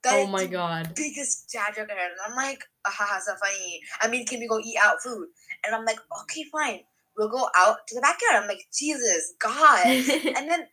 That 0.04 0.16
Oh 0.16 0.28
my 0.28 0.48
god. 0.48 0.94
biggest 0.96 1.52
dad 1.54 1.76
joke 1.76 1.90
I 1.92 1.94
heard. 1.94 2.12
And 2.12 2.22
I'm 2.26 2.36
like, 2.36 2.64
haha, 2.86 3.20
so 3.20 3.36
funny. 3.38 3.82
I 4.02 4.08
mean, 4.08 4.26
can 4.26 4.40
we 4.40 4.48
go 4.48 4.60
eat 4.60 4.78
out 4.82 4.98
food? 5.04 5.28
And 5.64 5.76
I'm 5.76 5.86
like, 5.86 6.00
okay, 6.24 6.44
fine. 6.52 6.82
We'll 7.16 7.30
go 7.30 7.48
out 7.56 7.86
to 7.88 7.96
the 7.96 8.02
backyard. 8.02 8.42
I'm 8.42 8.48
like, 8.48 8.66
Jesus, 8.74 9.34
God. 9.40 9.86
and 9.86 10.50
then 10.50 10.66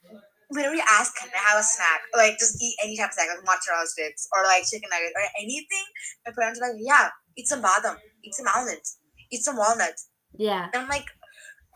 whenever 0.48 0.74
you 0.74 0.82
ask, 0.88 1.14
can 1.16 1.28
I 1.34 1.50
have 1.50 1.60
a 1.60 1.62
snack? 1.62 2.00
Like, 2.16 2.38
just 2.38 2.62
eat 2.62 2.76
any 2.82 2.96
type 2.96 3.08
of 3.08 3.14
snack, 3.14 3.28
like 3.28 3.44
mozzarella 3.44 3.86
sticks 3.86 4.28
or 4.32 4.44
like 4.44 4.64
chicken 4.64 4.88
nuggets 4.90 5.12
or 5.14 5.28
anything. 5.38 5.86
My 6.24 6.32
parents 6.32 6.60
are 6.60 6.72
like, 6.72 6.80
yeah, 6.80 7.10
eat 7.36 7.48
some 7.48 7.62
badam, 7.62 7.96
eat 8.24 8.34
some 8.34 8.46
almonds, 8.54 8.98
eat 9.30 9.42
some 9.42 9.56
walnuts. 9.56 10.07
Yeah. 10.36 10.68
And 10.72 10.82
I'm 10.82 10.88
like, 10.88 11.06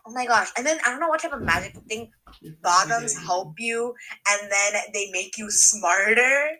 oh 0.06 0.12
my 0.12 0.26
gosh. 0.26 0.50
And 0.56 0.66
then 0.66 0.78
I 0.84 0.90
don't 0.90 1.00
know 1.00 1.08
what 1.08 1.20
type 1.20 1.32
of 1.32 1.42
magic 1.42 1.76
thing 1.88 2.10
badams 2.62 3.14
help 3.24 3.54
you 3.58 3.94
and 4.28 4.50
then 4.50 4.82
they 4.92 5.10
make 5.12 5.36
you 5.38 5.50
smarter. 5.50 6.50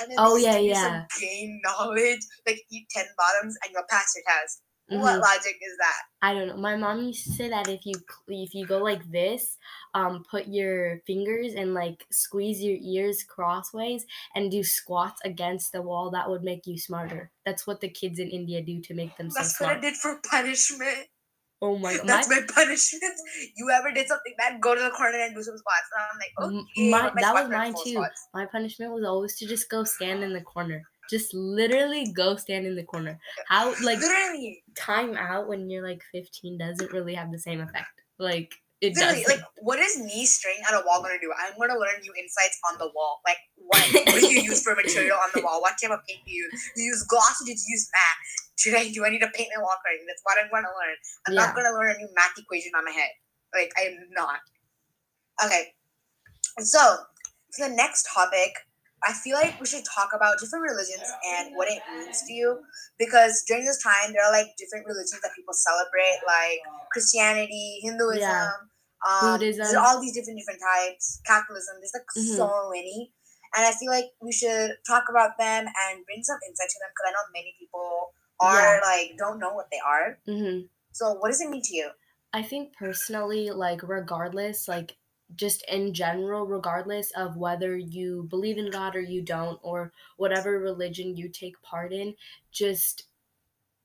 And 0.00 0.10
then 0.10 0.16
Oh, 0.18 0.36
they 0.36 0.42
yeah, 0.44 0.58
yeah. 0.58 1.06
some 1.08 1.20
gain 1.20 1.60
knowledge. 1.64 2.20
Like 2.46 2.60
eat 2.70 2.88
ten 2.90 3.06
badams 3.18 3.54
and 3.64 3.72
you'll 3.72 3.84
pass 3.88 4.14
your 4.14 4.24
test. 4.26 4.62
What 4.90 5.18
Mhm. 5.18 5.20
logic 5.20 5.56
is 5.60 5.76
that? 5.78 6.02
I 6.22 6.32
don't 6.32 6.48
know. 6.48 6.56
My 6.56 6.74
mom 6.74 7.02
used 7.02 7.24
to 7.24 7.32
say 7.32 7.48
that 7.50 7.68
if 7.68 7.84
you 7.84 7.94
if 8.28 8.54
you 8.54 8.64
go 8.66 8.78
like 8.78 9.04
this, 9.10 9.58
um, 9.94 10.24
put 10.30 10.46
your 10.46 11.00
fingers 11.06 11.52
and 11.54 11.74
like 11.74 12.06
squeeze 12.10 12.62
your 12.62 12.78
ears 12.80 13.22
crossways 13.22 14.06
and 14.34 14.50
do 14.50 14.64
squats 14.64 15.20
against 15.24 15.72
the 15.72 15.82
wall, 15.82 16.10
that 16.12 16.30
would 16.30 16.42
make 16.42 16.66
you 16.66 16.78
smarter. 16.78 17.30
That's 17.44 17.66
what 17.66 17.80
the 17.82 17.88
kids 17.90 18.18
in 18.18 18.30
India 18.30 18.62
do 18.62 18.80
to 18.80 18.94
make 18.94 19.14
them 19.18 19.30
so 19.30 19.40
That's 19.40 19.60
what 19.60 19.76
I 19.76 19.80
did 19.80 19.94
for 19.96 20.20
punishment. 20.24 21.08
Oh 21.60 21.76
my 21.78 21.96
god. 21.96 22.06
That's 22.06 22.28
My, 22.28 22.36
my 22.40 22.46
punishment. 22.54 23.02
You 23.56 23.70
ever 23.70 23.90
did 23.92 24.06
something 24.08 24.34
bad, 24.38 24.60
go 24.60 24.74
to 24.74 24.80
the 24.80 24.90
corner 24.90 25.18
and 25.18 25.34
do 25.34 25.42
some 25.42 25.56
squats. 25.58 25.88
And 25.94 26.02
I'm 26.10 26.18
like, 26.18 26.64
okay. 26.76 26.90
my- 26.90 27.12
my 27.14 27.20
that 27.20 27.34
was 27.34 27.50
mine 27.50 27.74
too. 27.84 28.04
my 28.34 28.46
punishment 28.46 28.92
was 28.92 29.04
always 29.04 29.36
to 29.38 29.46
just 29.46 29.68
go 29.68 29.84
stand 29.84 30.22
in 30.22 30.32
the 30.32 30.40
corner. 30.42 30.82
Just 31.10 31.32
literally 31.32 32.12
go 32.12 32.36
stand 32.36 32.66
in 32.66 32.76
the 32.76 32.84
corner. 32.84 33.18
How 33.48 33.70
like 33.82 33.98
Literally, 34.00 34.62
time 34.76 35.16
out 35.16 35.48
when 35.48 35.70
you're 35.70 35.82
like 35.86 36.02
15 36.12 36.58
doesn't 36.58 36.92
really 36.92 37.14
have 37.14 37.32
the 37.32 37.38
same 37.38 37.60
effect. 37.60 37.88
Like 38.18 38.54
it 38.80 38.94
literally, 38.94 39.24
does. 39.24 39.28
like, 39.38 39.40
what 39.58 39.78
is 39.80 39.98
knee 39.98 40.26
string 40.26 40.54
at 40.68 40.74
a 40.74 40.82
wall 40.86 41.02
gonna 41.02 41.18
do? 41.20 41.32
I'm 41.36 41.58
gonna 41.58 41.78
learn 41.80 41.98
new 42.02 42.12
insights 42.14 42.60
on 42.70 42.78
the 42.78 42.90
wall. 42.94 43.20
Like, 43.26 43.38
what, 43.56 43.82
what 44.06 44.20
do 44.20 44.28
you 44.32 44.42
use 44.42 44.62
for 44.62 44.76
material 44.76 45.16
on 45.16 45.30
the 45.34 45.42
wall? 45.42 45.60
What 45.60 45.74
type 45.82 45.90
of 45.90 45.98
paint 46.06 46.20
do 46.26 46.30
you 46.32 46.44
use? 46.44 46.70
Do 46.76 46.82
you 46.82 46.88
use 46.92 47.02
gloss 47.02 47.40
or 47.42 47.46
do 47.46 47.50
you 47.50 47.58
use 47.66 47.90
matte? 47.90 48.47
Should 48.58 48.74
I 48.74 48.90
do 48.90 49.04
I 49.06 49.10
need 49.10 49.22
to 49.22 49.30
paint 49.30 49.50
my 49.54 49.62
wall 49.62 49.78
correctly? 49.82 50.04
That's 50.10 50.22
what 50.26 50.36
I'm 50.42 50.50
gonna 50.50 50.74
learn. 50.74 50.96
I'm 51.26 51.32
Yeah. 51.34 51.46
not 51.46 51.54
gonna 51.54 51.72
learn 51.72 51.94
a 51.94 51.98
new 51.98 52.10
math 52.14 52.36
equation 52.36 52.72
on 52.74 52.84
my 52.84 52.90
head. 52.90 53.10
Like, 53.54 53.70
I 53.78 53.82
am 53.94 53.96
not. 54.10 54.40
Okay. 55.44 55.74
So, 56.60 57.04
for 57.54 57.68
the 57.68 57.74
next 57.74 58.08
topic, 58.12 58.52
I 59.06 59.12
feel 59.14 59.36
like 59.38 59.60
we 59.60 59.66
should 59.66 59.84
talk 59.86 60.10
about 60.12 60.40
different 60.40 60.64
religions 60.66 61.06
and 61.38 61.54
what 61.54 61.70
it 61.70 61.80
means 61.94 62.20
to 62.26 62.32
you. 62.32 62.60
Because 62.98 63.44
during 63.46 63.64
this 63.64 63.80
time, 63.80 64.12
there 64.12 64.24
are 64.26 64.32
like 64.32 64.50
different 64.58 64.86
religions 64.86 65.22
that 65.22 65.30
people 65.36 65.54
celebrate, 65.54 66.18
like 66.26 66.58
Christianity, 66.92 67.78
Hinduism, 67.82 68.20
Yeah. 68.26 68.50
um, 69.06 69.38
Buddhism. 69.38 69.62
There's 69.62 69.78
all 69.78 70.00
these 70.02 70.12
different 70.14 70.40
different 70.40 70.60
types. 70.60 71.20
Catholicism. 71.24 71.78
There's 71.78 71.94
like 71.94 72.10
Mhm. 72.10 72.36
so 72.36 72.70
many, 72.74 73.14
and 73.54 73.64
I 73.64 73.72
feel 73.72 73.90
like 73.90 74.10
we 74.20 74.32
should 74.32 74.76
talk 74.84 75.04
about 75.08 75.38
them 75.38 75.68
and 75.68 76.04
bring 76.04 76.24
some 76.24 76.38
insight 76.44 76.68
to 76.68 76.78
them 76.82 76.90
because 76.90 77.06
I 77.08 77.12
know 77.14 77.30
many 77.32 77.54
people 77.56 78.12
are 78.40 78.76
Yeah. 78.76 78.80
like 78.82 79.16
don't 79.18 79.38
know 79.38 79.52
what 79.52 79.70
they 79.70 79.80
are. 79.84 80.18
hmm 80.26 80.60
So, 80.92 81.12
what 81.14 81.28
does 81.28 81.40
it 81.40 81.50
mean 81.50 81.62
to 81.62 81.74
you? 81.76 81.90
I 82.32 82.42
think 82.42 82.74
personally, 82.76 83.50
like, 83.50 83.82
regardless, 83.82 84.68
like, 84.68 84.96
just 85.34 85.62
in 85.68 85.92
general, 85.94 86.46
regardless 86.46 87.10
of 87.12 87.36
whether 87.36 87.76
you 87.76 88.24
believe 88.24 88.58
in 88.58 88.70
God 88.70 88.96
or 88.96 89.00
you 89.00 89.22
don't, 89.22 89.58
or 89.62 89.92
whatever 90.16 90.58
religion 90.58 91.16
you 91.16 91.28
take 91.28 91.60
part 91.62 91.92
in, 91.92 92.14
just 92.50 93.08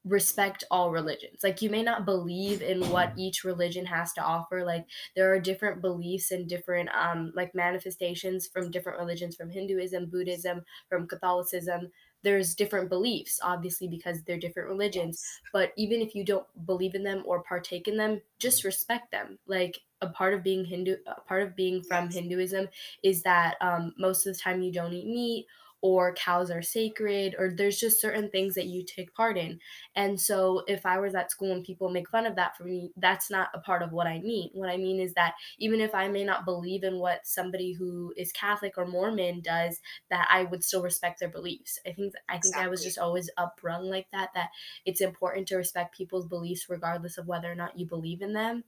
respect 0.06 0.66
all 0.70 0.92
religions. 0.92 1.44
Like, 1.44 1.62
you 1.62 1.70
may 1.70 1.82
not 1.84 2.06
believe 2.06 2.62
in 2.62 2.90
what 2.90 3.14
each 3.18 3.44
religion 3.46 3.86
has 3.86 4.12
to 4.14 4.22
offer. 4.24 4.66
Like, 4.66 4.86
there 5.16 5.32
are 5.34 5.40
different 5.40 5.82
beliefs 5.82 6.32
and 6.32 6.48
different, 6.50 6.90
um, 6.94 7.32
like, 7.36 7.56
manifestations 7.56 8.48
from 8.48 8.72
different 8.72 9.00
religions, 9.00 9.36
from 9.38 9.50
Hinduism, 9.50 10.08
Buddhism, 10.10 10.66
from 10.90 11.08
Catholicism. 11.08 11.92
There's 12.24 12.56
different 12.56 12.90
beliefs, 12.90 13.40
obviously, 13.44 13.88
because 13.88 14.24
they're 14.24 14.40
different 14.40 14.70
religions 14.70 15.24
but 15.52 15.72
even 15.78 16.02
if 16.02 16.16
you 16.16 16.24
don't 16.26 16.48
believe 16.66 16.96
in 16.96 17.04
them 17.04 17.24
or 17.26 17.44
partake 17.44 17.88
in 17.88 17.98
them 17.98 18.22
just 18.40 18.64
respect 18.64 19.12
them. 19.12 19.38
Like 19.46 19.82
a 20.02 20.10
part 20.10 20.34
of 20.34 20.44
being 20.44 20.66
hindu 20.66 20.98
a 21.08 21.22
part 21.22 21.44
of 21.44 21.56
being 21.56 21.82
from 21.84 22.10
hinduism 22.10 22.68
is 23.04 23.24
that 23.24 23.56
um, 23.62 23.94
most 23.98 24.26
of 24.26 24.34
the 24.34 24.40
time 24.40 24.62
you 24.62 24.72
don't 24.72 24.94
eat 24.94 25.08
meat 25.08 25.48
or 25.84 26.14
cows 26.14 26.50
are 26.50 26.62
sacred 26.62 27.36
or 27.38 27.54
there's 27.54 27.78
just 27.78 28.00
certain 28.00 28.30
things 28.30 28.56
that 28.56 28.68
you 28.68 28.86
take 28.86 29.14
part 29.14 29.38
in. 29.38 29.60
And 29.96 30.20
so 30.20 30.64
if 30.68 30.86
i 30.86 30.98
was 30.98 31.14
at 31.14 31.30
school 31.30 31.52
and 31.52 31.64
people 31.64 31.90
make 31.90 32.10
fun 32.10 32.26
of 32.26 32.36
that 32.38 32.56
for 32.58 32.64
me 32.64 32.92
that's 32.96 33.30
not 33.30 33.50
a 33.54 33.60
part 33.60 33.84
of 33.84 33.92
what 33.92 34.08
i 34.08 34.20
mean. 34.20 34.50
What 34.54 34.70
i 34.70 34.78
mean 34.78 35.00
is 35.02 35.14
that 35.16 35.36
even 35.60 35.82
if 35.82 35.94
i 35.94 36.08
may 36.08 36.24
not 36.24 36.46
believe 36.46 36.84
in 36.84 37.00
what 37.00 37.28
somebody 37.28 37.74
who 37.74 38.14
is 38.18 38.32
catholic 38.32 38.78
or 38.78 38.86
mormon 38.88 39.42
does 39.42 39.82
that 40.10 40.28
i 40.32 40.44
would 40.44 40.64
still 40.64 40.82
respect 40.82 41.20
their 41.20 41.30
beliefs. 41.30 41.80
I 41.86 41.92
think 41.92 42.14
i 42.30 42.38
think 42.40 42.56
i 42.56 42.68
was 42.68 42.84
just 42.84 42.98
always 42.98 43.30
uprung 43.38 43.90
like 43.90 44.08
that 44.12 44.30
that 44.36 44.50
it's 44.86 45.02
important 45.02 45.48
to 45.50 45.58
respect 45.58 45.98
people's 45.98 46.28
beliefs 46.28 46.70
regardless 46.70 47.18
of 47.18 47.28
whether 47.28 47.52
or 47.52 47.56
not 47.56 47.78
you 47.78 47.86
believe 47.86 48.22
in 48.22 48.34
them. 48.34 48.64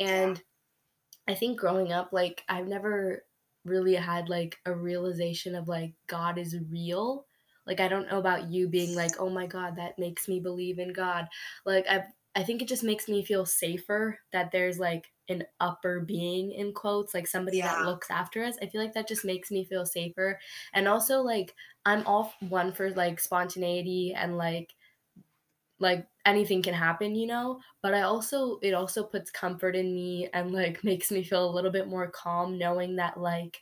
And 0.00 0.42
i 1.28 1.34
think 1.34 1.58
growing 1.58 1.92
up 1.92 2.12
like 2.12 2.44
i've 2.48 2.66
never 2.68 3.24
really 3.68 3.94
had 3.94 4.28
like 4.28 4.58
a 4.66 4.74
realization 4.74 5.54
of 5.54 5.68
like 5.68 5.94
god 6.06 6.38
is 6.38 6.56
real. 6.70 7.26
Like 7.66 7.80
i 7.80 7.88
don't 7.88 8.10
know 8.10 8.18
about 8.18 8.50
you 8.50 8.68
being 8.68 8.94
like 8.94 9.20
oh 9.20 9.28
my 9.30 9.46
god 9.46 9.76
that 9.76 9.98
makes 9.98 10.28
me 10.28 10.40
believe 10.40 10.78
in 10.78 10.92
god. 10.92 11.28
Like 11.66 11.86
i 11.88 12.04
i 12.34 12.42
think 12.42 12.62
it 12.62 12.68
just 12.68 12.84
makes 12.84 13.08
me 13.08 13.24
feel 13.24 13.44
safer 13.46 14.18
that 14.32 14.50
there's 14.52 14.78
like 14.78 15.12
an 15.28 15.44
upper 15.60 16.00
being 16.00 16.52
in 16.52 16.72
quotes 16.72 17.12
like 17.12 17.26
somebody 17.26 17.60
that 17.60 17.84
looks 17.84 18.10
after 18.10 18.42
us. 18.42 18.56
I 18.62 18.66
feel 18.66 18.80
like 18.82 18.94
that 18.94 19.08
just 19.08 19.24
makes 19.26 19.50
me 19.50 19.64
feel 19.66 19.84
safer. 19.84 20.38
And 20.72 20.88
also 20.88 21.20
like 21.22 21.54
i'm 21.84 22.06
all 22.06 22.32
one 22.48 22.72
for 22.72 22.90
like 22.90 23.20
spontaneity 23.20 24.14
and 24.16 24.36
like 24.38 24.74
like 25.80 26.06
anything 26.26 26.62
can 26.62 26.74
happen 26.74 27.14
you 27.14 27.26
know 27.26 27.60
but 27.82 27.94
i 27.94 28.02
also 28.02 28.58
it 28.60 28.72
also 28.74 29.04
puts 29.04 29.30
comfort 29.30 29.76
in 29.76 29.94
me 29.94 30.28
and 30.32 30.52
like 30.52 30.82
makes 30.84 31.10
me 31.10 31.22
feel 31.22 31.48
a 31.48 31.54
little 31.54 31.70
bit 31.70 31.88
more 31.88 32.10
calm 32.10 32.58
knowing 32.58 32.96
that 32.96 33.18
like 33.18 33.60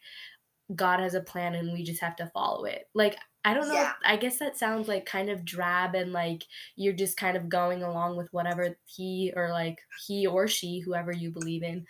god 0.74 1.00
has 1.00 1.14
a 1.14 1.20
plan 1.22 1.54
and 1.54 1.72
we 1.72 1.84
just 1.84 2.00
have 2.00 2.16
to 2.16 2.26
follow 2.34 2.64
it 2.64 2.88
like 2.94 3.16
i 3.44 3.54
don't 3.54 3.68
know 3.68 3.74
Yeah. 3.74 3.92
i 4.04 4.16
guess 4.16 4.38
that 4.38 4.56
sounds 4.56 4.88
like 4.88 5.06
kind 5.06 5.30
of 5.30 5.44
drab 5.44 5.94
and 5.94 6.12
like 6.12 6.44
you're 6.74 6.92
just 6.92 7.16
kind 7.16 7.36
of 7.36 7.48
going 7.48 7.82
along 7.84 8.16
with 8.16 8.32
whatever 8.32 8.76
he 8.84 9.32
or 9.36 9.50
like 9.50 9.78
he 10.06 10.26
or 10.26 10.48
she 10.48 10.80
whoever 10.80 11.12
you 11.12 11.30
believe 11.30 11.62
in 11.62 11.86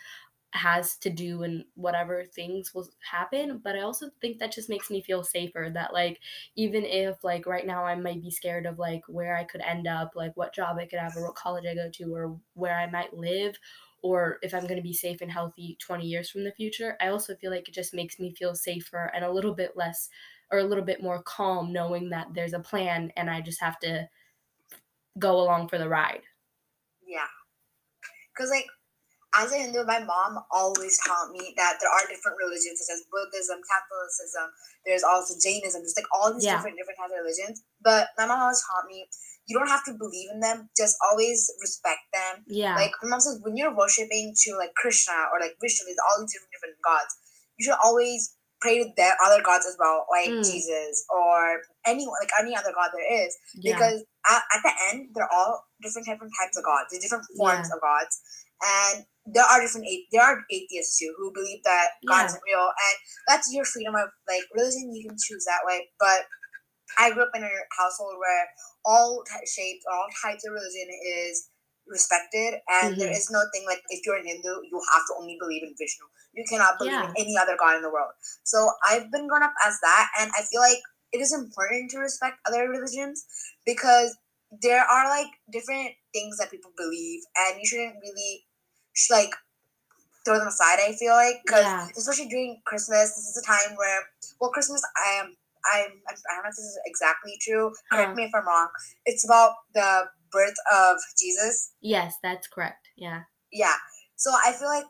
has 0.57 0.97
to 0.97 1.11
do 1.11 1.43
and 1.43 1.65
whatever 1.75 2.25
things 2.25 2.75
will 2.75 2.89
happen 3.01 3.61
but 3.63 3.77
i 3.77 3.81
also 3.81 4.11
think 4.21 4.39
that 4.39 4.53
just 4.53 4.69
makes 4.69 4.91
me 4.91 5.01
feel 5.01 5.23
safer 5.23 5.71
that 5.73 5.93
like 5.93 6.19
even 6.57 6.85
if 6.85 7.23
like 7.23 7.47
right 7.47 7.67
now 7.67 7.85
i 7.85 7.95
might 7.95 8.23
be 8.23 8.31
scared 8.31 8.67
of 8.67 8.79
like 8.79 9.03
where 9.09 9.37
i 9.37 9.45
could 9.45 9.61
end 9.61 9.87
up 9.87 10.13
like 10.15 10.37
what 10.37 10.55
job 10.55 10.77
i 10.79 10.87
could 10.87 10.99
have 10.99 11.17
or 11.17 11.25
what 11.25 11.35
college 11.35 11.65
i 11.67 11.75
go 11.75 11.89
to 11.93 12.15
or 12.15 12.37
where 12.55 12.79
i 12.79 12.91
might 12.91 13.15
live 13.15 13.57
or 14.03 14.39
if 14.43 14.55
i'm 14.55 14.67
going 14.67 14.77
to 14.77 14.83
be 14.83 14.93
safe 14.93 15.21
and 15.21 15.31
healthy 15.31 15.77
20 15.81 16.07
years 16.07 16.31
from 16.31 16.45
the 16.45 16.53
future 16.53 16.97
i 17.01 17.09
also 17.09 17.35
feel 17.37 17.51
like 17.51 17.69
it 17.69 17.75
just 17.75 17.95
makes 17.95 18.19
me 18.19 18.35
feel 18.35 18.55
safer 18.55 19.11
and 19.15 19.25
a 19.25 19.33
little 19.33 19.55
bit 19.55 19.77
less 19.77 20.09
or 20.51 20.59
a 20.59 20.65
little 20.65 20.85
bit 20.85 21.03
more 21.03 21.23
calm 21.23 21.73
knowing 21.73 22.11
that 22.11 22.29
there's 22.35 22.53
a 22.53 22.61
plan 22.61 23.13
and 23.17 23.31
i 23.31 23.41
just 23.41 23.61
have 23.61 23.79
to 23.79 24.09
go 25.19 25.41
along 25.41 25.69
for 25.69 25.79
the 25.79 25.89
ride. 25.89 26.23
Yeah. 27.07 27.27
Because 28.33 28.51
like 28.51 28.67
as 29.39 29.53
a 29.53 29.59
Hindu, 29.59 29.85
my 29.85 30.01
mom 30.01 30.41
always 30.51 30.99
taught 31.05 31.31
me 31.31 31.53
that 31.57 31.77
there 31.81 31.91
are 31.91 32.09
different 32.09 32.41
religions 32.41 32.81
such 32.81 32.97
as 32.97 33.05
Buddhism, 33.13 33.61
Catholicism. 33.61 34.49
There's 34.85 35.05
also 35.05 35.37
Jainism. 35.37 35.83
There's 35.83 35.97
like 35.97 36.09
all 36.15 36.33
these 36.33 36.45
yeah. 36.45 36.57
different 36.57 36.81
different 36.81 36.99
types 36.99 37.13
of 37.13 37.21
religions. 37.21 37.63
But 37.83 38.17
my 38.17 38.25
mom 38.25 38.41
always 38.41 38.63
taught 38.65 38.89
me 38.89 39.09
you 39.47 39.59
don't 39.59 39.69
have 39.69 39.85
to 39.87 39.95
believe 39.95 40.31
in 40.35 40.41
them. 40.41 40.69
Just 40.77 40.97
always 41.05 41.47
respect 41.61 42.03
them. 42.13 42.45
Yeah. 42.49 42.75
Like 42.75 42.91
my 43.03 43.11
mom 43.11 43.21
says, 43.21 43.39
when 43.43 43.57
you're 43.57 43.75
worshiping 43.75 44.35
to 44.35 44.57
like 44.57 44.75
Krishna 44.75 45.15
or 45.33 45.39
like 45.39 45.55
Vishnu, 45.63 45.87
there's 45.87 46.03
all 46.03 46.21
these 46.23 46.33
different 46.33 46.53
different 46.53 46.77
gods. 46.83 47.13
You 47.59 47.71
should 47.71 47.81
always 47.83 48.35
pray 48.61 48.83
to 48.83 48.89
their 48.97 49.15
other 49.25 49.43
gods 49.43 49.67
as 49.67 49.77
well, 49.79 50.07
like 50.11 50.31
mm. 50.31 50.41
Jesus 50.41 51.05
or 51.11 51.61
anyone, 51.85 52.17
like 52.21 52.33
any 52.41 52.57
other 52.57 52.73
god 52.75 52.91
there 52.93 53.27
is, 53.27 53.37
yeah. 53.55 53.75
because 53.75 54.05
at, 54.27 54.43
at, 54.55 54.63
the 54.65 54.73
end 54.91 55.09
they're 55.15 55.29
all 55.31 55.63
different 55.83 56.07
different 56.07 56.33
types 56.41 56.57
of 56.57 56.65
gods, 56.65 56.89
they're 56.91 57.01
different 57.01 57.25
forms 57.37 57.69
yeah. 57.69 57.77
of 57.77 57.81
gods, 57.81 58.21
and 58.65 59.05
there 59.27 59.45
are 59.45 59.61
different 59.61 59.87
there 60.13 60.23
are 60.23 60.39
atheists 60.51 60.99
too 60.99 61.13
who 61.19 61.33
believe 61.35 61.63
that 61.65 61.99
God 62.07 62.21
yeah. 62.21 62.27
isn't 62.27 62.47
real, 62.47 62.67
and 62.67 62.97
that's 63.29 63.53
your 63.53 63.65
freedom 63.65 63.95
of 63.95 64.09
like 64.29 64.47
religion. 64.55 64.95
You 64.95 65.09
can 65.09 65.19
choose 65.19 65.45
that 65.45 65.67
way, 65.67 65.89
but 65.99 66.27
I 66.99 67.11
grew 67.11 67.25
up 67.25 67.35
in 67.35 67.43
a 67.43 67.51
household 67.77 68.15
where 68.19 68.47
all 68.85 69.25
shapes, 69.45 69.85
all 69.91 70.07
types 70.23 70.47
of 70.47 70.55
religion 70.55 70.89
is 71.03 71.51
respected, 71.89 72.63
and 72.83 72.95
mm-hmm. 72.95 73.01
there 73.01 73.11
is 73.11 73.31
no 73.31 73.43
thing 73.53 73.65
like 73.67 73.83
if 73.91 74.07
you're 74.07 74.19
an 74.19 74.27
Hindu, 74.27 74.63
you 74.71 74.81
have 74.95 75.07
to 75.07 75.15
only 75.19 75.37
believe 75.41 75.63
in 75.63 75.75
Vishnu. 75.79 76.07
You 76.35 76.45
cannot 76.49 76.79
believe 76.79 76.93
yeah. 76.93 77.11
in 77.11 77.15
any 77.19 77.37
other 77.37 77.57
god 77.59 77.77
in 77.77 77.83
the 77.83 77.91
world. 77.91 78.15
So 78.45 78.71
I've 78.87 79.11
been 79.11 79.27
grown 79.27 79.43
up 79.43 79.55
as 79.67 79.79
that, 79.83 80.09
and 80.21 80.31
I 80.39 80.43
feel 80.43 80.61
like 80.61 80.79
it 81.13 81.21
is 81.21 81.33
important 81.33 81.91
to 81.93 81.99
respect 81.99 82.39
other 82.47 82.69
religions 82.69 83.25
because 83.65 84.17
there 84.63 84.85
are 84.85 85.09
like 85.09 85.31
different 85.51 85.91
things 86.13 86.39
that 86.39 86.51
people 86.51 86.71
believe, 86.77 87.23
and 87.37 87.59
you 87.59 87.67
shouldn't 87.67 87.97
really 88.03 88.47
like 89.11 89.31
throw 90.25 90.39
them 90.39 90.49
aside. 90.49 90.79
I 90.81 90.93
feel 90.93 91.13
like 91.13 91.37
because 91.45 91.65
yeah. 91.65 91.89
especially 91.97 92.29
during 92.29 92.61
Christmas, 92.65 93.15
this 93.15 93.29
is 93.31 93.43
a 93.43 93.47
time 93.47 93.77
where 93.77 94.03
well, 94.41 94.51
Christmas 94.51 94.83
I 94.97 95.21
am. 95.21 95.37
I'm, 95.67 95.91
I 96.07 96.35
don't 96.35 96.45
know 96.45 96.51
if 96.51 96.55
this 96.55 96.65
is 96.65 96.79
exactly 96.87 97.35
true. 97.41 97.73
Correct 97.91 98.13
uh, 98.13 98.15
me 98.15 98.25
if 98.25 98.31
I'm 98.35 98.47
wrong. 98.47 98.69
It's 99.05 99.25
about 99.25 99.55
the 99.75 100.05
birth 100.31 100.55
of 100.73 100.97
Jesus. 101.19 101.73
Yes, 101.81 102.15
that's 102.23 102.47
correct. 102.47 102.89
Yeah. 102.97 103.23
Yeah. 103.51 103.75
So 104.17 104.31
I 104.31 104.53
feel 104.53 104.69
like 104.69 104.85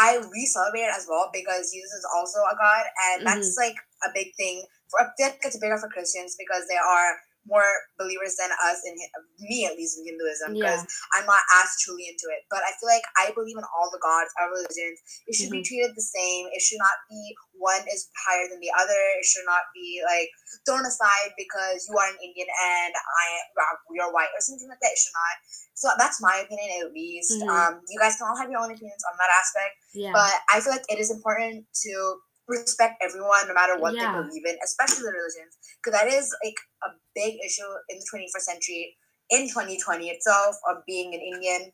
I 0.00 0.20
we 0.32 0.46
celebrate 0.46 0.90
it 0.90 0.94
as 0.96 1.06
well 1.08 1.30
because 1.32 1.72
Jesus 1.72 1.92
is 1.92 2.06
also 2.14 2.38
a 2.40 2.56
God, 2.56 2.84
and 3.10 3.26
mm-hmm. 3.26 3.38
that's 3.38 3.56
like 3.56 3.76
a 4.04 4.10
big 4.14 4.34
thing 4.36 4.64
for. 4.90 5.00
I 5.00 5.10
feel 5.16 5.26
like 5.28 5.40
it's 5.42 5.58
bigger 5.58 5.78
for 5.78 5.88
Christians 5.88 6.36
because 6.38 6.66
they 6.68 6.76
are 6.76 7.16
more 7.46 7.66
believers 7.98 8.34
than 8.36 8.50
us 8.50 8.82
in 8.82 8.94
me 9.38 9.66
at 9.66 9.78
least 9.78 9.98
in 9.98 10.06
Hinduism 10.06 10.58
because 10.58 10.82
yeah. 10.82 11.14
I'm 11.14 11.26
not 11.26 11.42
as 11.62 11.70
truly 11.82 12.10
into 12.10 12.26
it. 12.34 12.42
But 12.50 12.66
I 12.66 12.74
feel 12.76 12.90
like 12.90 13.06
I 13.16 13.30
believe 13.32 13.56
in 13.56 13.66
all 13.74 13.88
the 13.90 14.02
gods, 14.02 14.30
our 14.38 14.50
religions. 14.50 14.98
It 15.26 15.34
should 15.34 15.50
mm-hmm. 15.50 15.62
be 15.62 15.66
treated 15.66 15.94
the 15.94 16.04
same. 16.04 16.50
It 16.50 16.60
should 16.60 16.82
not 16.82 16.98
be 17.08 17.22
one 17.56 17.82
is 17.88 18.10
higher 18.26 18.50
than 18.50 18.60
the 18.60 18.74
other. 18.74 19.00
It 19.16 19.24
should 19.24 19.46
not 19.48 19.64
be 19.72 20.02
like 20.04 20.28
thrown 20.66 20.84
aside 20.84 21.32
because 21.38 21.86
you 21.88 21.94
are 21.96 22.10
an 22.10 22.18
Indian 22.20 22.50
and 22.50 22.92
I 22.92 23.26
we 23.88 24.02
are 24.02 24.12
white 24.12 24.30
or 24.34 24.42
something 24.42 24.68
like 24.68 24.82
that. 24.82 24.92
It 24.92 25.00
should 25.00 25.16
not. 25.16 25.36
So 25.76 25.86
that's 25.96 26.18
my 26.20 26.42
opinion 26.44 26.82
at 26.82 26.92
least. 26.92 27.32
Mm-hmm. 27.36 27.52
Um, 27.52 27.72
you 27.88 27.98
guys 28.00 28.16
can 28.16 28.28
all 28.28 28.38
have 28.38 28.50
your 28.50 28.60
own 28.60 28.72
opinions 28.72 29.04
on 29.06 29.14
that 29.16 29.30
aspect. 29.30 29.72
Yeah. 29.94 30.12
But 30.12 30.34
I 30.50 30.60
feel 30.60 30.72
like 30.72 30.88
it 30.88 30.98
is 30.98 31.10
important 31.10 31.68
to 31.86 31.92
respect 32.48 33.02
everyone 33.02 33.48
no 33.48 33.54
matter 33.54 33.78
what 33.78 33.94
yeah. 33.94 34.12
they 34.12 34.28
believe 34.28 34.46
in, 34.46 34.56
especially 34.64 35.02
the 35.02 35.12
religions, 35.12 35.58
because 35.82 35.98
that 35.98 36.08
is 36.08 36.34
like 36.44 36.56
a 36.84 36.90
big 37.14 37.38
issue 37.44 37.68
in 37.90 37.98
the 37.98 38.06
21st 38.06 38.42
century, 38.42 38.96
in 39.30 39.48
2020 39.48 40.08
itself, 40.08 40.56
of 40.70 40.84
being 40.86 41.14
an 41.14 41.20
Indian 41.20 41.72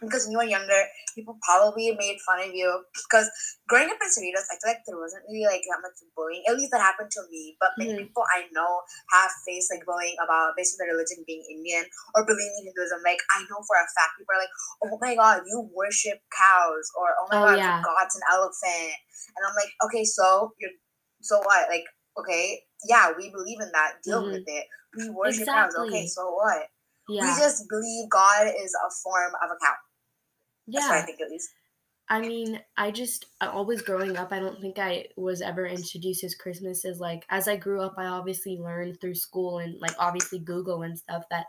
because 0.00 0.26
when 0.26 0.32
you 0.32 0.38
were 0.38 0.48
younger, 0.48 0.82
people 1.14 1.38
probably 1.42 1.90
made 1.98 2.18
fun 2.22 2.40
of 2.42 2.54
you. 2.54 2.68
Because 2.94 3.26
growing 3.66 3.90
up 3.90 3.98
in 3.98 4.10
Cerritos, 4.10 4.46
I 4.46 4.56
feel 4.58 4.70
like 4.70 4.84
there 4.86 4.98
wasn't 4.98 5.26
really 5.26 5.46
like 5.50 5.66
that 5.66 5.82
much 5.82 5.98
bullying. 6.14 6.44
At 6.46 6.56
least 6.56 6.70
that 6.72 6.84
happened 6.84 7.10
to 7.10 7.22
me. 7.30 7.58
But 7.58 7.74
many 7.78 7.98
mm-hmm. 7.98 8.10
people 8.10 8.22
I 8.30 8.46
know 8.54 8.82
have 9.12 9.30
faced 9.46 9.74
like 9.74 9.82
bullying 9.82 10.16
about 10.22 10.54
based 10.54 10.78
on 10.78 10.84
their 10.84 10.94
religion 10.94 11.26
being 11.26 11.42
Indian 11.50 11.84
or 12.14 12.22
believing 12.22 12.62
in 12.62 12.70
Hinduism. 12.70 13.02
Like 13.02 13.22
I 13.34 13.42
know 13.50 13.60
for 13.66 13.76
a 13.76 13.86
fact 13.94 14.18
people 14.18 14.34
are 14.34 14.42
like, 14.42 14.54
"Oh 14.86 14.98
my 15.02 15.14
god, 15.18 15.42
you 15.46 15.66
worship 15.74 16.22
cows," 16.30 16.86
or 16.94 17.10
"Oh 17.18 17.26
my 17.30 17.38
oh, 17.38 17.44
god, 17.52 17.58
yeah. 17.58 17.82
God's 17.82 18.16
an 18.16 18.26
elephant," 18.30 18.94
and 19.34 19.42
I'm 19.42 19.56
like, 19.58 19.72
"Okay, 19.90 20.04
so 20.04 20.54
you're 20.62 20.74
so 21.20 21.42
what? 21.42 21.66
Like, 21.68 21.84
okay, 22.18 22.62
yeah, 22.86 23.10
we 23.16 23.30
believe 23.30 23.58
in 23.58 23.70
that. 23.74 23.98
Deal 24.04 24.22
mm-hmm. 24.22 24.38
with 24.38 24.46
it. 24.46 24.64
We 24.96 25.10
worship 25.10 25.48
exactly. 25.48 25.74
cows. 25.74 25.88
Okay, 25.88 26.06
so 26.06 26.30
what?" 26.30 26.70
Yeah. 27.08 27.24
We 27.24 27.40
just 27.40 27.64
believe 27.70 28.10
God 28.10 28.52
is 28.52 28.76
a 28.76 28.90
form 29.02 29.32
of 29.42 29.48
a 29.48 29.56
cow. 29.64 29.74
Yeah. 30.68 30.90
I 30.90 31.00
think 31.02 31.20
at 31.20 31.30
least. 31.30 31.50
I 32.10 32.20
mean, 32.20 32.60
I 32.76 32.90
just 32.90 33.26
always 33.40 33.82
growing 33.82 34.16
up, 34.16 34.32
I 34.32 34.38
don't 34.38 34.60
think 34.60 34.78
I 34.78 35.06
was 35.16 35.42
ever 35.42 35.66
introduced 35.66 36.24
as 36.24 36.34
Christmas 36.34 36.86
as 36.86 37.00
like 37.00 37.26
as 37.28 37.48
I 37.48 37.56
grew 37.56 37.82
up, 37.82 37.96
I 37.98 38.06
obviously 38.06 38.56
learned 38.56 38.98
through 39.00 39.16
school 39.16 39.58
and 39.58 39.78
like 39.80 39.94
obviously 39.98 40.38
Google 40.38 40.82
and 40.82 40.98
stuff 40.98 41.24
that 41.30 41.44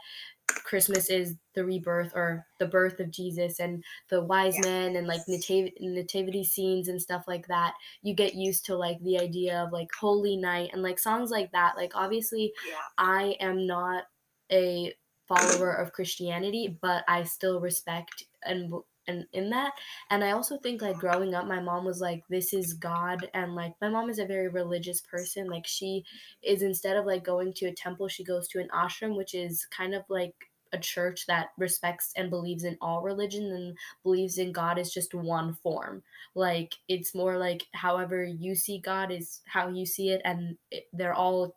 Christmas 0.48 1.10
is 1.10 1.36
the 1.56 1.64
rebirth 1.64 2.12
or 2.14 2.46
the 2.60 2.66
birth 2.66 3.00
of 3.00 3.10
Jesus 3.10 3.60
and 3.60 3.84
the 4.10 4.22
wise 4.22 4.56
yeah. 4.56 4.70
men 4.70 4.96
and 4.98 5.08
like 5.08 5.22
nativ- 5.30 5.74
nativity 5.80 6.44
scenes 6.44 6.90
and 6.90 7.02
stuff 7.02 7.24
like 7.26 7.48
that. 7.48 7.74
You 8.02 8.14
get 8.14 8.36
used 8.36 8.66
to 8.66 8.76
like 8.76 9.02
the 9.02 9.18
idea 9.18 9.64
of 9.64 9.72
like 9.72 9.90
holy 9.98 10.36
night 10.36 10.72
and 10.74 10.82
like 10.82 11.00
songs 11.00 11.32
like 11.32 11.52
that. 11.54 11.78
Like 11.78 11.94
obviously, 11.96 12.52
yeah. 12.68 12.76
I 12.98 13.36
am 13.40 13.66
not 13.66 14.04
a 14.52 14.94
follower 15.28 15.72
of 15.72 15.94
Christianity, 15.94 16.78
but 16.82 17.06
I 17.08 17.24
still 17.24 17.62
respect 17.62 18.26
and 18.44 18.74
and 19.10 19.26
in 19.34 19.50
that 19.50 19.74
and 20.12 20.24
i 20.24 20.32
also 20.32 20.58
think 20.58 20.82
like 20.82 20.98
growing 20.98 21.34
up 21.34 21.48
my 21.48 21.60
mom 21.60 21.84
was 21.84 22.00
like 22.00 22.24
this 22.30 22.54
is 22.54 22.74
god 22.74 23.28
and 23.34 23.56
like 23.56 23.74
my 23.82 23.90
mom 23.90 24.10
is 24.10 24.20
a 24.20 24.26
very 24.26 24.48
religious 24.48 25.02
person 25.02 25.48
like 25.48 25.66
she 25.66 26.04
is 26.44 26.62
instead 26.62 26.96
of 26.96 27.06
like 27.06 27.24
going 27.24 27.52
to 27.54 27.66
a 27.66 27.74
temple 27.74 28.08
she 28.08 28.24
goes 28.24 28.48
to 28.48 28.60
an 28.60 28.70
ashram 28.74 29.16
which 29.18 29.34
is 29.34 29.66
kind 29.76 29.94
of 29.94 30.04
like 30.10 30.36
a 30.74 30.78
church 30.78 31.26
that 31.28 31.50
respects 31.58 32.12
and 32.16 32.30
believes 32.30 32.64
in 32.64 32.78
all 32.82 33.02
religion 33.02 33.44
and 33.52 33.78
believes 34.04 34.38
in 34.38 34.52
God 34.52 34.78
is 34.78 34.94
just 34.94 35.14
one 35.14 35.56
form. 35.56 36.04
Like 36.36 36.76
it's 36.88 37.16
more 37.16 37.38
like 37.38 37.66
however 37.74 38.24
you 38.24 38.56
see 38.56 38.80
God 38.80 39.12
is 39.12 39.42
how 39.48 39.70
you 39.70 39.86
see 39.86 40.10
it, 40.10 40.22
and 40.26 40.58
they're 40.94 41.14
all 41.14 41.56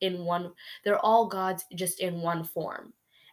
in 0.00 0.24
one. 0.24 0.52
They're 0.84 1.04
all 1.04 1.26
gods 1.26 1.64
just 1.74 2.00
in 2.00 2.20
one 2.20 2.44
form 2.44 2.92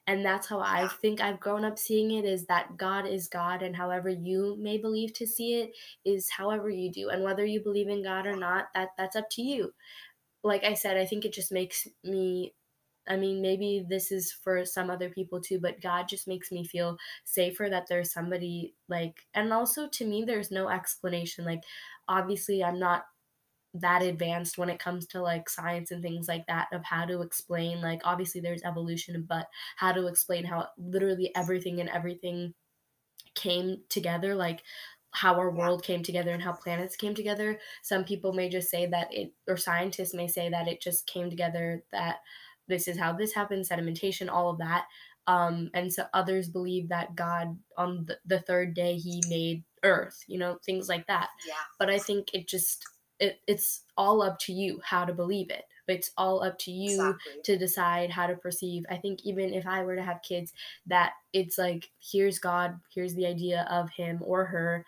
and 0.09 0.25
that's 0.25 0.47
how 0.47 0.59
i 0.59 0.87
think 1.01 1.21
i've 1.21 1.39
grown 1.39 1.63
up 1.63 1.77
seeing 1.77 2.11
it 2.11 2.25
is 2.25 2.45
that 2.47 2.75
god 2.77 3.05
is 3.05 3.27
god 3.27 3.61
and 3.61 3.75
however 3.75 4.09
you 4.09 4.57
may 4.59 4.75
believe 4.77 5.13
to 5.13 5.27
see 5.27 5.61
it 5.61 5.71
is 6.03 6.29
however 6.31 6.69
you 6.69 6.91
do. 6.91 7.09
And 7.09 7.23
whether 7.23 7.45
you 7.45 7.61
believe 7.61 7.87
in 7.87 8.03
god 8.03 8.25
or 8.25 8.35
not 8.35 8.69
that 8.73 8.89
that's 8.97 9.15
up 9.15 9.29
to 9.31 9.41
you. 9.43 9.71
Like 10.43 10.63
i 10.63 10.73
said 10.73 10.97
i 10.97 11.05
think 11.05 11.25
it 11.25 11.33
just 11.33 11.51
makes 11.51 11.87
me 12.03 12.53
I 13.07 13.17
mean, 13.17 13.41
maybe 13.41 13.83
this 13.89 14.11
is 14.11 14.31
for 14.31 14.63
some 14.65 14.91
other 14.91 15.09
people 15.09 15.41
too, 15.41 15.59
but 15.59 15.81
God 15.81 16.07
just 16.07 16.27
makes 16.27 16.51
me 16.51 16.63
feel 16.63 16.95
safer 17.23 17.67
that 17.67 17.87
there's 17.89 18.13
somebody 18.13 18.75
like, 18.87 19.15
and 19.33 19.51
also 19.51 19.89
to 19.89 20.05
me, 20.05 20.23
there's 20.23 20.51
no 20.51 20.69
explanation. 20.69 21.43
Like, 21.43 21.63
obviously, 22.07 22.63
I'm 22.63 22.77
not 22.77 23.05
that 23.73 24.01
advanced 24.01 24.57
when 24.57 24.69
it 24.69 24.79
comes 24.79 25.05
to 25.05 25.21
like 25.21 25.49
science 25.49 25.91
and 25.91 26.01
things 26.01 26.27
like 26.27 26.45
that 26.47 26.67
of 26.73 26.83
how 26.83 27.05
to 27.05 27.21
explain 27.21 27.81
like 27.81 28.01
obviously 28.03 28.41
there's 28.41 28.63
evolution 28.63 29.25
but 29.29 29.47
how 29.75 29.91
to 29.91 30.07
explain 30.07 30.43
how 30.43 30.67
literally 30.77 31.31
everything 31.35 31.79
and 31.79 31.89
everything 31.89 32.53
came 33.35 33.77
together 33.89 34.33
like 34.33 34.63
how 35.11 35.35
our 35.35 35.49
world 35.49 35.83
came 35.83 36.03
together 36.03 36.31
and 36.31 36.43
how 36.43 36.51
planets 36.51 36.95
came 36.95 37.15
together. 37.15 37.59
Some 37.81 38.03
people 38.03 38.31
may 38.31 38.47
just 38.47 38.69
say 38.69 38.85
that 38.87 39.07
it 39.11 39.33
or 39.47 39.57
scientists 39.57 40.13
may 40.13 40.27
say 40.27 40.49
that 40.49 40.67
it 40.67 40.81
just 40.81 41.07
came 41.07 41.29
together 41.29 41.83
that 41.91 42.17
this 42.67 42.87
is 42.87 42.97
how 42.97 43.13
this 43.13 43.33
happened 43.33 43.65
sedimentation 43.67 44.29
all 44.29 44.51
of 44.51 44.59
that 44.59 44.85
um, 45.27 45.69
and 45.73 45.91
so 45.91 46.05
others 46.13 46.49
believe 46.49 46.89
that 46.89 47.15
god 47.15 47.57
on 47.77 48.05
the, 48.05 48.17
the 48.25 48.39
third 48.41 48.73
day 48.73 48.95
he 48.95 49.21
made 49.27 49.63
earth 49.83 50.23
you 50.27 50.37
know 50.37 50.57
things 50.65 50.87
like 50.87 51.05
that. 51.07 51.29
Yeah. 51.47 51.53
But 51.79 51.89
i 51.89 51.97
think 51.97 52.33
it 52.33 52.47
just 52.47 52.85
it, 53.19 53.39
it's 53.47 53.83
all 53.97 54.21
up 54.21 54.39
to 54.39 54.53
you 54.53 54.79
how 54.83 55.05
to 55.05 55.13
believe 55.13 55.49
it 55.49 55.63
it's 55.87 56.11
all 56.17 56.43
up 56.43 56.57
to 56.59 56.71
you 56.71 56.91
exactly. 56.91 57.41
to 57.43 57.57
decide 57.57 58.09
how 58.09 58.27
to 58.27 58.35
perceive 58.35 58.83
i 58.89 58.95
think 58.95 59.19
even 59.23 59.53
if 59.53 59.65
i 59.65 59.83
were 59.83 59.95
to 59.95 60.03
have 60.03 60.21
kids 60.21 60.53
that 60.85 61.13
it's 61.33 61.57
like 61.57 61.89
here's 61.99 62.39
god 62.39 62.79
here's 62.93 63.15
the 63.15 63.25
idea 63.25 63.67
of 63.69 63.89
him 63.91 64.19
or 64.23 64.45
her 64.45 64.85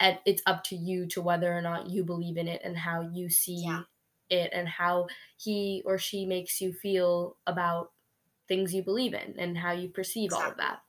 and 0.00 0.18
it's 0.26 0.42
up 0.46 0.64
to 0.64 0.76
you 0.76 1.06
to 1.06 1.22
whether 1.22 1.56
or 1.56 1.62
not 1.62 1.88
you 1.88 2.04
believe 2.04 2.36
in 2.36 2.48
it 2.48 2.60
and 2.64 2.76
how 2.76 3.08
you 3.12 3.30
see 3.30 3.62
yeah. 3.64 3.82
it 4.30 4.50
and 4.52 4.68
how 4.68 5.06
he 5.36 5.82
or 5.84 5.96
she 5.96 6.26
makes 6.26 6.60
you 6.60 6.72
feel 6.72 7.36
about 7.46 7.92
things 8.48 8.74
you 8.74 8.82
believe 8.82 9.14
in 9.14 9.34
and 9.38 9.56
how 9.56 9.72
you 9.72 9.88
perceive 9.88 10.26
exactly. 10.26 10.44
all 10.44 10.50
of 10.50 10.58
that 10.58 10.80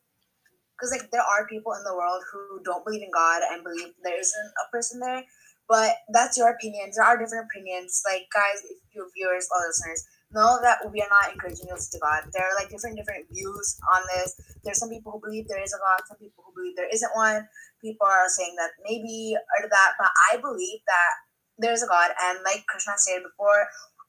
because 0.77 0.91
like 0.91 1.09
there 1.11 1.21
are 1.21 1.47
people 1.47 1.73
in 1.73 1.83
the 1.83 1.95
world 1.95 2.21
who 2.31 2.59
don't 2.63 2.83
believe 2.83 3.03
in 3.03 3.11
god 3.13 3.41
and 3.51 3.63
believe 3.63 3.93
there 4.03 4.19
isn't 4.19 4.51
a 4.67 4.71
person 4.71 4.99
there 4.99 5.23
but 5.69 5.95
that's 6.11 6.37
your 6.37 6.49
opinion 6.49 6.91
there 6.95 7.05
are 7.05 7.17
different 7.17 7.47
opinions 7.49 8.01
like 8.05 8.27
guys 8.33 8.61
if 8.63 8.77
you 8.93 9.09
viewers 9.15 9.47
or 9.51 9.67
listeners 9.67 10.05
know 10.33 10.59
that 10.61 10.81
we 10.91 11.01
are 11.01 11.09
not 11.09 11.31
encouraging 11.31 11.69
you 11.69 11.77
to 11.77 11.99
God. 11.99 12.25
There 12.33 12.43
are 12.43 12.55
like 12.57 12.69
different 12.69 12.97
different 12.97 13.29
views 13.29 13.77
on 13.93 14.01
this. 14.13 14.35
There's 14.63 14.79
some 14.79 14.89
people 14.89 15.13
who 15.13 15.21
believe 15.21 15.47
there 15.47 15.61
is 15.61 15.73
a 15.73 15.77
God, 15.77 16.01
some 16.07 16.17
people 16.17 16.43
who 16.45 16.53
believe 16.57 16.75
there 16.75 16.89
isn't 16.89 17.15
one. 17.15 17.47
People 17.81 18.07
are 18.07 18.27
saying 18.27 18.55
that 18.57 18.71
maybe 18.83 19.35
or 19.37 19.69
that, 19.69 19.91
but 19.99 20.09
I 20.33 20.37
believe 20.37 20.81
that 20.87 21.13
there 21.57 21.73
is 21.73 21.83
a 21.83 21.87
God, 21.87 22.11
and 22.23 22.39
like 22.43 22.65
Krishna 22.65 22.93
said 22.97 23.21
before, 23.21 23.67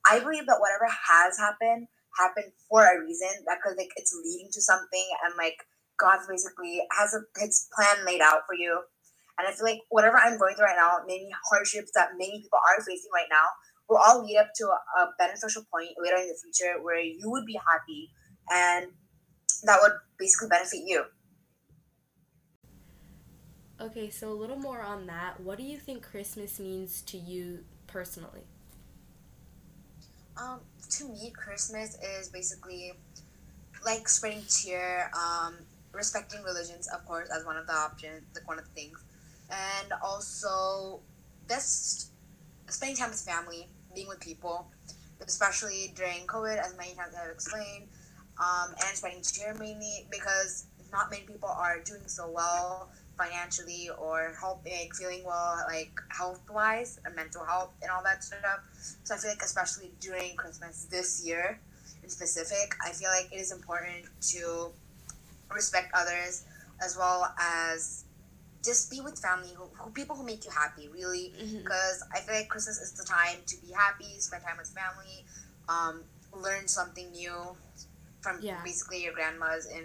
I 0.09 0.19
believe 0.21 0.47
that 0.47 0.61
whatever 0.61 0.88
has 0.88 1.37
happened 1.37 1.88
happened 2.17 2.53
for 2.71 2.83
a 2.83 3.01
reason. 3.05 3.29
That 3.47 3.59
Because 3.61 3.77
like 3.77 3.93
it's 3.97 4.17
leading 4.25 4.49
to 4.53 4.61
something, 4.62 5.07
and 5.25 5.35
like 5.37 5.61
God 6.01 6.21
basically 6.29 6.81
has 6.97 7.12
a 7.14 7.21
his 7.38 7.69
plan 7.77 8.07
laid 8.07 8.23
out 8.23 8.43
for 8.47 8.55
you. 8.55 8.81
And 9.38 9.49
I 9.49 9.53
feel 9.53 9.66
like 9.66 9.81
whatever 9.90 10.16
I'm 10.16 10.38
going 10.38 10.55
through 10.55 10.66
right 10.66 10.77
now, 10.77 10.99
many 11.07 11.29
hardships 11.51 11.90
that 11.94 12.11
many 12.18 12.40
people 12.42 12.59
are 12.59 12.85
facing 12.85 13.11
right 13.12 13.27
now, 13.31 13.44
will 13.88 13.99
all 13.99 14.25
lead 14.25 14.38
up 14.38 14.49
to 14.57 14.64
a, 14.64 15.03
a 15.03 15.11
beneficial 15.18 15.64
point 15.73 15.90
later 15.99 16.16
in 16.16 16.29
the 16.29 16.38
future 16.42 16.83
where 16.83 17.01
you 17.01 17.31
would 17.31 17.44
be 17.44 17.59
happy 17.68 18.11
and 18.51 18.87
that 19.64 19.79
would 19.83 19.92
basically 20.18 20.49
benefit 20.49 20.81
you. 20.85 21.05
Okay, 23.81 24.09
so 24.09 24.31
a 24.31 24.33
little 24.33 24.57
more 24.57 24.81
on 24.81 25.07
that. 25.07 25.40
What 25.40 25.59
do 25.59 25.64
you 25.64 25.79
think 25.79 26.03
Christmas 26.03 26.61
means 26.61 27.03
to 27.03 27.18
you 27.18 27.64
personally? 27.87 28.44
Um, 30.37 30.61
to 30.90 31.09
me, 31.09 31.31
Christmas 31.31 31.99
is 32.01 32.29
basically 32.29 32.92
like 33.85 34.09
spreading 34.09 34.42
cheer, 34.49 35.11
um, 35.14 35.57
respecting 35.92 36.42
religions, 36.42 36.88
of 36.88 37.05
course, 37.05 37.29
as 37.37 37.44
one 37.44 37.57
of 37.57 37.66
the 37.66 37.73
options, 37.73 38.23
like 38.35 38.47
one 38.49 38.59
of 38.59 38.64
the 38.64 38.70
things, 38.70 38.99
and 39.55 39.93
also 40.03 41.01
just 41.49 42.11
spending 42.69 42.97
time 42.97 43.11
with 43.11 43.21
family, 43.21 43.69
being 43.95 44.09
with 44.09 44.21
people, 44.21 44.67
especially 45.27 45.93
during 45.95 46.27
COVID, 46.27 46.59
as 46.59 46.77
many 46.77 46.95
times 46.95 47.14
I've 47.21 47.31
explained, 47.31 47.88
um, 48.38 48.75
and 48.87 48.97
spending 48.97 49.23
cheer 49.23 49.55
mainly 49.55 50.07
because 50.11 50.67
not 50.93 51.11
many 51.11 51.25
people 51.25 51.49
are 51.49 51.81
doing 51.81 52.07
so 52.07 52.29
well 52.29 52.90
financially 53.17 53.90
or 53.99 54.35
help 54.40 54.64
like 54.64 54.93
feeling 54.95 55.23
well 55.25 55.64
like 55.69 55.93
health 56.09 56.40
wise 56.51 56.99
and 57.05 57.14
mental 57.14 57.45
health 57.45 57.71
and 57.83 57.90
all 57.90 58.03
that 58.03 58.25
stuff. 58.25 58.61
So 59.05 59.14
I 59.14 59.19
feel 59.19 59.31
like 59.31 59.43
especially 59.43 59.93
during 60.01 60.35
Christmas 60.37 60.87
this 60.90 61.25
year 61.25 61.61
in 62.03 62.09
specific, 62.09 62.75
I 62.85 62.90
feel 62.90 63.11
like 63.11 63.33
it 63.33 63.37
is 63.37 63.53
important 63.53 64.07
to 64.33 64.71
respect 65.53 65.90
others 65.95 66.45
as 66.83 66.97
well 66.97 67.33
as 67.38 68.05
just 68.64 68.90
be 68.90 69.00
with 69.00 69.18
family, 69.18 69.50
who, 69.55 69.64
who 69.79 69.90
people 69.90 70.16
who 70.16 70.24
make 70.24 70.44
you 70.44 70.50
happy, 70.50 70.88
really. 70.88 71.33
Because 71.38 72.03
mm-hmm. 72.03 72.16
I 72.16 72.20
feel 72.20 72.35
like 72.35 72.48
Christmas 72.48 72.81
is 72.81 72.92
the 72.92 73.05
time 73.05 73.38
to 73.46 73.57
be 73.61 73.72
happy, 73.72 74.18
spend 74.18 74.42
time 74.42 74.57
with 74.59 74.68
family, 74.68 75.24
um, 75.68 76.03
learn 76.33 76.66
something 76.66 77.11
new 77.12 77.57
from 78.20 78.38
yeah. 78.40 78.61
basically 78.64 79.05
your 79.05 79.12
grandmas 79.12 79.66
and 79.66 79.85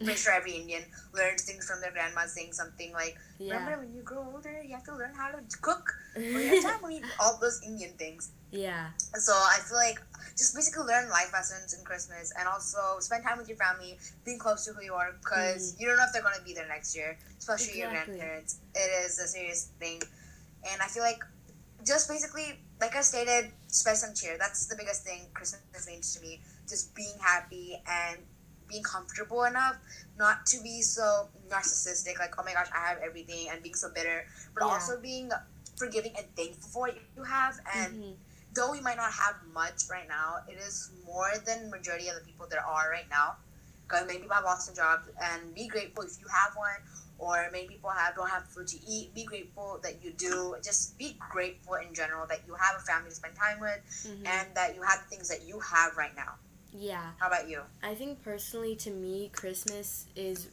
I'm 0.00 0.06
pretty 0.06 0.20
sure 0.20 0.32
every 0.32 0.52
Indian 0.52 0.84
learns 1.12 1.42
things 1.42 1.68
from 1.68 1.80
their 1.80 1.90
grandma 1.90 2.26
saying 2.26 2.52
something 2.52 2.92
like, 2.92 3.18
yeah. 3.38 3.54
"Remember 3.54 3.84
when 3.84 3.94
you 3.94 4.02
grow 4.02 4.24
older, 4.32 4.62
you 4.62 4.72
have 4.74 4.84
to 4.84 4.94
learn 4.94 5.12
how 5.14 5.28
to 5.28 5.42
cook 5.60 5.92
for 6.14 6.20
your 6.20 6.62
family." 6.68 7.02
All 7.18 7.36
those 7.40 7.60
Indian 7.66 7.90
things. 7.98 8.30
Yeah. 8.52 8.90
So 9.14 9.32
I 9.32 9.58
feel 9.66 9.76
like 9.76 10.00
just 10.38 10.54
basically 10.54 10.84
learn 10.86 11.10
life 11.10 11.30
lessons 11.32 11.74
in 11.74 11.84
Christmas 11.84 12.32
and 12.38 12.46
also 12.46 12.78
spend 13.00 13.24
time 13.24 13.38
with 13.38 13.48
your 13.48 13.58
family, 13.58 13.98
being 14.24 14.38
close 14.38 14.64
to 14.64 14.72
who 14.72 14.82
you 14.82 14.94
are 14.94 15.12
because 15.18 15.74
mm. 15.74 15.80
you 15.80 15.88
don't 15.88 15.96
know 15.96 16.04
if 16.06 16.12
they're 16.12 16.22
gonna 16.22 16.36
be 16.46 16.54
there 16.54 16.68
next 16.68 16.94
year, 16.94 17.18
especially 17.38 17.80
exactly. 17.80 17.82
your 17.82 17.90
grandparents. 17.90 18.60
It 18.74 18.90
is 19.04 19.18
a 19.18 19.26
serious 19.26 19.72
thing, 19.80 20.00
and 20.70 20.80
I 20.80 20.86
feel 20.86 21.02
like 21.02 21.20
just 21.84 22.08
basically, 22.08 22.60
like 22.80 22.94
I 22.94 23.02
stated, 23.02 23.50
spread 23.66 23.96
some 23.96 24.14
cheer. 24.14 24.36
That's 24.38 24.66
the 24.66 24.76
biggest 24.76 25.04
thing 25.04 25.22
Christmas 25.34 25.86
means 25.88 26.14
to 26.14 26.22
me. 26.22 26.40
Just 26.68 26.94
being 26.94 27.18
happy 27.20 27.82
and 27.88 28.18
being 28.68 28.82
comfortable 28.82 29.44
enough 29.44 29.76
not 30.18 30.44
to 30.46 30.60
be 30.62 30.82
so 30.82 31.28
narcissistic, 31.48 32.18
like, 32.18 32.34
oh 32.38 32.44
my 32.44 32.52
gosh, 32.52 32.68
I 32.74 32.88
have 32.88 32.98
everything, 33.02 33.48
and 33.50 33.62
being 33.62 33.74
so 33.74 33.88
bitter, 33.92 34.24
but 34.54 34.64
yeah. 34.64 34.70
also 34.70 35.00
being 35.00 35.30
forgiving 35.76 36.12
and 36.16 36.26
thankful 36.36 36.68
for 36.70 36.80
what 36.82 36.98
you 37.16 37.24
have. 37.24 37.58
And 37.74 37.94
mm-hmm. 37.94 38.12
Though 38.58 38.72
we 38.72 38.80
might 38.80 38.96
not 38.96 39.12
have 39.12 39.36
much 39.54 39.82
right 39.88 40.08
now, 40.08 40.42
it 40.48 40.58
is 40.58 40.90
more 41.06 41.30
than 41.46 41.70
majority 41.70 42.08
of 42.08 42.16
the 42.16 42.24
people 42.26 42.46
there 42.50 42.64
are 42.64 42.90
right 42.90 43.08
now. 43.08 43.36
Because 43.86 44.06
many 44.06 44.18
people 44.18 44.34
have 44.34 44.44
lost 44.44 44.66
their 44.66 44.84
jobs, 44.84 45.08
and 45.22 45.54
be 45.54 45.66
grateful 45.66 46.02
if 46.02 46.20
you 46.20 46.26
have 46.28 46.54
one, 46.56 46.76
or 47.18 47.48
many 47.52 47.68
people 47.68 47.88
have 47.88 48.14
don't 48.16 48.28
have 48.28 48.44
food 48.44 48.66
to 48.66 48.76
eat. 48.86 49.14
Be 49.14 49.24
grateful 49.24 49.80
that 49.82 50.04
you 50.04 50.12
do. 50.12 50.56
Just 50.62 50.98
be 50.98 51.16
grateful 51.30 51.74
in 51.74 51.94
general 51.94 52.26
that 52.26 52.40
you 52.46 52.54
have 52.54 52.76
a 52.76 52.84
family 52.84 53.08
to 53.08 53.14
spend 53.14 53.34
time 53.34 53.60
with, 53.60 53.80
mm-hmm. 54.04 54.26
and 54.26 54.48
that 54.54 54.74
you 54.74 54.82
have 54.82 55.06
things 55.08 55.28
that 55.28 55.46
you 55.46 55.58
have 55.60 55.96
right 55.96 56.14
now. 56.16 56.34
Yeah. 56.72 57.10
How 57.18 57.28
about 57.28 57.48
you? 57.48 57.62
I 57.82 57.94
think 57.94 58.22
personally, 58.22 58.76
to 58.76 58.90
me, 58.90 59.30
Christmas 59.32 60.06
is 60.14 60.48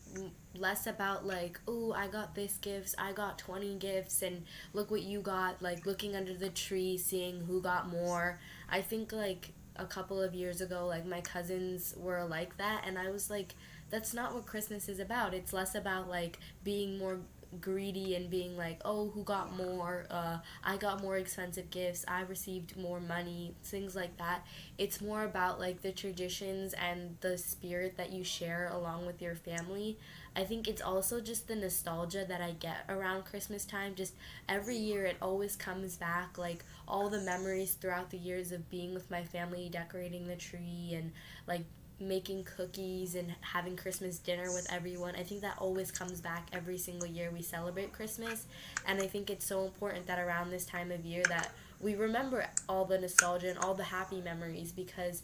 less 0.55 0.87
about 0.87 1.25
like, 1.25 1.59
oh, 1.67 1.93
I 1.93 2.07
got 2.07 2.35
this 2.35 2.57
gifts, 2.57 2.95
I 2.97 3.11
got 3.11 3.37
20 3.37 3.75
gifts, 3.75 4.21
and 4.21 4.43
look 4.73 4.89
what 4.91 5.01
you 5.01 5.19
got. 5.21 5.61
Like 5.61 5.85
looking 5.85 6.15
under 6.15 6.33
the 6.33 6.49
tree, 6.49 6.97
seeing 6.97 7.41
who 7.41 7.61
got 7.61 7.89
more. 7.89 8.39
I 8.69 8.81
think 8.81 9.11
like 9.11 9.51
a 9.75 9.85
couple 9.85 10.21
of 10.21 10.33
years 10.33 10.61
ago, 10.61 10.87
like 10.87 11.05
my 11.05 11.21
cousins 11.21 11.93
were 11.97 12.23
like 12.25 12.57
that, 12.57 12.83
and 12.87 12.97
I 12.97 13.09
was 13.11 13.29
like, 13.29 13.55
that's 13.89 14.13
not 14.13 14.33
what 14.33 14.45
Christmas 14.45 14.89
is 14.89 14.99
about. 14.99 15.33
It's 15.33 15.53
less 15.53 15.75
about 15.75 16.09
like 16.09 16.39
being 16.63 16.97
more 16.97 17.19
greedy 17.61 18.15
and 18.15 18.29
being 18.29 18.57
like, 18.57 18.79
oh, 18.85 19.09
who 19.13 19.23
got 19.23 19.55
more? 19.55 20.05
Uh, 20.09 20.37
I 20.63 20.77
got 20.77 21.01
more 21.01 21.17
expensive 21.17 21.69
gifts. 21.69 22.05
I 22.07 22.21
received 22.21 22.77
more 22.77 22.99
money. 22.99 23.53
Things 23.63 23.95
like 23.95 24.17
that. 24.17 24.45
It's 24.77 25.01
more 25.01 25.23
about 25.23 25.59
like 25.59 25.81
the 25.81 25.91
traditions 25.91 26.73
and 26.73 27.17
the 27.21 27.37
spirit 27.37 27.97
that 27.97 28.11
you 28.11 28.23
share 28.23 28.69
along 28.73 29.05
with 29.05 29.21
your 29.21 29.35
family. 29.35 29.97
I 30.35 30.43
think 30.43 30.67
it's 30.67 30.81
also 30.81 31.21
just 31.21 31.47
the 31.47 31.55
nostalgia 31.55 32.25
that 32.27 32.41
I 32.41 32.51
get 32.51 32.85
around 32.89 33.23
Christmas 33.25 33.65
time. 33.65 33.95
Just 33.95 34.13
every 34.49 34.75
year, 34.75 35.05
it 35.05 35.17
always 35.21 35.55
comes 35.55 35.95
back. 35.95 36.37
Like 36.37 36.63
all 36.87 37.09
the 37.09 37.21
memories 37.21 37.73
throughout 37.73 38.09
the 38.11 38.17
years 38.17 38.51
of 38.51 38.69
being 38.69 38.93
with 38.93 39.09
my 39.09 39.23
family, 39.23 39.69
decorating 39.69 40.27
the 40.27 40.35
tree, 40.35 40.91
and 40.93 41.11
like 41.47 41.63
making 41.99 42.43
cookies 42.43 43.15
and 43.15 43.33
having 43.41 43.75
Christmas 43.75 44.19
dinner 44.19 44.51
with 44.51 44.67
everyone. 44.71 45.15
I 45.15 45.23
think 45.23 45.41
that 45.41 45.55
always 45.57 45.91
comes 45.91 46.19
back 46.19 46.49
every 46.51 46.77
single 46.77 47.07
year 47.07 47.31
we 47.31 47.41
celebrate 47.41 47.93
Christmas. 47.93 48.45
And 48.85 49.01
I 49.01 49.07
think 49.07 49.29
it's 49.29 49.45
so 49.45 49.63
important 49.63 50.05
that 50.07 50.19
around 50.19 50.49
this 50.49 50.65
time 50.65 50.91
of 50.91 51.05
year 51.05 51.23
that 51.29 51.51
we 51.79 51.95
remember 51.95 52.47
all 52.67 52.85
the 52.85 52.97
nostalgia 52.97 53.49
and 53.49 53.59
all 53.59 53.73
the 53.73 53.83
happy 53.83 54.21
memories 54.21 54.71
because 54.71 55.23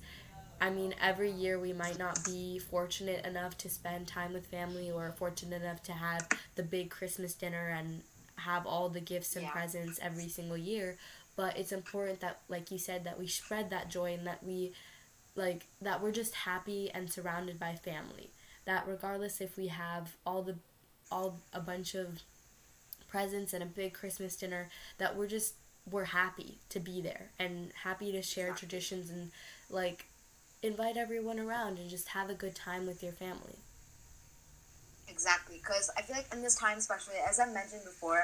I 0.62 0.70
mean, 0.70 0.94
every 1.02 1.32
year 1.32 1.58
we 1.58 1.74
might 1.74 1.98
not 1.98 2.24
be 2.24 2.60
fortunate 2.60 3.26
enough 3.26 3.58
to 3.60 3.70
spend 3.70 4.08
time 4.08 4.32
with 4.32 4.46
family 4.46 4.92
or 4.92 5.12
fortunate 5.18 5.64
enough 5.64 5.82
to 5.84 5.92
have 5.92 6.28
the 6.54 6.62
big 6.62 6.92
Christmas 6.92 7.34
dinner 7.34 7.76
and 7.76 8.04
have 8.36 8.68
all 8.68 8.88
the 8.88 9.00
gifts 9.00 9.36
and 9.36 9.46
yeah. 9.46 9.52
presents 9.52 10.00
every 10.04 10.28
single 10.28 10.58
year. 10.58 10.98
But 11.36 11.58
it's 11.58 11.72
important 11.72 12.20
that, 12.20 12.42
like 12.48 12.70
you 12.70 12.78
said, 12.78 13.06
that 13.06 13.18
we 13.18 13.26
spread 13.26 13.72
that 13.72 13.90
joy 13.90 14.14
and 14.14 14.28
that 14.28 14.44
we 14.44 14.74
like 15.36 15.68
that 15.82 16.02
we're 16.02 16.12
just 16.12 16.36
happy 16.36 16.92
and 16.94 17.12
surrounded 17.12 17.60
by 17.60 17.76
family. 17.76 18.32
That 18.66 18.86
regardless 18.88 19.42
if 19.42 19.58
we 19.58 19.68
have 19.68 20.16
all 20.26 20.44
the 20.44 20.56
all 21.12 21.40
a 21.54 21.60
bunch 21.60 21.96
of 21.96 22.22
presents 23.10 23.52
and 23.52 23.62
a 23.62 23.66
big 23.66 23.92
christmas 23.94 24.38
dinner 24.38 24.70
that 24.98 25.18
we're 25.18 25.28
just 25.28 25.56
we're 25.90 26.06
happy 26.06 26.58
to 26.70 26.80
be 26.80 27.02
there 27.02 27.32
and 27.38 27.72
happy 27.84 28.12
to 28.12 28.22
share 28.22 28.54
traditions 28.54 29.10
and 29.10 29.32
like 29.70 30.06
invite 30.64 30.96
everyone 30.96 31.40
around 31.40 31.78
and 31.78 31.90
just 31.90 32.10
have 32.10 32.30
a 32.30 32.34
good 32.34 32.56
time 32.56 32.86
with 32.86 33.04
your 33.04 33.12
family. 33.12 33.58
Exactly 35.10 35.58
because 35.58 35.90
i 35.98 36.02
feel 36.02 36.16
like 36.16 36.32
in 36.32 36.42
this 36.42 36.56
time 36.56 36.78
especially 36.78 37.16
as 37.28 37.40
i 37.40 37.46
mentioned 37.46 37.84
before 37.84 38.24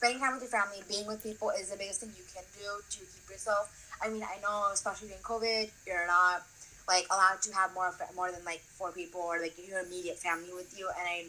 spending 0.00 0.16
time 0.16 0.32
with 0.32 0.40
your 0.40 0.50
family 0.50 0.80
being 0.88 1.04
with 1.04 1.20
people 1.22 1.52
is 1.52 1.68
the 1.68 1.76
biggest 1.76 2.00
thing 2.00 2.08
you 2.16 2.24
can 2.32 2.44
do 2.56 2.80
to 2.88 2.98
keep 3.04 3.28
yourself 3.28 3.68
I 4.02 4.08
mean, 4.08 4.22
I 4.22 4.40
know, 4.40 4.70
especially 4.72 5.08
during 5.08 5.22
COVID, 5.22 5.70
you're 5.86 6.06
not 6.06 6.42
like 6.88 7.06
allowed 7.10 7.40
to 7.42 7.54
have 7.54 7.72
more 7.74 7.94
more 8.16 8.32
than 8.32 8.44
like 8.44 8.60
four 8.60 8.90
people 8.90 9.20
or 9.20 9.40
like 9.40 9.54
your 9.68 9.80
immediate 9.80 10.18
family 10.18 10.52
with 10.54 10.76
you, 10.78 10.88
and 10.88 11.06
I 11.06 11.26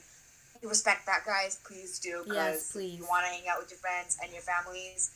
respect 0.65 1.05
that, 1.05 1.25
guys. 1.25 1.59
Please 1.65 1.99
do 1.99 2.23
because 2.23 2.73
yes, 2.75 2.97
you 2.97 3.05
want 3.05 3.25
to 3.25 3.31
hang 3.31 3.47
out 3.49 3.59
with 3.59 3.69
your 3.69 3.79
friends 3.79 4.17
and 4.23 4.31
your 4.31 4.41
families. 4.41 5.11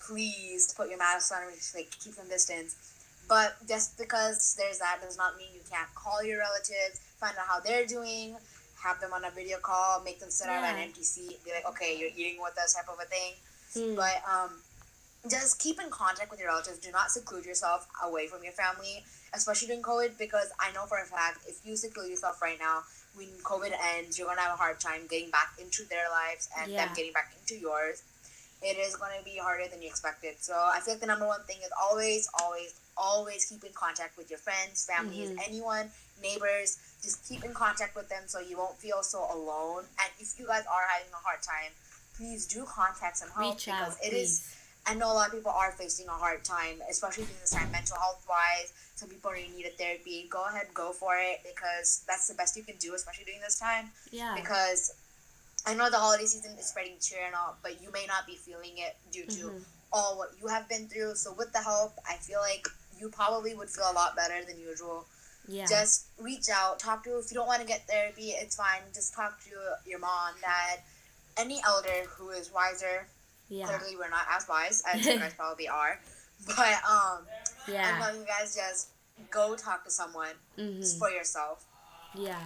Please 0.00 0.72
put 0.74 0.88
your 0.88 0.98
mask 0.98 1.34
on 1.34 1.42
and 1.42 1.54
just 1.54 1.74
like 1.74 1.90
keep 1.98 2.14
some 2.14 2.28
distance. 2.28 2.76
But 3.28 3.56
just 3.66 3.98
because 3.98 4.54
there's 4.58 4.78
that 4.78 5.00
does 5.02 5.18
not 5.18 5.36
mean 5.36 5.48
you 5.54 5.60
can't 5.70 5.92
call 5.94 6.22
your 6.22 6.38
relatives, 6.38 7.00
find 7.20 7.36
out 7.36 7.46
how 7.46 7.60
they're 7.60 7.86
doing, 7.86 8.36
have 8.82 9.00
them 9.00 9.12
on 9.12 9.24
a 9.24 9.30
video 9.30 9.58
call, 9.58 10.02
make 10.02 10.20
them 10.20 10.30
sit 10.30 10.46
yeah. 10.46 10.60
at 10.60 10.74
an 10.74 10.80
empty 10.80 11.02
seat, 11.02 11.42
be 11.44 11.50
like, 11.52 11.66
okay, 11.68 11.96
you're 11.98 12.10
eating 12.16 12.40
with 12.40 12.56
us, 12.58 12.74
type 12.74 12.88
of 12.88 12.98
a 13.00 13.06
thing. 13.06 13.34
Mm. 13.76 13.96
But 13.96 14.22
um, 14.28 14.50
just 15.28 15.58
keep 15.58 15.80
in 15.80 15.90
contact 15.90 16.30
with 16.30 16.40
your 16.40 16.48
relatives. 16.48 16.78
Do 16.78 16.90
not 16.92 17.10
seclude 17.10 17.44
yourself 17.44 17.86
away 18.04 18.26
from 18.26 18.42
your 18.44 18.52
family, 18.52 19.04
especially 19.34 19.68
during 19.68 19.82
COVID, 19.82 20.18
because 20.18 20.50
I 20.60 20.72
know 20.72 20.84
for 20.86 20.98
a 20.98 21.04
fact 21.04 21.40
if 21.46 21.60
you 21.64 21.76
seclude 21.76 22.10
yourself 22.10 22.40
right 22.40 22.58
now, 22.58 22.82
when 23.14 23.26
COVID 23.42 23.72
ends, 23.96 24.18
you're 24.18 24.28
gonna 24.28 24.42
have 24.42 24.54
a 24.54 24.56
hard 24.56 24.78
time 24.78 25.02
getting 25.10 25.30
back 25.30 25.54
into 25.60 25.84
their 25.88 26.08
lives 26.10 26.48
and 26.58 26.70
yeah. 26.70 26.86
them 26.86 26.94
getting 26.94 27.12
back 27.12 27.34
into 27.40 27.60
yours. 27.60 28.02
It 28.62 28.76
is 28.76 28.96
gonna 28.96 29.22
be 29.24 29.36
harder 29.36 29.68
than 29.68 29.82
you 29.82 29.88
expected. 29.88 30.34
So 30.40 30.54
I 30.54 30.80
feel 30.80 30.94
like 30.94 31.00
the 31.00 31.06
number 31.06 31.26
one 31.26 31.42
thing 31.44 31.58
is 31.62 31.70
always, 31.80 32.28
always, 32.40 32.74
always 32.96 33.44
keep 33.46 33.64
in 33.64 33.72
contact 33.72 34.16
with 34.16 34.30
your 34.30 34.38
friends, 34.38 34.84
families, 34.84 35.30
mm-hmm. 35.30 35.38
anyone, 35.46 35.90
neighbors. 36.20 36.78
Just 37.02 37.28
keep 37.28 37.44
in 37.44 37.54
contact 37.54 37.94
with 37.94 38.08
them 38.08 38.22
so 38.26 38.40
you 38.40 38.58
won't 38.58 38.76
feel 38.76 39.02
so 39.02 39.20
alone. 39.32 39.84
And 40.00 40.10
if 40.18 40.38
you 40.38 40.46
guys 40.46 40.64
are 40.66 40.86
having 40.90 41.12
a 41.12 41.22
hard 41.22 41.42
time, 41.42 41.72
please 42.16 42.46
do 42.46 42.64
contact 42.64 43.18
some 43.18 43.30
help 43.30 43.54
Reach 43.54 43.66
because 43.66 43.94
out, 43.94 44.04
it 44.04 44.10
please. 44.10 44.42
is 44.42 44.54
I 44.88 44.94
know 44.94 45.12
a 45.12 45.14
lot 45.14 45.28
of 45.28 45.34
people 45.34 45.52
are 45.52 45.72
facing 45.72 46.08
a 46.08 46.12
hard 46.12 46.44
time, 46.44 46.80
especially 46.88 47.24
during 47.24 47.40
this 47.40 47.50
time, 47.50 47.70
mental 47.70 47.98
health 47.98 48.24
wise. 48.26 48.72
Some 48.94 49.10
people 49.10 49.30
really 49.30 49.50
need 49.54 49.66
a 49.66 49.70
therapy. 49.70 50.26
Go 50.30 50.46
ahead, 50.48 50.68
go 50.72 50.92
for 50.92 51.14
it 51.14 51.40
because 51.44 52.04
that's 52.08 52.26
the 52.26 52.34
best 52.34 52.56
you 52.56 52.62
can 52.62 52.76
do, 52.76 52.94
especially 52.94 53.24
during 53.24 53.42
this 53.42 53.58
time. 53.58 53.90
Yeah. 54.10 54.34
Because 54.34 54.94
I 55.66 55.74
know 55.74 55.90
the 55.90 55.98
holiday 55.98 56.24
season 56.24 56.56
is 56.58 56.66
spreading 56.66 56.96
cheer 57.00 57.20
and 57.26 57.34
all, 57.34 57.56
but 57.62 57.82
you 57.82 57.90
may 57.92 58.06
not 58.06 58.26
be 58.26 58.36
feeling 58.36 58.72
it 58.76 58.96
due 59.12 59.26
to 59.26 59.46
mm-hmm. 59.48 59.58
all 59.92 60.16
what 60.16 60.30
you 60.40 60.48
have 60.48 60.68
been 60.68 60.88
through. 60.88 61.14
So 61.14 61.34
with 61.36 61.52
the 61.52 61.58
help, 61.58 61.94
I 62.08 62.14
feel 62.14 62.40
like 62.40 62.66
you 62.98 63.10
probably 63.10 63.54
would 63.54 63.68
feel 63.68 63.90
a 63.90 63.94
lot 63.94 64.16
better 64.16 64.44
than 64.46 64.58
usual. 64.58 65.06
Yeah. 65.46 65.66
Just 65.66 66.06
reach 66.18 66.48
out, 66.52 66.78
talk 66.78 67.04
to. 67.04 67.18
If 67.18 67.30
you 67.30 67.36
don't 67.36 67.46
want 67.46 67.60
to 67.60 67.66
get 67.66 67.86
therapy, 67.88 68.30
it's 68.30 68.56
fine. 68.56 68.82
Just 68.94 69.14
talk 69.14 69.40
to 69.44 69.50
your 69.88 69.98
mom, 69.98 70.34
dad, 70.40 70.80
any 71.36 71.60
elder 71.64 72.08
who 72.08 72.30
is 72.30 72.52
wiser 72.52 73.06
yeah. 73.48 73.66
Clearly, 73.66 73.96
we're 73.96 74.10
not 74.10 74.26
as 74.30 74.46
wise 74.48 74.82
as 74.86 75.04
you 75.04 75.18
guys 75.18 75.32
probably 75.36 75.68
are. 75.68 75.98
But 76.46 76.80
um, 76.88 77.24
yeah. 77.66 77.94
I 77.94 78.00
know 78.00 78.18
you 78.18 78.26
guys 78.26 78.54
just 78.54 78.88
go 79.30 79.56
talk 79.56 79.84
to 79.84 79.90
someone 79.90 80.34
mm-hmm. 80.56 80.98
for 80.98 81.10
yourself. 81.10 81.64
Yeah. 82.14 82.40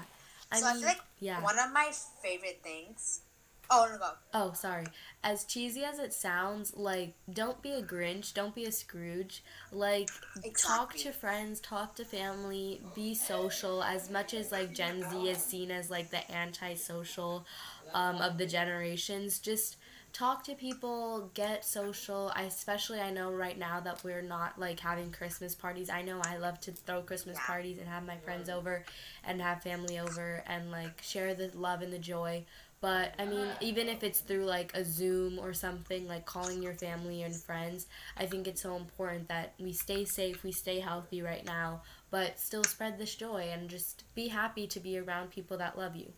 I 0.52 0.60
so 0.60 0.66
mean, 0.66 0.76
I 0.76 0.78
feel 0.78 0.88
like 0.88 1.00
yeah. 1.20 1.42
one 1.42 1.58
of 1.58 1.72
my 1.72 1.90
favorite 2.22 2.60
things. 2.62 3.22
Oh 3.70 3.88
no, 3.90 3.98
go. 3.98 4.10
Oh, 4.34 4.52
sorry. 4.52 4.84
As 5.24 5.44
cheesy 5.44 5.82
as 5.82 5.98
it 5.98 6.12
sounds, 6.12 6.76
like 6.76 7.14
don't 7.32 7.62
be 7.62 7.72
a 7.72 7.82
Grinch, 7.82 8.34
don't 8.34 8.54
be 8.54 8.64
a 8.66 8.72
Scrooge. 8.72 9.42
Like 9.72 10.10
exactly. 10.44 10.52
talk 10.52 10.94
to 10.96 11.12
friends, 11.12 11.60
talk 11.60 11.94
to 11.96 12.04
family, 12.04 12.82
be 12.94 13.14
social. 13.14 13.82
As 13.82 14.10
much 14.10 14.34
as 14.34 14.52
like 14.52 14.74
Gen 14.74 15.02
Z 15.10 15.28
is 15.28 15.38
seen 15.38 15.70
as 15.70 15.90
like 15.90 16.10
the 16.10 16.30
antisocial 16.30 17.46
um, 17.94 18.16
of 18.16 18.36
the 18.36 18.46
generations, 18.46 19.38
just 19.38 19.76
talk 20.12 20.44
to 20.44 20.54
people, 20.54 21.30
get 21.34 21.64
social. 21.64 22.32
I 22.34 22.42
especially 22.42 23.00
I 23.00 23.10
know 23.10 23.32
right 23.32 23.58
now 23.58 23.80
that 23.80 24.04
we're 24.04 24.22
not 24.22 24.58
like 24.58 24.80
having 24.80 25.10
Christmas 25.10 25.54
parties. 25.54 25.90
I 25.90 26.02
know 26.02 26.20
I 26.24 26.36
love 26.36 26.60
to 26.60 26.72
throw 26.72 27.02
Christmas 27.02 27.36
yeah. 27.38 27.46
parties 27.46 27.78
and 27.78 27.88
have 27.88 28.06
my 28.06 28.16
friends 28.18 28.48
over 28.48 28.84
and 29.24 29.40
have 29.40 29.62
family 29.62 29.98
over 29.98 30.44
and 30.46 30.70
like 30.70 31.02
share 31.02 31.34
the 31.34 31.50
love 31.54 31.82
and 31.82 31.92
the 31.92 31.98
joy. 31.98 32.44
But 32.80 33.14
I 33.16 33.26
mean, 33.26 33.38
uh-huh. 33.38 33.58
even 33.60 33.88
if 33.88 34.02
it's 34.02 34.18
through 34.18 34.44
like 34.44 34.72
a 34.74 34.84
Zoom 34.84 35.38
or 35.38 35.52
something, 35.52 36.08
like 36.08 36.26
calling 36.26 36.62
your 36.62 36.74
family 36.74 37.22
and 37.22 37.34
friends, 37.34 37.86
I 38.16 38.26
think 38.26 38.48
it's 38.48 38.60
so 38.60 38.76
important 38.76 39.28
that 39.28 39.54
we 39.58 39.72
stay 39.72 40.04
safe, 40.04 40.42
we 40.42 40.50
stay 40.50 40.80
healthy 40.80 41.22
right 41.22 41.44
now, 41.44 41.82
but 42.10 42.40
still 42.40 42.64
spread 42.64 42.98
this 42.98 43.14
joy 43.14 43.50
and 43.52 43.70
just 43.70 44.02
be 44.16 44.28
happy 44.28 44.66
to 44.66 44.80
be 44.80 44.98
around 44.98 45.30
people 45.30 45.56
that 45.58 45.78
love 45.78 45.94
you. 45.94 46.12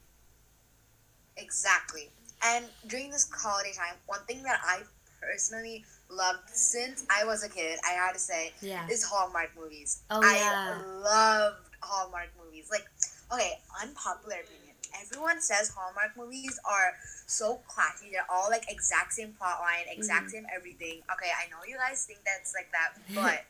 Exactly. 1.36 2.10
And 2.44 2.66
during 2.88 3.10
this 3.10 3.28
holiday 3.32 3.72
time, 3.72 3.94
one 4.06 4.20
thing 4.26 4.42
that 4.42 4.60
I 4.62 4.80
personally 5.20 5.84
loved 6.10 6.50
since 6.50 7.06
I 7.10 7.24
was 7.24 7.42
a 7.42 7.48
kid, 7.48 7.78
I 7.88 7.92
had 7.92 8.12
to 8.12 8.18
say, 8.18 8.52
yeah. 8.60 8.86
is 8.88 9.02
Hallmark 9.02 9.50
movies. 9.58 10.02
Oh, 10.10 10.20
yeah. 10.20 10.76
I 10.76 11.00
loved 11.02 11.64
Hallmark 11.80 12.28
movies. 12.44 12.68
Like, 12.70 12.84
okay, 13.32 13.58
unpopular 13.82 14.36
opinion. 14.36 14.76
Everyone 15.02 15.40
says 15.40 15.72
Hallmark 15.74 16.16
movies 16.16 16.60
are 16.68 16.92
so 17.26 17.60
classy. 17.66 18.10
They're 18.12 18.26
all 18.30 18.48
like 18.50 18.64
exact 18.68 19.14
same 19.14 19.32
plot 19.32 19.60
line, 19.60 19.86
exact 19.90 20.26
mm-hmm. 20.26 20.28
same 20.30 20.46
everything. 20.54 21.00
Okay, 21.10 21.32
I 21.34 21.50
know 21.50 21.64
you 21.66 21.76
guys 21.76 22.04
think 22.04 22.20
that's 22.24 22.54
like 22.54 22.70
that, 22.70 23.00
but 23.14 23.44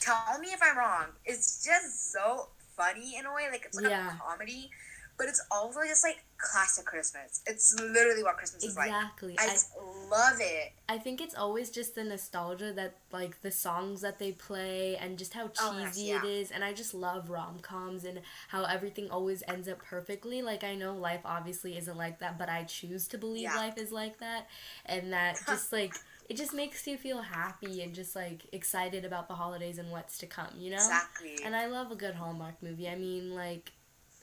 tell 0.00 0.38
me 0.40 0.48
if 0.48 0.60
I'm 0.62 0.78
wrong. 0.78 1.06
It's 1.26 1.64
just 1.64 2.12
so 2.12 2.48
funny 2.76 3.16
in 3.18 3.26
a 3.26 3.34
way. 3.34 3.48
Like, 3.50 3.64
it's 3.66 3.76
like 3.76 3.90
yeah. 3.90 4.16
a 4.16 4.18
comedy 4.18 4.70
but 5.16 5.28
it's 5.28 5.44
also 5.50 5.80
just 5.86 6.04
like 6.04 6.18
classic 6.44 6.84
Christmas. 6.84 7.42
It's 7.46 7.74
literally 7.80 8.22
what 8.22 8.36
Christmas 8.36 8.64
exactly. 8.64 9.34
is 9.34 9.40
like. 9.40 9.48
Exactly. 9.48 9.80
I, 9.80 9.84
I 9.84 10.10
love 10.10 10.38
it. 10.40 10.72
I 10.88 10.98
think 10.98 11.20
it's 11.20 11.34
always 11.34 11.70
just 11.70 11.94
the 11.94 12.04
nostalgia 12.04 12.72
that 12.74 12.96
like 13.12 13.40
the 13.42 13.50
songs 13.50 14.02
that 14.02 14.18
they 14.18 14.32
play 14.32 14.96
and 14.96 15.18
just 15.18 15.32
how 15.32 15.50
oh, 15.60 15.72
cheesy 15.80 16.12
oh, 16.12 16.14
yes, 16.14 16.22
yeah. 16.24 16.24
it 16.24 16.24
is 16.24 16.50
and 16.50 16.62
I 16.62 16.72
just 16.72 16.94
love 16.94 17.30
rom-coms 17.30 18.04
and 18.04 18.20
how 18.48 18.64
everything 18.64 19.10
always 19.10 19.42
ends 19.48 19.68
up 19.68 19.78
perfectly. 19.82 20.42
Like 20.42 20.62
I 20.62 20.74
know 20.74 20.94
life 20.94 21.22
obviously 21.24 21.76
isn't 21.78 21.96
like 21.96 22.18
that, 22.20 22.38
but 22.38 22.48
I 22.48 22.64
choose 22.64 23.08
to 23.08 23.18
believe 23.18 23.44
yeah. 23.44 23.56
life 23.56 23.78
is 23.78 23.92
like 23.92 24.18
that 24.18 24.46
and 24.86 25.12
that 25.12 25.40
just 25.46 25.72
like 25.72 25.94
it 26.28 26.36
just 26.36 26.54
makes 26.54 26.86
you 26.86 26.96
feel 26.96 27.20
happy 27.20 27.82
and 27.82 27.94
just 27.94 28.16
like 28.16 28.46
excited 28.52 29.04
about 29.04 29.28
the 29.28 29.34
holidays 29.34 29.78
and 29.78 29.90
what's 29.90 30.18
to 30.18 30.26
come, 30.26 30.48
you 30.56 30.70
know? 30.70 30.76
Exactly. 30.76 31.38
And 31.44 31.54
I 31.54 31.66
love 31.66 31.90
a 31.90 31.96
good 31.96 32.14
Hallmark 32.14 32.62
movie. 32.62 32.88
I 32.88 32.94
mean, 32.94 33.34
like 33.34 33.72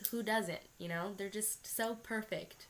who 0.09 0.23
doesn't? 0.23 0.61
You 0.77 0.89
know, 0.89 1.13
they're 1.17 1.29
just 1.29 1.67
so 1.67 1.95
perfect. 1.95 2.67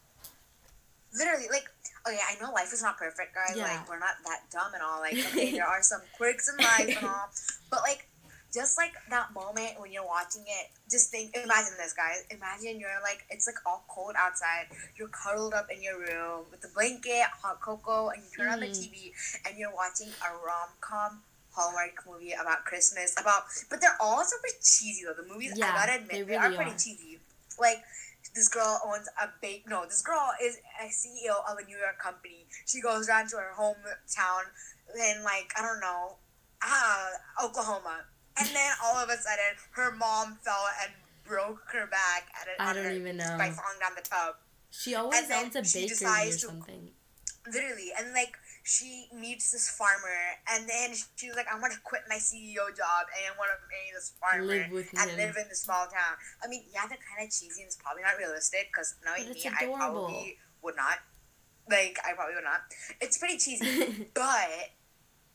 Literally, 1.14 1.48
like, 1.52 1.66
okay, 2.08 2.18
I 2.18 2.42
know 2.42 2.52
life 2.54 2.72
is 2.74 2.82
not 2.82 2.98
perfect, 2.98 3.36
guys. 3.36 3.56
Yeah. 3.56 3.64
Like, 3.64 3.90
we're 3.90 4.00
not 4.00 4.16
that 4.26 4.42
dumb 4.52 4.74
and 4.74 4.82
all. 4.84 5.00
Like, 5.00 5.14
okay, 5.28 5.52
there 5.52 5.66
are 5.66 5.82
some 5.82 6.02
quirks 6.16 6.50
in 6.50 6.64
life 6.64 6.98
and 6.98 7.08
all, 7.08 7.30
but 7.70 7.82
like, 7.82 8.08
just 8.54 8.78
like 8.78 8.92
that 9.10 9.34
moment 9.34 9.80
when 9.80 9.92
you're 9.92 10.06
watching 10.06 10.44
it, 10.44 10.68
just 10.90 11.10
think, 11.10 11.36
imagine 11.36 11.74
this, 11.78 11.94
guys. 11.94 12.24
Imagine 12.30 12.80
you're 12.80 13.02
like, 13.02 13.26
it's 13.30 13.48
like 13.48 13.56
all 13.66 13.86
cold 13.88 14.14
outside. 14.18 14.68
You're 14.98 15.08
cuddled 15.08 15.54
up 15.54 15.68
in 15.74 15.82
your 15.82 16.00
room 16.00 16.46
with 16.52 16.64
a 16.66 16.74
blanket, 16.74 17.24
hot 17.42 17.62
cocoa, 17.62 18.10
and 18.10 18.22
you 18.22 18.30
turn 18.36 18.50
mm. 18.50 18.54
on 18.54 18.60
the 18.60 18.68
mm. 18.68 18.78
TV 18.78 19.12
and 19.48 19.58
you're 19.58 19.74
watching 19.74 20.10
a 20.10 20.46
rom 20.46 20.68
com 20.82 21.22
Hallmark 21.54 22.04
movie 22.08 22.32
about 22.32 22.64
Christmas, 22.66 23.14
about 23.20 23.44
but 23.70 23.82
they're 23.82 23.98
all 24.00 24.24
super 24.24 24.48
cheesy 24.64 25.04
though. 25.06 25.22
The 25.22 25.28
movies 25.28 25.54
yeah, 25.56 25.72
I 25.74 25.86
gotta 25.86 25.96
admit 25.96 26.10
they, 26.12 26.24
really 26.24 26.32
they 26.32 26.38
are 26.38 26.52
pretty 26.52 26.72
cheesy. 26.72 27.20
Like 27.60 27.84
this 28.36 28.48
girl 28.48 28.80
owns 28.86 29.08
a 29.22 29.30
bake. 29.42 29.68
No, 29.68 29.86
this 29.86 30.02
girl 30.02 30.30
is 30.42 30.58
a 30.82 30.88
CEO 30.88 31.36
of 31.50 31.58
a 31.58 31.66
New 31.66 31.78
York 31.78 32.00
company. 32.00 32.46
She 32.66 32.82
goes 32.82 33.08
down 33.08 33.28
to 33.30 33.38
her 33.38 33.52
hometown 33.58 34.44
in 34.96 35.24
like 35.24 35.52
I 35.58 35.62
don't 35.62 35.80
know, 35.80 36.16
uh, 36.62 37.10
Oklahoma, 37.44 38.06
and 38.40 38.48
then 38.48 38.72
all 38.84 38.98
of 38.98 39.10
a 39.10 39.18
sudden 39.18 39.58
her 39.72 39.92
mom 39.96 40.38
fell 40.44 40.68
and 40.84 40.92
broke 41.24 41.62
her 41.74 41.88
back 41.88 42.30
at 42.40 42.48
it. 42.48 42.56
I 42.60 42.74
don't 42.74 42.96
even 42.96 43.18
know 43.18 43.36
by 43.38 43.50
falling 43.50 43.80
down 43.80 43.92
the 43.96 44.02
tub. 44.02 44.36
She 44.70 44.96
always 44.96 45.30
owns 45.32 45.56
a 45.56 45.62
bakery 45.62 46.30
or 46.30 46.32
something. 46.32 46.90
To, 47.46 47.52
literally, 47.52 47.92
and 47.98 48.14
like 48.14 48.38
she 48.64 49.08
meets 49.14 49.52
this 49.52 49.70
farmer, 49.70 50.38
and 50.50 50.68
then 50.70 50.94
she 51.16 51.28
was 51.28 51.36
like, 51.36 51.48
"I 51.52 51.60
want 51.60 51.74
to 51.74 51.80
quit 51.82 52.02
my 52.10 52.18
CEO 52.18 52.70
job 52.76 53.10
and 53.10 53.22
I 53.26 53.34
want 53.38 53.50
to 53.54 53.60
marry 53.68 53.92
this 53.94 54.14
farmer 54.20 54.46
live 54.46 54.90
and 54.98 55.18
live 55.18 55.36
in 55.38 55.48
the 55.50 55.56
small 55.56 55.86
town." 55.88 56.18
I 56.44 56.48
mean, 56.48 56.64
yeah, 56.74 56.88
they're 56.88 57.02
kind 57.02 57.26
of 57.26 57.34
cheesy 57.34 57.62
and 57.62 57.68
it's 57.68 57.78
probably 57.78 58.04
not 58.04 58.18
realistic 58.18 58.70
because 58.72 58.96
knowing 59.06 59.32
me, 59.34 59.42
adorable. 59.42 59.76
I 59.76 59.78
probably 59.78 60.38
would 60.64 60.76
not. 60.76 60.98
Like, 61.70 61.98
I 62.06 62.14
probably 62.14 62.36
would 62.36 62.44
not. 62.44 62.62
It's 63.00 63.18
pretty 63.18 63.38
cheesy, 63.38 64.10
but 64.14 64.74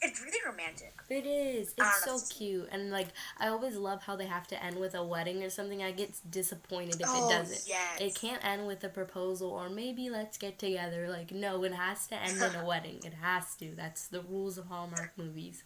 it's 0.03 0.21
really 0.21 0.39
romantic. 0.47 0.95
It 1.09 1.27
is. 1.27 1.75
It's 1.77 2.05
so 2.05 2.19
cute. 2.35 2.69
And 2.71 2.91
like 2.91 3.09
I 3.39 3.49
always 3.49 3.77
love 3.77 4.03
how 4.03 4.17
they 4.17 4.27
have 4.27 4.47
to 4.49 4.63
end 4.63 4.79
with 4.79 4.95
a 4.95 5.05
wedding 5.05 5.43
or 5.43 5.51
something. 5.51 5.83
I 5.83 5.93
get 5.93 6.15
disappointed 6.31 7.01
if 7.01 7.07
oh, 7.09 7.29
it 7.29 7.33
doesn't. 7.33 7.69
Yes. 7.69 8.01
It 8.01 8.15
can't 8.15 8.45
end 8.45 8.67
with 8.67 8.83
a 8.85 8.89
proposal 8.89 9.51
or 9.51 9.69
maybe 9.69 10.11
let's 10.11 10.39
get 10.39 10.59
together. 10.59 11.09
Like 11.09 11.33
no, 11.33 11.65
it 11.65 11.73
has 11.73 12.07
to 12.09 12.17
end 12.17 12.43
in 12.43 12.61
a 12.61 12.65
wedding. 12.67 13.01
It 13.05 13.15
has 13.15 13.55
to. 13.57 13.73
That's 13.75 14.09
the 14.09 14.21
rules 14.23 14.59
of 14.59 14.67
Hallmark 14.67 15.13
movies. 15.17 15.65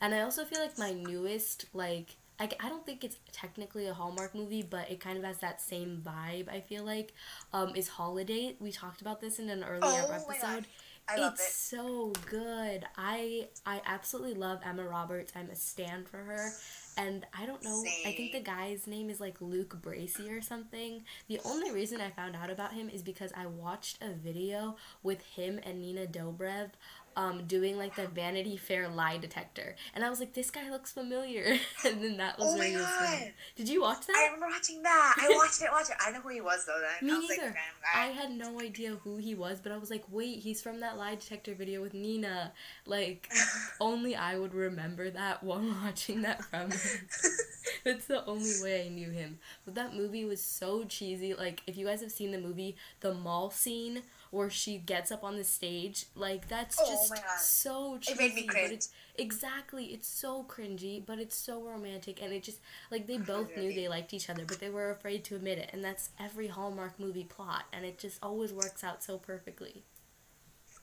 And 0.00 0.14
I 0.14 0.20
also 0.20 0.44
feel 0.44 0.60
like 0.60 0.78
my 0.78 0.92
newest 0.92 1.66
like 1.72 2.16
I, 2.38 2.50
I 2.62 2.68
don't 2.68 2.84
think 2.84 3.02
it's 3.02 3.16
technically 3.32 3.86
a 3.86 3.94
Hallmark 3.94 4.34
movie, 4.34 4.62
but 4.62 4.90
it 4.90 5.00
kind 5.00 5.16
of 5.16 5.24
has 5.24 5.38
that 5.38 5.60
same 5.60 6.02
vibe, 6.04 6.50
I 6.50 6.60
feel 6.60 6.84
like, 6.84 7.14
um, 7.52 7.74
is 7.74 7.88
Holidate. 7.88 8.56
We 8.60 8.72
talked 8.72 9.00
about 9.00 9.20
this 9.20 9.38
in 9.38 9.48
an 9.48 9.64
earlier 9.64 9.80
oh, 9.82 10.12
episode. 10.12 10.66
I 11.08 11.16
love 11.16 11.34
it's 11.34 11.48
it. 11.48 11.52
so 11.76 12.12
good. 12.28 12.84
I 12.96 13.48
I 13.64 13.80
absolutely 13.86 14.34
love 14.34 14.60
Emma 14.64 14.84
Roberts. 14.84 15.32
I'm 15.36 15.50
a 15.50 15.54
stand 15.54 16.08
for 16.08 16.18
her. 16.18 16.50
And 16.98 17.26
I 17.38 17.44
don't 17.44 17.62
know, 17.62 17.82
Same. 17.84 18.06
I 18.06 18.12
think 18.12 18.32
the 18.32 18.40
guy's 18.40 18.86
name 18.86 19.10
is 19.10 19.20
like 19.20 19.40
Luke 19.40 19.76
Bracey 19.82 20.30
or 20.36 20.40
something. 20.40 21.04
The 21.28 21.38
only 21.44 21.70
reason 21.70 22.00
I 22.00 22.08
found 22.10 22.34
out 22.34 22.48
about 22.50 22.72
him 22.72 22.88
is 22.88 23.02
because 23.02 23.32
I 23.36 23.46
watched 23.46 24.02
a 24.02 24.12
video 24.14 24.76
with 25.02 25.22
him 25.22 25.60
and 25.62 25.80
Nina 25.82 26.06
Dobrev 26.06 26.70
um, 27.16 27.44
doing 27.46 27.78
like 27.78 27.96
the 27.96 28.06
Vanity 28.06 28.56
Fair 28.56 28.88
lie 28.88 29.16
detector, 29.16 29.74
and 29.94 30.04
I 30.04 30.10
was 30.10 30.20
like, 30.20 30.34
this 30.34 30.50
guy 30.50 30.70
looks 30.70 30.92
familiar, 30.92 31.58
and 31.84 32.02
then 32.02 32.16
that 32.18 32.38
was 32.38 32.48
Oh 32.48 32.52
where 32.52 32.62
my 32.62 32.68
he 32.68 32.76
was 32.76 32.86
from. 32.86 33.28
Did 33.56 33.68
you 33.68 33.82
watch 33.82 34.06
that? 34.06 34.16
I 34.16 34.32
remember 34.32 34.46
watching 34.54 34.82
that. 34.82 35.16
I 35.18 35.28
watched 35.36 35.62
it. 35.62 35.68
Watched 35.70 35.90
it. 35.90 35.96
I 36.00 36.10
know 36.10 36.20
who 36.20 36.28
he 36.28 36.40
was 36.40 36.64
though. 36.66 36.80
Then 37.00 37.08
Me 37.08 37.14
I 37.14 37.18
was 37.18 37.28
like, 37.28 37.38
neither. 37.38 37.56
I 37.94 38.06
had 38.06 38.30
no 38.30 38.60
idea 38.60 38.96
who 39.02 39.16
he 39.16 39.34
was, 39.34 39.60
but 39.60 39.72
I 39.72 39.78
was 39.78 39.90
like, 39.90 40.04
wait, 40.10 40.40
he's 40.40 40.60
from 40.62 40.80
that 40.80 40.96
lie 40.96 41.14
detector 41.14 41.54
video 41.54 41.82
with 41.82 41.94
Nina. 41.94 42.52
Like, 42.86 43.30
only 43.80 44.14
I 44.16 44.38
would 44.38 44.54
remember 44.54 45.10
that 45.10 45.42
while 45.42 45.62
watching 45.84 46.22
that 46.22 46.44
from 46.44 46.70
him. 46.70 47.08
That's 47.84 48.06
the 48.06 48.24
only 48.26 48.52
way 48.62 48.86
I 48.86 48.88
knew 48.88 49.10
him. 49.10 49.38
But 49.64 49.74
that 49.76 49.94
movie 49.94 50.24
was 50.24 50.42
so 50.42 50.84
cheesy. 50.84 51.34
Like, 51.34 51.62
if 51.66 51.76
you 51.76 51.86
guys 51.86 52.00
have 52.00 52.12
seen 52.12 52.32
the 52.32 52.38
movie, 52.40 52.76
the 53.00 53.14
mall 53.14 53.50
scene 53.50 54.02
where 54.30 54.50
she 54.50 54.78
gets 54.78 55.12
up 55.12 55.22
on 55.22 55.36
the 55.36 55.44
stage, 55.44 56.06
like 56.14 56.48
that's 56.48 56.78
Oh 56.80 56.86
just 56.90 57.14
so 57.38 57.98
cheesy. 58.00 58.12
It 58.12 58.18
made 58.18 58.34
me 58.34 58.42
but 58.46 58.50
cringe. 58.56 58.72
it's 58.72 58.88
exactly 59.16 59.86
it's 59.86 60.08
so 60.08 60.44
cringy, 60.44 61.04
but 61.04 61.18
it's 61.18 61.36
so 61.36 61.62
romantic, 61.62 62.20
and 62.22 62.32
it 62.32 62.42
just 62.42 62.58
like 62.90 63.06
they 63.06 63.18
both 63.18 63.56
knew 63.56 63.72
they 63.72 63.88
liked 63.88 64.12
each 64.12 64.28
other, 64.28 64.44
but 64.44 64.58
they 64.60 64.68
were 64.68 64.90
afraid 64.90 65.24
to 65.24 65.36
admit 65.36 65.58
it, 65.58 65.70
and 65.72 65.84
that's 65.84 66.10
every 66.18 66.48
Hallmark 66.48 66.98
movie 66.98 67.24
plot, 67.24 67.64
and 67.72 67.84
it 67.84 67.98
just 67.98 68.18
always 68.22 68.52
works 68.52 68.82
out 68.84 69.02
so 69.02 69.16
perfectly. 69.18 69.84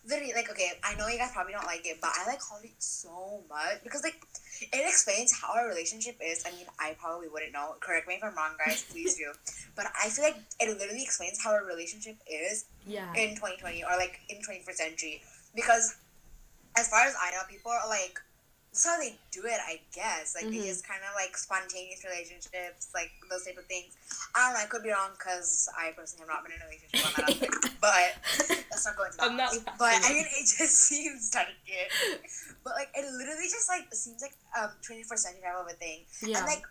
Literally 0.07 0.33
like 0.35 0.49
okay 0.49 0.71
i 0.83 0.93
know 0.95 1.07
you 1.07 1.17
guys 1.17 1.31
probably 1.33 1.53
don't 1.53 1.65
like 1.65 1.85
it 1.85 1.97
but 2.01 2.11
i 2.19 2.27
like 2.27 2.41
holly 2.41 2.73
so 2.77 3.41
much 3.49 3.81
because 3.83 4.03
like 4.03 4.15
it 4.61 4.87
explains 4.87 5.31
how 5.33 5.53
our 5.55 5.67
relationship 5.67 6.15
is. 6.23 6.43
I 6.45 6.51
mean 6.51 6.65
i 6.79 6.95
probably 6.99 7.27
wouldn't 7.27 7.53
know. 7.53 7.75
Correct 7.79 8.07
me 8.07 8.15
if 8.15 8.23
i'm 8.23 8.35
wrong 8.35 8.55
guys. 8.63 8.83
Please 8.91 9.15
do. 9.15 9.31
But 9.75 9.87
i 10.01 10.09
feel 10.09 10.23
like 10.25 10.37
it 10.59 10.69
literally 10.77 11.01
explains 11.03 11.41
how 11.43 11.51
our 11.51 11.65
relationship 11.65 12.17
is 12.29 12.65
Yeah. 12.85 13.11
in 13.15 13.35
2020 13.35 13.83
or 13.83 13.97
like 13.97 14.19
in 14.29 14.37
21st 14.37 14.73
century 14.75 15.21
because 15.55 15.95
as 16.77 16.87
far 16.89 17.01
as 17.05 17.15
i 17.21 17.31
know 17.31 17.41
people 17.49 17.71
are 17.71 17.87
like 17.89 18.19
that's 18.73 18.89
how 18.89 18.97
they 18.97 19.13
do 19.29 19.45
it 19.45 19.59
i 19.69 19.77
guess 19.93 20.33
like 20.33 20.49
Mhm. 20.49 20.57
they 20.57 20.65
just 20.65 20.81
kind 20.81 20.99
of 21.05 21.13
like 21.13 21.37
spontaneous 21.37 22.01
relationships 22.03 22.89
like 22.97 23.11
those 23.29 23.45
type 23.45 23.57
of 23.61 23.65
things 23.69 23.93
i 24.33 24.49
don't 24.49 24.57
know 24.57 24.65
i 24.65 24.65
could 24.65 24.81
be 24.81 24.89
wrong 24.89 25.13
because 25.13 25.69
i 25.77 25.93
personally 25.93 26.25
have 26.25 26.33
not 26.33 26.41
been 26.41 26.57
in 26.57 26.61
a 26.61 26.65
relationship 26.65 27.05
on 27.05 27.13
that 27.13 27.29
aspect, 27.29 27.53
but 27.77 28.09
let's 28.73 28.81
not 28.89 28.97
go 28.97 29.05
into 29.05 29.17
that 29.21 29.29
I'm 29.29 29.37
not 29.37 29.53
but 29.77 29.93
I 30.01 30.09
mean, 30.09 30.25
it 30.25 30.49
just 30.49 30.73
seems 30.89 31.29
like 31.37 31.53
it. 31.69 31.89
But 32.65 32.73
like, 32.73 32.89
it 32.97 33.05
literally 33.05 33.45
just 33.45 33.69
like 33.69 33.85
seems 33.93 34.21
like 34.25 34.33
um 34.57 34.71
21st 34.81 35.21
century 35.21 35.45
type 35.45 35.53
of 35.61 35.69
a 35.69 35.77
thing. 35.77 36.05
yeah. 36.25 36.37
And 36.41 36.47
like, 36.49 36.63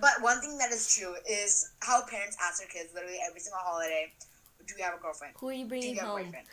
but 0.00 0.22
one 0.24 0.40
thing 0.40 0.56
that 0.58 0.72
is 0.72 0.88
true 0.94 1.12
is 1.28 1.68
how 1.80 2.00
parents 2.08 2.36
ask 2.40 2.58
their 2.64 2.68
kids 2.72 2.94
literally 2.94 3.20
every 3.28 3.40
single 3.40 3.60
holiday, 3.60 4.08
"Do 4.64 4.72
you 4.78 4.84
have 4.84 4.94
a 4.94 5.02
girlfriend? 5.02 5.34
Who 5.36 5.48
are 5.48 5.52
you 5.52 5.64
Do 5.66 5.68
bringing 5.68 5.94
you 5.94 6.00
have 6.00 6.08
a 6.08 6.12
home? 6.16 6.24
boyfriend?" 6.24 6.46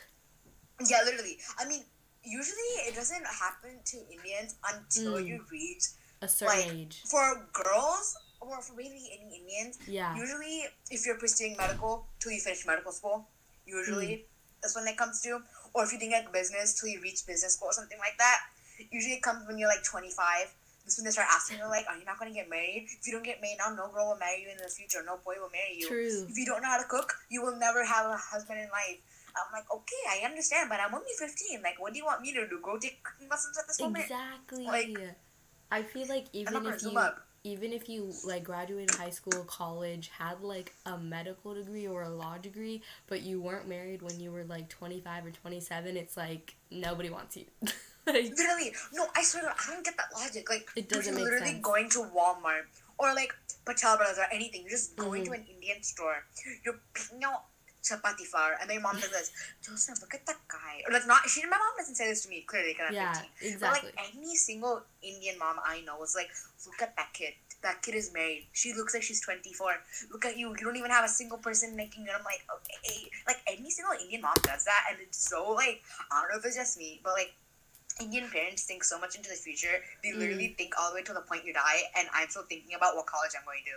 Yeah, 0.86 1.00
literally. 1.04 1.38
I 1.58 1.64
mean, 1.64 1.84
usually 2.22 2.72
it 2.88 2.94
doesn't 2.94 3.24
happen 3.26 3.80
to 3.84 3.96
Indians 4.10 4.54
until 4.72 5.14
Mm. 5.14 5.26
you 5.26 5.44
reach 5.50 5.84
A 6.22 6.28
certain 6.28 6.58
like, 6.58 6.74
age. 6.74 7.02
for 7.08 7.48
girls 7.52 8.16
or 8.40 8.60
for 8.62 8.74
really 8.74 9.10
any 9.18 9.36
Indians. 9.40 9.78
Yeah. 9.86 10.14
Usually, 10.16 10.64
if 10.90 11.06
you're 11.06 11.18
pursuing 11.18 11.56
medical 11.56 12.06
till 12.20 12.32
you 12.32 12.40
finish 12.40 12.66
medical 12.66 12.92
school, 12.92 13.28
usually 13.66 14.26
that's 14.62 14.74
when 14.76 14.86
it 14.88 14.96
comes 14.96 15.20
to. 15.22 15.42
Or 15.72 15.84
if 15.84 15.92
you 15.92 15.98
think 15.98 16.12
like 16.12 16.32
business 16.32 16.74
till 16.78 16.88
you 16.88 17.00
reach 17.00 17.24
business 17.26 17.54
school 17.54 17.68
or 17.68 17.72
something 17.72 17.98
like 17.98 18.16
that, 18.18 18.40
usually 18.90 19.14
it 19.14 19.22
comes 19.22 19.46
when 19.46 19.58
you're 19.58 19.68
like 19.68 19.84
25. 19.84 20.52
That's 20.84 20.96
when 20.98 21.04
they 21.04 21.10
start 21.12 21.28
asking 21.30 21.58
you 21.58 21.66
like, 21.68 21.86
"Are 21.88 21.96
you 21.96 22.04
not 22.04 22.18
gonna 22.18 22.32
get 22.32 22.48
married? 22.48 22.88
If 22.98 23.06
you 23.06 23.12
don't 23.12 23.22
get 23.22 23.40
married 23.40 23.58
now, 23.58 23.70
no 23.74 23.88
girl 23.88 24.08
will 24.08 24.16
marry 24.16 24.42
you 24.42 24.48
in 24.48 24.56
the 24.56 24.68
future. 24.68 25.02
No 25.04 25.18
boy 25.18 25.36
will 25.38 25.50
marry 25.50 25.76
you. 25.76 25.86
True. 25.86 26.26
If 26.28 26.36
you 26.36 26.46
don't 26.46 26.62
know 26.62 26.68
how 26.68 26.78
to 26.80 26.88
cook, 26.88 27.14
you 27.28 27.42
will 27.42 27.56
never 27.56 27.84
have 27.84 28.06
a 28.06 28.16
husband 28.16 28.58
in 28.60 28.68
life." 28.70 28.98
I'm 29.36 29.52
like, 29.52 29.64
okay, 29.72 30.02
I 30.22 30.26
understand, 30.26 30.68
but 30.68 30.80
I'm 30.80 30.94
only 30.94 31.12
15. 31.18 31.62
Like, 31.62 31.80
what 31.80 31.92
do 31.92 31.98
you 31.98 32.04
want 32.04 32.20
me 32.22 32.32
to 32.34 32.46
do? 32.48 32.60
Go 32.62 32.78
take 32.78 33.02
cooking 33.02 33.28
lessons 33.28 33.58
at 33.58 33.66
this 33.66 33.80
moment? 33.80 34.04
Exactly. 34.04 34.64
Like, 34.66 35.16
I 35.70 35.82
feel 35.82 36.06
like 36.08 36.26
even 36.32 36.66
if 36.66 36.82
you 36.82 36.98
even 37.42 37.72
if 37.72 37.88
you 37.88 38.12
like 38.26 38.44
graduated 38.44 38.94
high 38.96 39.10
school, 39.10 39.44
college, 39.44 40.10
had 40.18 40.42
like 40.42 40.74
a 40.84 40.98
medical 40.98 41.54
degree 41.54 41.86
or 41.86 42.02
a 42.02 42.10
law 42.10 42.36
degree, 42.36 42.82
but 43.06 43.22
you 43.22 43.40
weren't 43.40 43.66
married 43.68 44.02
when 44.02 44.20
you 44.20 44.30
were 44.30 44.44
like 44.44 44.68
25 44.68 45.26
or 45.26 45.30
27, 45.30 45.96
it's 45.96 46.16
like 46.16 46.54
nobody 46.70 47.08
wants 47.08 47.36
you. 47.38 47.44
like, 48.06 48.30
Literally, 48.36 48.74
no, 48.92 49.06
I 49.16 49.22
swear, 49.22 49.42
to 49.42 49.48
God, 49.48 49.56
I 49.68 49.72
don't 49.72 49.84
get 49.84 49.96
that 49.96 50.08
logic. 50.14 50.50
Like, 50.50 50.68
It 50.76 50.90
you're 50.90 50.98
doesn't 50.98 51.14
make 51.14 51.24
literally 51.24 51.52
sense. 51.52 51.64
going 51.64 51.88
to 51.90 51.98
Walmart 52.14 52.62
or 52.98 53.14
like 53.14 53.32
Patel 53.64 53.96
Brothers 53.96 54.18
or 54.18 54.26
anything. 54.32 54.62
You're 54.62 54.70
just 54.72 54.96
going 54.96 55.22
Mm-hmm. 55.22 55.32
to 55.32 55.38
an 55.38 55.46
Indian 55.54 55.82
store. 55.82 56.16
You're 56.64 56.80
picking 56.92 57.24
out 57.24 57.44
chapati 57.82 58.24
flour, 58.26 58.56
and 58.60 58.68
then 58.68 58.82
mom 58.82 58.96
does 58.96 59.10
this. 59.10 59.32
Joseph, 59.64 60.00
look 60.00 60.14
at 60.14 60.26
that 60.26 60.36
guy. 60.48 60.82
Or 60.86 60.92
like, 60.92 61.06
not 61.06 61.28
she. 61.28 61.42
My 61.44 61.56
mom 61.56 61.74
doesn't 61.78 61.94
say 61.96 62.08
this 62.08 62.22
to 62.24 62.28
me 62.28 62.42
clearly 62.46 62.72
because 62.72 62.88
I'm 62.88 62.94
yeah, 62.94 63.12
15. 63.40 63.58
But 63.60 63.70
like 63.72 63.94
any 64.14 64.36
single 64.36 64.82
Indian 65.02 65.38
mom 65.38 65.56
I 65.64 65.80
know 65.82 65.96
was 65.98 66.14
like, 66.14 66.28
look 66.66 66.80
at 66.82 66.96
that 66.96 67.12
kid. 67.12 67.34
That 67.62 67.82
kid 67.82 67.94
is 67.94 68.10
married. 68.14 68.46
She 68.52 68.72
looks 68.72 68.94
like 68.94 69.02
she's 69.02 69.20
24. 69.20 69.74
Look 70.12 70.24
at 70.24 70.38
you. 70.38 70.48
You 70.50 70.64
don't 70.64 70.76
even 70.76 70.90
have 70.90 71.04
a 71.04 71.08
single 71.08 71.36
person 71.38 71.76
making 71.76 72.04
it. 72.04 72.10
I'm 72.16 72.24
like, 72.24 72.40
okay. 72.48 73.10
Like 73.26 73.36
any 73.46 73.68
single 73.70 73.92
Indian 74.00 74.22
mom 74.22 74.36
does 74.42 74.64
that, 74.64 74.84
and 74.90 74.98
it's 75.00 75.28
so 75.28 75.52
like 75.52 75.82
I 76.10 76.20
don't 76.22 76.30
know 76.32 76.38
if 76.38 76.44
it's 76.46 76.56
just 76.56 76.78
me, 76.78 77.00
but 77.04 77.12
like 77.12 77.32
Indian 78.00 78.28
parents 78.30 78.64
think 78.64 78.82
so 78.82 78.98
much 78.98 79.14
into 79.14 79.28
the 79.28 79.36
future. 79.36 79.76
They 80.02 80.10
Mm. 80.10 80.18
literally 80.18 80.54
think 80.56 80.72
all 80.80 80.88
the 80.90 80.94
way 80.96 81.02
to 81.02 81.12
the 81.12 81.20
point 81.20 81.44
you 81.44 81.52
die, 81.52 81.82
and 81.96 82.08
I'm 82.14 82.28
still 82.30 82.44
thinking 82.48 82.72
about 82.74 82.96
what 82.96 83.04
college 83.06 83.32
I'm 83.38 83.44
going 83.44 83.60
to. 83.66 83.76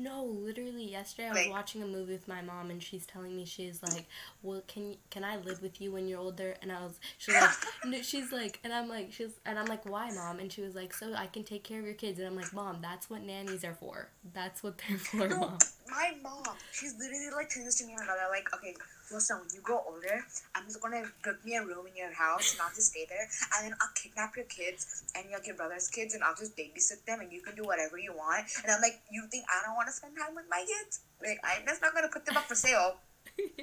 No, 0.00 0.22
literally 0.24 0.84
yesterday 0.88 1.26
I 1.26 1.32
was 1.32 1.38
Like- 1.42 1.50
watching 1.50 1.82
a 1.82 1.86
movie 1.86 2.12
with 2.12 2.28
my 2.28 2.40
mom 2.40 2.70
and 2.70 2.80
she's 2.80 3.04
telling 3.04 3.34
me 3.36 3.44
she's 3.44 3.82
like, 3.82 4.06
"Well, 4.42 4.62
can 4.68 4.96
can 5.10 5.24
I 5.24 5.38
live 5.38 5.60
with 5.60 5.80
you 5.80 5.90
when 5.90 6.06
you're 6.06 6.20
older?" 6.20 6.54
And 6.62 6.70
I 6.70 6.84
was 6.84 7.00
she's 7.18 7.34
like 7.34 7.50
she's 8.04 8.30
like 8.30 8.60
and 8.62 8.72
I'm 8.72 8.88
like 8.88 9.12
she's 9.12 9.32
and 9.44 9.58
I'm 9.58 9.66
like, 9.66 9.84
"Why, 9.84 10.10
mom?" 10.12 10.38
And 10.38 10.52
she 10.52 10.62
was 10.62 10.76
like, 10.76 10.94
"So 10.94 11.14
I 11.14 11.26
can 11.26 11.42
take 11.42 11.64
care 11.64 11.80
of 11.80 11.84
your 11.84 11.94
kids." 11.94 12.20
And 12.20 12.28
I'm 12.28 12.36
like, 12.36 12.52
"Mom, 12.52 12.78
that's 12.80 13.10
what 13.10 13.22
nannies 13.22 13.64
are 13.64 13.74
for. 13.74 14.08
That's 14.32 14.62
what 14.62 14.78
they're 14.86 14.98
for, 15.10 15.26
No, 15.28 15.36
mom." 15.40 15.58
my 15.90 16.14
mom, 16.22 16.44
she's 16.70 16.94
literally 16.96 17.30
like 17.34 17.52
this 17.52 17.78
to 17.80 17.84
me 17.86 17.94
and 17.94 18.00
my 18.00 18.06
brother, 18.06 18.22
like, 18.30 18.48
okay, 18.54 18.74
listen, 19.10 19.38
when 19.38 19.48
you 19.54 19.60
grow 19.60 19.82
older, 19.86 20.24
I'm 20.54 20.64
just 20.64 20.80
gonna 20.80 21.04
book 21.24 21.44
me 21.44 21.56
a 21.56 21.64
room 21.64 21.86
in 21.86 21.96
your 21.96 22.12
house 22.12 22.52
and 22.52 22.62
I'll 22.62 22.74
just 22.74 22.92
stay 22.92 23.06
there, 23.08 23.28
and 23.56 23.66
then 23.66 23.74
I'll 23.80 23.92
kidnap 23.94 24.36
your 24.36 24.46
kids 24.46 25.04
and 25.14 25.26
like 25.32 25.46
your 25.46 25.56
brother's 25.56 25.88
kids, 25.88 26.14
and 26.14 26.22
I'll 26.22 26.36
just 26.36 26.56
babysit 26.56 27.04
them, 27.06 27.20
and 27.20 27.32
you 27.32 27.40
can 27.40 27.54
do 27.54 27.64
whatever 27.64 27.98
you 27.98 28.12
want. 28.12 28.46
And 28.62 28.72
I'm 28.72 28.80
like, 28.80 29.00
you 29.10 29.26
think 29.30 29.44
I 29.48 29.66
don't 29.66 29.76
want 29.76 29.88
to 29.88 29.92
spend 29.92 30.16
time 30.16 30.34
with 30.34 30.46
my 30.50 30.64
kids? 30.66 31.00
Like, 31.22 31.40
I'm 31.44 31.66
just 31.66 31.82
not 31.82 31.94
gonna 31.94 32.08
put 32.08 32.26
them 32.26 32.36
up 32.36 32.44
for 32.44 32.54
sale. 32.54 32.96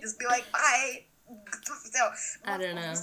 Just 0.02 0.20
be 0.20 0.26
like, 0.26 0.50
bye. 0.52 1.04
So, 1.92 2.10
I 2.46 2.58
don't 2.58 2.76
know. 2.76 2.94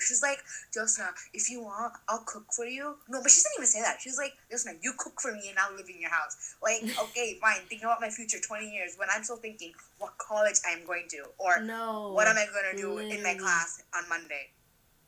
She's 0.00 0.22
like, 0.22 0.38
Josna, 0.74 1.08
if 1.34 1.50
you 1.50 1.62
want, 1.62 1.92
I'll 2.08 2.22
cook 2.24 2.46
for 2.54 2.64
you. 2.64 2.96
No, 3.08 3.20
but 3.22 3.30
she 3.30 3.38
doesn't 3.38 3.52
even 3.58 3.66
say 3.66 3.82
that. 3.82 3.98
She's 4.00 4.16
like, 4.16 4.32
Josna, 4.52 4.78
you 4.82 4.92
cook 4.96 5.20
for 5.20 5.32
me 5.32 5.48
and 5.50 5.58
I'll 5.58 5.74
live 5.76 5.86
in 5.88 6.00
your 6.00 6.10
house. 6.10 6.54
Like, 6.62 6.82
okay, 7.02 7.38
fine. 7.40 7.58
Thinking 7.68 7.84
about 7.84 8.00
my 8.00 8.08
future 8.08 8.38
20 8.40 8.70
years 8.70 8.94
when 8.96 9.08
I'm 9.12 9.24
still 9.24 9.36
thinking 9.36 9.72
what 9.98 10.16
college 10.18 10.56
I'm 10.66 10.86
going 10.86 11.06
to 11.10 11.24
or 11.38 11.60
No. 11.62 12.12
what 12.14 12.28
am 12.28 12.36
I 12.36 12.46
going 12.52 12.76
to 12.76 12.80
do 12.80 12.98
in 12.98 13.22
my 13.22 13.34
class 13.34 13.82
on 13.94 14.08
Monday. 14.08 14.50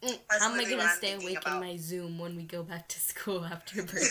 Mm, 0.03 0.19
How 0.29 0.53
am 0.53 0.61
I 0.61 0.65
gonna 0.71 0.89
stay 0.91 1.15
awake 1.15 1.41
about. 1.43 1.55
in 1.55 1.61
my 1.61 1.77
Zoom 1.77 2.19
when 2.21 2.37
we 2.37 2.45
go 2.45 2.63
back 2.63 2.87
to 2.89 3.01
school 3.11 3.45
after 3.45 3.83
break? 3.83 4.07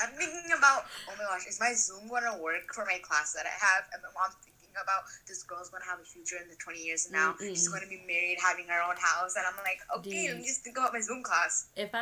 I'm 0.00 0.12
thinking 0.18 0.52
about, 0.56 0.84
oh 1.08 1.14
my 1.16 1.24
gosh, 1.24 1.46
is 1.48 1.58
my 1.58 1.72
Zoom 1.72 2.06
going 2.08 2.24
to 2.24 2.36
work 2.42 2.68
for 2.74 2.84
my 2.84 2.98
class 3.02 3.32
that 3.32 3.46
I 3.46 3.56
have? 3.56 3.84
And 3.94 4.02
my 4.02 4.10
I'm 4.12 4.32
about 4.80 5.04
this 5.28 5.42
girl's 5.44 5.68
to 5.82 5.88
have 5.88 6.00
a 6.00 6.04
future 6.08 6.36
in 6.40 6.48
the 6.48 6.56
20 6.56 6.80
years 6.80 7.10
now. 7.12 7.34
She's 7.38 7.68
Mm-mm. 7.68 7.72
going 7.76 7.84
to 7.84 7.88
be 7.92 8.00
married, 8.08 8.38
having 8.40 8.66
her 8.72 8.80
own 8.80 8.96
house. 8.96 9.36
And 9.36 9.44
I'm 9.44 9.56
like, 9.60 9.80
okay, 10.00 10.28
let 10.32 10.38
me 10.40 10.44
just 10.48 10.64
think 10.64 10.78
about 10.80 10.92
my 10.92 11.00
Zoom 11.00 11.22
class. 11.22 11.68
if 11.76 11.94
I 11.94 12.00